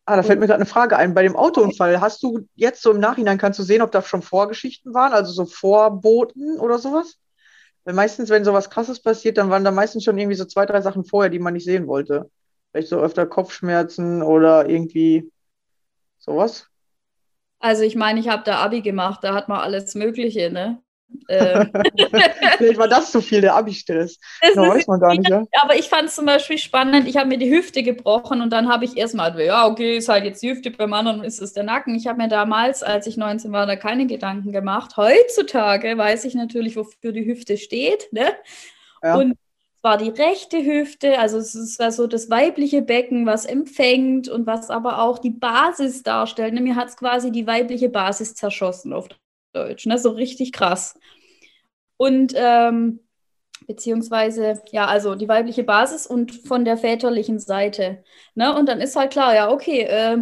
Ah, 0.09 0.15
da 0.15 0.23
fällt 0.23 0.39
mir 0.39 0.47
gerade 0.47 0.57
eine 0.57 0.65
Frage 0.65 0.97
ein. 0.97 1.13
Bei 1.13 1.21
dem 1.21 1.35
Autounfall, 1.35 2.01
hast 2.01 2.23
du 2.23 2.47
jetzt 2.55 2.81
so 2.81 2.89
im 2.89 2.99
Nachhinein, 2.99 3.37
kannst 3.37 3.59
du 3.59 3.63
sehen, 3.63 3.83
ob 3.83 3.91
da 3.91 4.01
schon 4.01 4.23
Vorgeschichten 4.23 4.91
waren, 4.95 5.13
also 5.13 5.31
so 5.31 5.45
Vorboten 5.45 6.59
oder 6.59 6.79
sowas? 6.79 7.19
Weil 7.83 7.93
meistens, 7.93 8.31
wenn 8.31 8.43
sowas 8.43 8.71
krasses 8.71 8.99
passiert, 9.03 9.37
dann 9.37 9.51
waren 9.51 9.63
da 9.63 9.69
meistens 9.69 10.03
schon 10.03 10.17
irgendwie 10.17 10.35
so 10.35 10.45
zwei, 10.45 10.65
drei 10.65 10.81
Sachen 10.81 11.05
vorher, 11.05 11.29
die 11.29 11.37
man 11.37 11.53
nicht 11.53 11.65
sehen 11.65 11.85
wollte. 11.85 12.27
Vielleicht 12.71 12.87
so 12.87 12.99
öfter 12.99 13.27
Kopfschmerzen 13.27 14.23
oder 14.23 14.67
irgendwie 14.67 15.31
sowas. 16.17 16.65
Also 17.59 17.83
ich 17.83 17.95
meine, 17.95 18.19
ich 18.19 18.29
habe 18.29 18.41
da 18.43 18.63
Abi 18.63 18.81
gemacht, 18.81 19.19
da 19.23 19.35
hat 19.35 19.47
man 19.47 19.59
alles 19.59 19.93
Mögliche, 19.93 20.49
ne? 20.49 20.81
Ähm, 21.27 21.71
Vielleicht 22.57 22.77
war 22.79 22.87
das 22.87 23.11
zu 23.11 23.21
viel, 23.21 23.41
der 23.41 23.55
Abi-Stress. 23.55 24.19
das 24.41 24.55
Ja, 24.55 24.63
ist- 24.63 24.69
weiß 24.69 24.87
man 24.87 24.99
gar 24.99 25.15
nicht, 25.15 25.29
ja. 25.29 25.43
aber 25.61 25.75
ich 25.75 25.87
fand 25.89 26.09
es 26.09 26.15
zum 26.15 26.25
Beispiel 26.25 26.57
spannend, 26.57 27.07
ich 27.07 27.17
habe 27.17 27.27
mir 27.29 27.37
die 27.37 27.49
Hüfte 27.51 27.83
gebrochen 27.83 28.41
und 28.41 28.51
dann 28.51 28.69
habe 28.69 28.85
ich 28.85 28.97
erstmal, 28.97 29.39
ja, 29.41 29.67
okay, 29.67 29.97
ist 29.97 30.09
halt 30.09 30.23
jetzt 30.25 30.41
die 30.43 30.51
Hüfte, 30.51 30.71
beim 30.71 30.93
anderen 30.93 31.23
ist 31.23 31.41
es 31.41 31.53
der 31.53 31.63
Nacken. 31.63 31.95
Ich 31.95 32.07
habe 32.07 32.21
mir 32.21 32.27
damals, 32.27 32.83
als 32.83 33.07
ich 33.07 33.17
19 33.17 33.51
war, 33.51 33.65
da 33.65 33.75
keine 33.75 34.07
Gedanken 34.07 34.51
gemacht. 34.51 34.97
Heutzutage 34.97 35.97
weiß 35.97 36.25
ich 36.25 36.35
natürlich, 36.35 36.75
wofür 36.75 37.11
die 37.11 37.25
Hüfte 37.25 37.57
steht, 37.57 38.11
ne? 38.11 38.27
Ja. 39.03 39.15
Und 39.15 39.31
es 39.31 39.83
war 39.83 39.97
die 39.97 40.09
rechte 40.09 40.63
Hüfte, 40.63 41.19
also 41.19 41.37
es 41.37 41.55
ist 41.55 41.79
also 41.79 42.05
das 42.07 42.29
weibliche 42.29 42.81
Becken, 42.81 43.25
was 43.25 43.45
empfängt 43.45 44.27
und 44.27 44.45
was 44.45 44.69
aber 44.69 45.01
auch 45.01 45.19
die 45.19 45.29
Basis 45.29 46.03
darstellt. 46.03 46.53
Ne? 46.53 46.59
Mir 46.61 46.75
hat 46.75 46.89
es 46.89 46.97
quasi 46.97 47.31
die 47.31 47.47
weibliche 47.47 47.87
Basis 47.89 48.35
zerschossen 48.35 48.91
auf 48.93 49.07
Deutsch, 49.53 49.85
ne? 49.85 49.97
so 49.97 50.11
richtig 50.11 50.51
krass. 50.51 50.99
Und 51.97 52.33
ähm, 52.35 52.99
beziehungsweise, 53.67 54.61
ja, 54.71 54.87
also 54.87 55.15
die 55.15 55.27
weibliche 55.27 55.63
Basis 55.63 56.07
und 56.07 56.31
von 56.31 56.65
der 56.65 56.77
väterlichen 56.77 57.39
Seite. 57.39 58.03
Ne? 58.35 58.55
Und 58.55 58.67
dann 58.67 58.81
ist 58.81 58.95
halt 58.95 59.11
klar, 59.11 59.35
ja, 59.35 59.51
okay, 59.51 59.81
äh, 59.81 60.17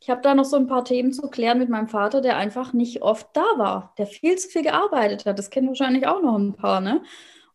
ich 0.00 0.10
habe 0.10 0.20
da 0.20 0.34
noch 0.34 0.44
so 0.44 0.56
ein 0.56 0.66
paar 0.66 0.84
Themen 0.84 1.12
zu 1.12 1.30
klären 1.30 1.58
mit 1.58 1.68
meinem 1.68 1.86
Vater, 1.86 2.20
der 2.20 2.36
einfach 2.36 2.72
nicht 2.72 3.02
oft 3.02 3.28
da 3.34 3.44
war, 3.56 3.94
der 3.98 4.06
viel 4.06 4.36
zu 4.36 4.48
viel 4.48 4.62
gearbeitet 4.62 5.26
hat. 5.26 5.38
Das 5.38 5.50
kennen 5.50 5.68
wahrscheinlich 5.68 6.08
auch 6.08 6.20
noch 6.22 6.36
ein 6.36 6.54
paar, 6.54 6.80
ne? 6.80 7.02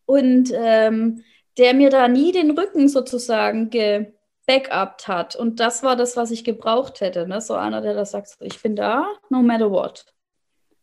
Und 0.06 0.50
ähm, 0.54 1.22
der 1.58 1.74
mir 1.74 1.90
da 1.90 2.08
nie 2.08 2.32
den 2.32 2.52
Rücken 2.52 2.88
sozusagen 2.88 3.68
gebackupt 3.68 5.08
hat. 5.08 5.36
Und 5.36 5.60
das 5.60 5.82
war 5.82 5.96
das, 5.96 6.16
was 6.16 6.30
ich 6.30 6.44
gebraucht 6.44 7.02
hätte. 7.02 7.28
Ne? 7.28 7.40
So 7.42 7.54
einer, 7.54 7.82
der 7.82 7.94
das 7.94 8.12
sagt, 8.12 8.38
ich 8.40 8.62
bin 8.62 8.76
da, 8.76 9.06
no 9.28 9.42
matter 9.42 9.70
what. 9.70 10.06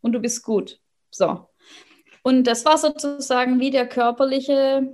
Und 0.06 0.12
du 0.12 0.20
bist 0.20 0.44
gut. 0.44 0.80
So. 1.10 1.50
Und 2.22 2.44
das 2.44 2.64
war 2.64 2.78
sozusagen 2.78 3.60
wie 3.60 3.72
der 3.72 3.90
körperliche 3.90 4.88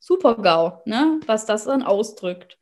Super-GAU, 0.00 0.82
ne? 0.84 1.18
was 1.24 1.46
das 1.46 1.64
dann 1.64 1.82
ausdrückt. 1.82 2.58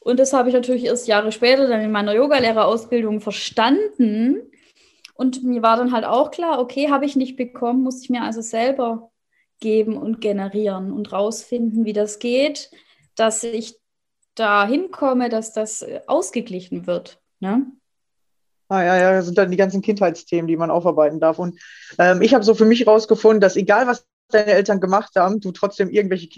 Und 0.00 0.18
das 0.18 0.32
habe 0.32 0.48
ich 0.48 0.56
natürlich 0.56 0.86
erst 0.86 1.06
Jahre 1.06 1.30
später 1.30 1.68
dann 1.68 1.82
in 1.82 1.92
meiner 1.92 2.14
Yogalehrerausbildung 2.14 3.20
verstanden. 3.20 4.50
Und 5.14 5.44
mir 5.44 5.62
war 5.62 5.76
dann 5.76 5.92
halt 5.92 6.04
auch 6.04 6.32
klar, 6.32 6.58
okay, 6.58 6.90
habe 6.90 7.04
ich 7.04 7.14
nicht 7.14 7.36
bekommen, 7.36 7.84
muss 7.84 8.02
ich 8.02 8.10
mir 8.10 8.22
also 8.22 8.40
selber 8.40 9.12
geben 9.60 9.96
und 9.96 10.20
generieren 10.20 10.92
und 10.92 11.12
rausfinden, 11.12 11.84
wie 11.84 11.92
das 11.92 12.18
geht, 12.18 12.72
dass 13.14 13.44
ich 13.44 13.76
da 14.34 14.66
hinkomme, 14.66 15.28
dass 15.28 15.52
das 15.52 15.82
äh, 15.82 16.00
ausgeglichen 16.08 16.88
wird. 16.88 17.20
Ne? 17.38 17.70
Ah, 18.68 18.82
ja, 18.84 18.96
ja, 18.98 19.12
das 19.12 19.24
sind 19.26 19.38
dann 19.38 19.50
die 19.50 19.56
ganzen 19.56 19.80
Kindheitsthemen, 19.80 20.46
die 20.46 20.56
man 20.56 20.70
aufarbeiten 20.70 21.20
darf. 21.20 21.38
Und 21.38 21.58
ähm, 21.98 22.20
ich 22.20 22.34
habe 22.34 22.44
so 22.44 22.54
für 22.54 22.66
mich 22.66 22.86
rausgefunden, 22.86 23.40
dass 23.40 23.56
egal 23.56 23.86
was 23.86 24.06
deine 24.30 24.52
Eltern 24.52 24.80
gemacht 24.80 25.12
haben, 25.16 25.40
du 25.40 25.52
trotzdem 25.52 25.88
irgendwelche 25.88 26.28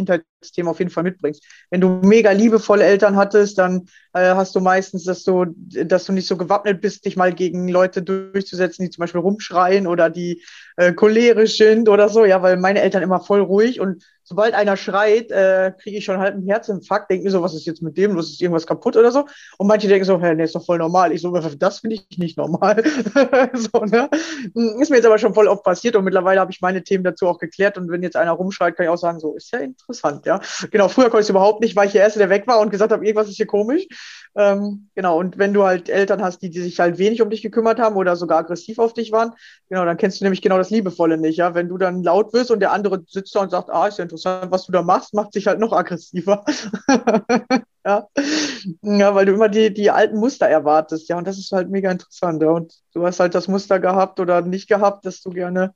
Kindheitsthemen 0.41 0.71
auf 0.71 0.79
jeden 0.79 0.91
Fall 0.91 1.05
mitbringst. 1.05 1.43
Wenn 1.71 1.81
du 1.81 2.01
mega 2.03 2.31
liebevolle 2.31 2.85
Eltern 2.85 3.17
hattest, 3.17 3.59
dann 3.59 3.89
äh, 4.13 4.35
hast 4.35 4.55
du 4.55 4.61
meistens, 4.61 5.05
dass 5.05 5.23
du, 5.25 5.47
dass 5.47 6.05
du 6.05 6.13
nicht 6.13 6.27
so 6.27 6.37
gewappnet 6.37 6.81
bist, 6.81 7.05
dich 7.05 7.17
mal 7.17 7.33
gegen 7.33 7.69
Leute 7.69 8.03
durchzusetzen, 8.03 8.85
die 8.85 8.91
zum 8.91 9.03
Beispiel 9.03 9.21
rumschreien 9.21 9.87
oder 9.87 10.11
die 10.11 10.43
äh, 10.77 10.93
cholerisch 10.93 11.57
sind 11.57 11.89
oder 11.89 12.09
so. 12.09 12.25
Ja, 12.25 12.43
weil 12.43 12.57
meine 12.57 12.81
Eltern 12.81 13.03
immer 13.03 13.21
voll 13.21 13.41
ruhig 13.41 13.81
und 13.81 14.03
sobald 14.31 14.55
einer 14.55 14.77
schreit, 14.77 15.33
äh, 15.33 15.73
kriege 15.83 15.99
ich 15.99 16.05
schon 16.05 16.19
halb 16.19 16.35
einen 16.35 16.47
Herzinfarkt, 16.47 17.11
denke 17.11 17.25
mir 17.25 17.33
so, 17.33 17.43
was 17.43 17.53
ist 17.53 17.67
jetzt 17.67 17.83
mit 17.83 17.97
dem 17.97 18.13
los? 18.13 18.31
Ist 18.31 18.41
irgendwas 18.41 18.67
kaputt 18.67 18.97
oder 18.97 19.11
so? 19.11 19.27
Und 19.59 19.67
manche 19.67 19.89
denken 19.89 20.05
so, 20.05 20.21
hey, 20.21 20.37
nee, 20.37 20.45
ist 20.45 20.55
doch 20.55 20.65
voll 20.65 20.79
normal. 20.79 21.11
Ich 21.13 21.21
so, 21.21 21.37
das 21.37 21.81
finde 21.81 21.97
ich 21.97 22.17
nicht 22.17 22.39
normal. 22.39 22.81
so, 23.55 23.85
ne? 23.85 24.09
Ist 24.79 24.91
mir 24.91 24.97
jetzt 24.97 25.07
aber 25.07 25.19
schon 25.19 25.35
voll 25.35 25.49
oft 25.49 25.65
passiert 25.65 25.97
und 25.97 26.05
mittlerweile 26.05 26.39
habe 26.39 26.53
ich 26.53 26.61
meine 26.61 26.85
Themen 26.85 27.03
dazu 27.03 27.27
auch 27.27 27.39
geklärt. 27.39 27.77
Und 27.77 27.91
wenn 27.91 28.05
jetzt 28.05 28.15
einer 28.15 28.31
rumschreit, 28.31 28.77
kann 28.77 28.85
ich 28.85 28.91
auch 28.91 28.97
sagen, 28.97 29.19
so, 29.19 29.35
ist 29.35 29.51
ja 29.51 29.59
interessant, 29.59 30.25
ja. 30.27 30.30
Genau, 30.71 30.89
früher 30.89 31.05
konnte 31.05 31.21
ich 31.21 31.27
es 31.27 31.31
überhaupt 31.31 31.61
nicht, 31.61 31.75
weil 31.77 31.87
ich 31.87 31.93
der 31.93 32.03
Erste, 32.03 32.19
der 32.19 32.31
weg 32.31 32.47
war 32.47 32.61
und 32.61 32.71
gesagt 32.71 32.93
habe, 32.93 33.05
irgendwas 33.05 33.29
ist 33.29 33.37
hier 33.37 33.47
komisch. 33.47 33.87
Ähm, 34.37 34.89
genau, 34.95 35.19
und 35.19 35.39
wenn 35.39 35.53
du 35.53 35.65
halt 35.65 35.89
Eltern 35.89 36.23
hast, 36.23 36.41
die, 36.43 36.51
die 36.51 36.61
sich 36.61 36.79
halt 36.79 36.99
wenig 36.99 37.21
um 37.21 37.31
dich 37.31 37.43
gekümmert 37.43 37.81
haben 37.81 37.97
oder 37.97 38.15
sogar 38.15 38.39
aggressiv 38.39 38.79
auf 38.79 38.95
dich 38.95 39.11
waren, 39.11 39.33
genau, 39.69 39.85
dann 39.85 39.97
kennst 39.97 40.21
du 40.21 40.25
nämlich 40.25 40.43
genau 40.43 40.57
das 40.57 40.71
Liebevolle 40.71 41.19
nicht, 41.19 41.37
ja. 41.37 41.55
Wenn 41.55 41.69
du 41.69 41.79
dann 41.79 42.03
laut 42.03 42.33
wirst 42.33 42.51
und 42.51 42.61
der 42.61 42.73
andere 42.73 43.03
sitzt 43.09 43.35
da 43.35 43.41
und 43.41 43.51
sagt, 43.51 43.71
ah, 43.71 43.89
ist 43.89 43.99
ja 43.99 44.05
interessant, 44.05 44.51
was 44.53 44.67
du 44.67 44.73
da 44.73 44.83
machst, 44.83 45.15
macht 45.15 45.33
sich 45.33 45.47
halt 45.47 45.59
noch 45.59 45.73
aggressiver. 45.73 46.45
ja. 47.85 48.07
ja, 48.83 49.15
weil 49.15 49.27
du 49.27 49.33
immer 49.33 49.49
die, 49.49 49.73
die 49.73 49.91
alten 49.91 50.19
Muster 50.19 50.47
erwartest, 50.49 51.09
ja, 51.09 51.19
und 51.19 51.27
das 51.27 51.39
ist 51.39 51.53
halt 51.53 51.71
mega 51.71 51.91
interessant, 51.91 52.43
ja. 52.43 52.51
Und 52.51 52.75
du 52.95 53.05
hast 53.05 53.21
halt 53.21 53.35
das 53.35 53.49
Muster 53.49 53.81
gehabt 53.81 54.21
oder 54.21 54.43
nicht 54.43 54.69
gehabt, 54.69 55.07
dass 55.07 55.23
du 55.23 55.31
gerne 55.31 55.75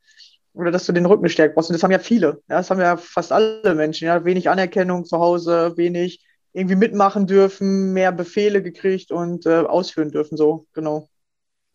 oder 0.54 0.70
dass 0.70 0.86
du 0.86 0.92
den 0.92 1.06
Rücken 1.06 1.28
stärken 1.28 1.54
brauchst. 1.54 1.70
Und 1.70 1.74
das 1.74 1.82
haben 1.82 1.90
ja 1.90 1.98
viele. 1.98 2.42
Ja, 2.48 2.58
das 2.58 2.70
haben 2.70 2.80
ja 2.80 2.96
fast 2.96 3.32
alle 3.32 3.74
Menschen. 3.74 4.06
Ja, 4.06 4.24
wenig 4.24 4.48
Anerkennung 4.48 5.04
zu 5.04 5.18
Hause, 5.18 5.74
wenig 5.76 6.24
irgendwie 6.52 6.76
mitmachen 6.76 7.26
dürfen, 7.26 7.92
mehr 7.92 8.12
Befehle 8.12 8.62
gekriegt 8.62 9.10
und 9.10 9.44
äh, 9.46 9.60
ausführen 9.60 10.10
dürfen. 10.10 10.36
So, 10.36 10.66
genau. 10.72 11.08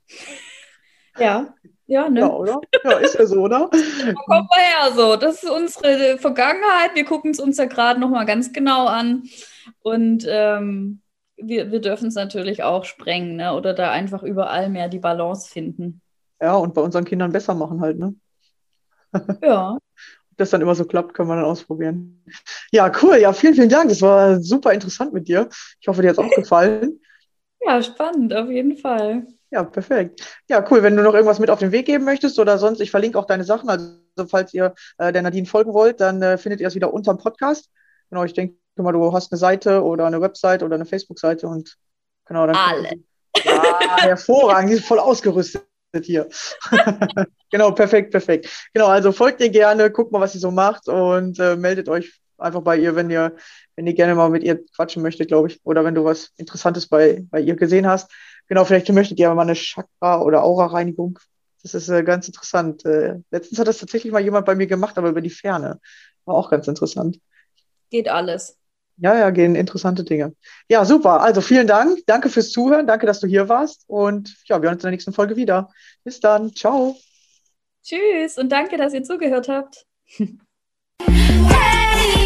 Ja, 1.17 1.53
ja, 1.85 2.07
ne? 2.07 2.21
Ja, 2.21 2.29
oder? 2.29 2.61
Ja, 2.83 2.91
ist 2.99 3.15
ja 3.15 3.25
so, 3.25 3.41
oder? 3.41 3.61
Wo 3.71 4.13
kommen 4.23 4.47
wir 4.47 4.61
her? 4.61 4.91
So, 4.95 5.17
das 5.17 5.43
ist 5.43 5.49
unsere 5.49 6.17
Vergangenheit. 6.17 6.91
Wir 6.93 7.03
gucken 7.03 7.31
es 7.31 7.39
uns 7.41 7.57
ja 7.57 7.65
gerade 7.65 7.99
nochmal 7.99 8.25
ganz 8.25 8.53
genau 8.53 8.85
an. 8.85 9.23
Und 9.81 10.23
ähm, 10.29 11.01
wir, 11.35 11.71
wir 11.71 11.81
dürfen 11.81 12.07
es 12.07 12.15
natürlich 12.15 12.63
auch 12.63 12.85
sprengen, 12.85 13.35
ne? 13.35 13.53
Oder 13.53 13.73
da 13.73 13.91
einfach 13.91 14.23
überall 14.23 14.69
mehr 14.69 14.87
die 14.87 14.99
Balance 14.99 15.49
finden. 15.49 16.01
Ja, 16.39 16.55
und 16.55 16.73
bei 16.73 16.81
unseren 16.81 17.05
Kindern 17.05 17.33
besser 17.33 17.55
machen 17.55 17.81
halt, 17.81 17.97
ne? 17.97 18.13
Ja. 19.41 19.77
das 20.37 20.49
dann 20.51 20.61
immer 20.61 20.75
so 20.75 20.85
klappt, 20.85 21.13
können 21.13 21.29
wir 21.29 21.35
dann 21.35 21.45
ausprobieren. 21.45 22.23
Ja, 22.71 22.91
cool. 23.01 23.17
Ja, 23.17 23.33
vielen, 23.33 23.55
vielen 23.55 23.69
Dank. 23.69 23.89
Das 23.89 24.01
war 24.01 24.39
super 24.41 24.73
interessant 24.73 25.13
mit 25.13 25.27
dir. 25.27 25.49
Ich 25.79 25.87
hoffe, 25.87 26.01
dir 26.01 26.09
hat 26.09 26.17
es 26.17 26.23
auch 26.23 26.35
gefallen. 26.35 26.99
Ja, 27.61 27.83
spannend, 27.83 28.33
auf 28.33 28.49
jeden 28.49 28.77
Fall. 28.77 29.27
Ja, 29.51 29.65
perfekt. 29.65 30.21
Ja, 30.47 30.65
cool. 30.71 30.81
Wenn 30.81 30.95
du 30.95 31.03
noch 31.03 31.13
irgendwas 31.13 31.39
mit 31.39 31.49
auf 31.49 31.59
den 31.59 31.73
Weg 31.73 31.87
geben 31.87 32.05
möchtest 32.05 32.39
oder 32.39 32.57
sonst, 32.57 32.79
ich 32.79 32.89
verlinke 32.89 33.19
auch 33.19 33.25
deine 33.25 33.43
Sachen. 33.43 33.69
Also, 33.69 33.97
falls 34.29 34.53
ihr 34.53 34.73
äh, 34.97 35.11
der 35.11 35.21
Nadine 35.23 35.45
folgen 35.45 35.73
wollt, 35.73 35.99
dann 35.99 36.21
äh, 36.21 36.37
findet 36.37 36.61
ihr 36.61 36.67
es 36.67 36.75
wieder 36.75 36.93
unterm 36.93 37.17
Podcast. 37.17 37.69
Genau, 38.09 38.23
ich 38.23 38.33
denke 38.33 38.55
mal, 38.77 38.93
du 38.93 39.11
hast 39.11 39.31
eine 39.33 39.39
Seite 39.39 39.83
oder 39.83 40.05
eine 40.05 40.21
Website 40.21 40.63
oder 40.63 40.75
eine 40.75 40.85
Facebook-Seite 40.85 41.47
und 41.47 41.75
genau, 42.25 42.47
dann. 42.47 42.55
Alle. 42.55 42.91
Ja, 43.43 43.97
hervorragend. 43.97 44.71
Die 44.71 44.75
ist 44.75 44.85
voll 44.85 44.99
ausgerüstet 44.99 45.68
hier. 46.03 46.27
genau, 47.51 47.71
perfekt, 47.71 48.11
perfekt. 48.11 48.69
Genau, 48.73 48.87
also 48.87 49.11
folgt 49.11 49.41
ihr 49.41 49.49
gerne, 49.49 49.91
guckt 49.91 50.11
mal, 50.11 50.21
was 50.21 50.33
sie 50.33 50.39
so 50.39 50.51
macht 50.51 50.87
und 50.87 51.39
äh, 51.39 51.55
meldet 51.55 51.89
euch 51.89 52.21
einfach 52.37 52.61
bei 52.61 52.77
ihr, 52.77 52.95
wenn 52.95 53.09
ihr, 53.09 53.35
wenn 53.75 53.87
ihr 53.87 53.93
gerne 53.93 54.15
mal 54.15 54.29
mit 54.29 54.43
ihr 54.43 54.63
quatschen 54.75 55.01
möchtet, 55.01 55.27
glaube 55.27 55.49
ich. 55.49 55.59
Oder 55.63 55.83
wenn 55.83 55.95
du 55.95 56.03
was 56.03 56.31
Interessantes 56.37 56.87
bei, 56.87 57.23
bei 57.29 57.41
ihr 57.41 57.55
gesehen 57.55 57.87
hast. 57.87 58.11
Genau, 58.47 58.65
vielleicht 58.65 58.89
möchtet 58.89 59.19
ihr 59.19 59.33
mal 59.33 59.41
eine 59.41 59.55
Chakra- 59.55 60.21
oder 60.21 60.43
Aura-Reinigung. 60.43 61.19
Das 61.61 61.73
ist 61.73 61.89
äh, 61.89 62.03
ganz 62.03 62.27
interessant. 62.27 62.85
Äh, 62.85 63.19
letztens 63.31 63.59
hat 63.59 63.67
das 63.67 63.79
tatsächlich 63.79 64.13
mal 64.13 64.23
jemand 64.23 64.45
bei 64.45 64.55
mir 64.55 64.67
gemacht, 64.67 64.97
aber 64.97 65.09
über 65.09 65.21
die 65.21 65.29
Ferne. 65.29 65.79
War 66.25 66.35
auch 66.35 66.49
ganz 66.49 66.67
interessant. 66.67 67.19
Geht 67.89 68.07
alles. 68.07 68.58
Ja, 69.01 69.17
ja, 69.17 69.29
gehen 69.29 69.55
interessante 69.55 70.03
Dinge. 70.03 70.33
Ja, 70.67 70.83
super. 70.83 71.21
Also 71.21 71.41
vielen 71.41 71.67
Dank. 71.67 71.99
Danke 72.05 72.29
fürs 72.29 72.51
Zuhören. 72.51 72.85
Danke, 72.85 73.05
dass 73.05 73.19
du 73.19 73.27
hier 73.27 73.47
warst. 73.47 73.83
Und 73.87 74.35
ja, 74.45 74.61
wir 74.61 74.67
hören 74.67 74.75
uns 74.75 74.83
in 74.83 74.87
der 74.87 74.91
nächsten 74.91 75.13
Folge 75.13 75.35
wieder. 75.35 75.69
Bis 76.03 76.19
dann. 76.19 76.53
Ciao. 76.53 76.97
Tschüss 77.83 78.37
und 78.37 78.51
danke, 78.51 78.77
dass 78.77 78.93
ihr 78.93 79.03
zugehört 79.03 79.47
habt. 79.47 79.85
Hey, 81.01 82.18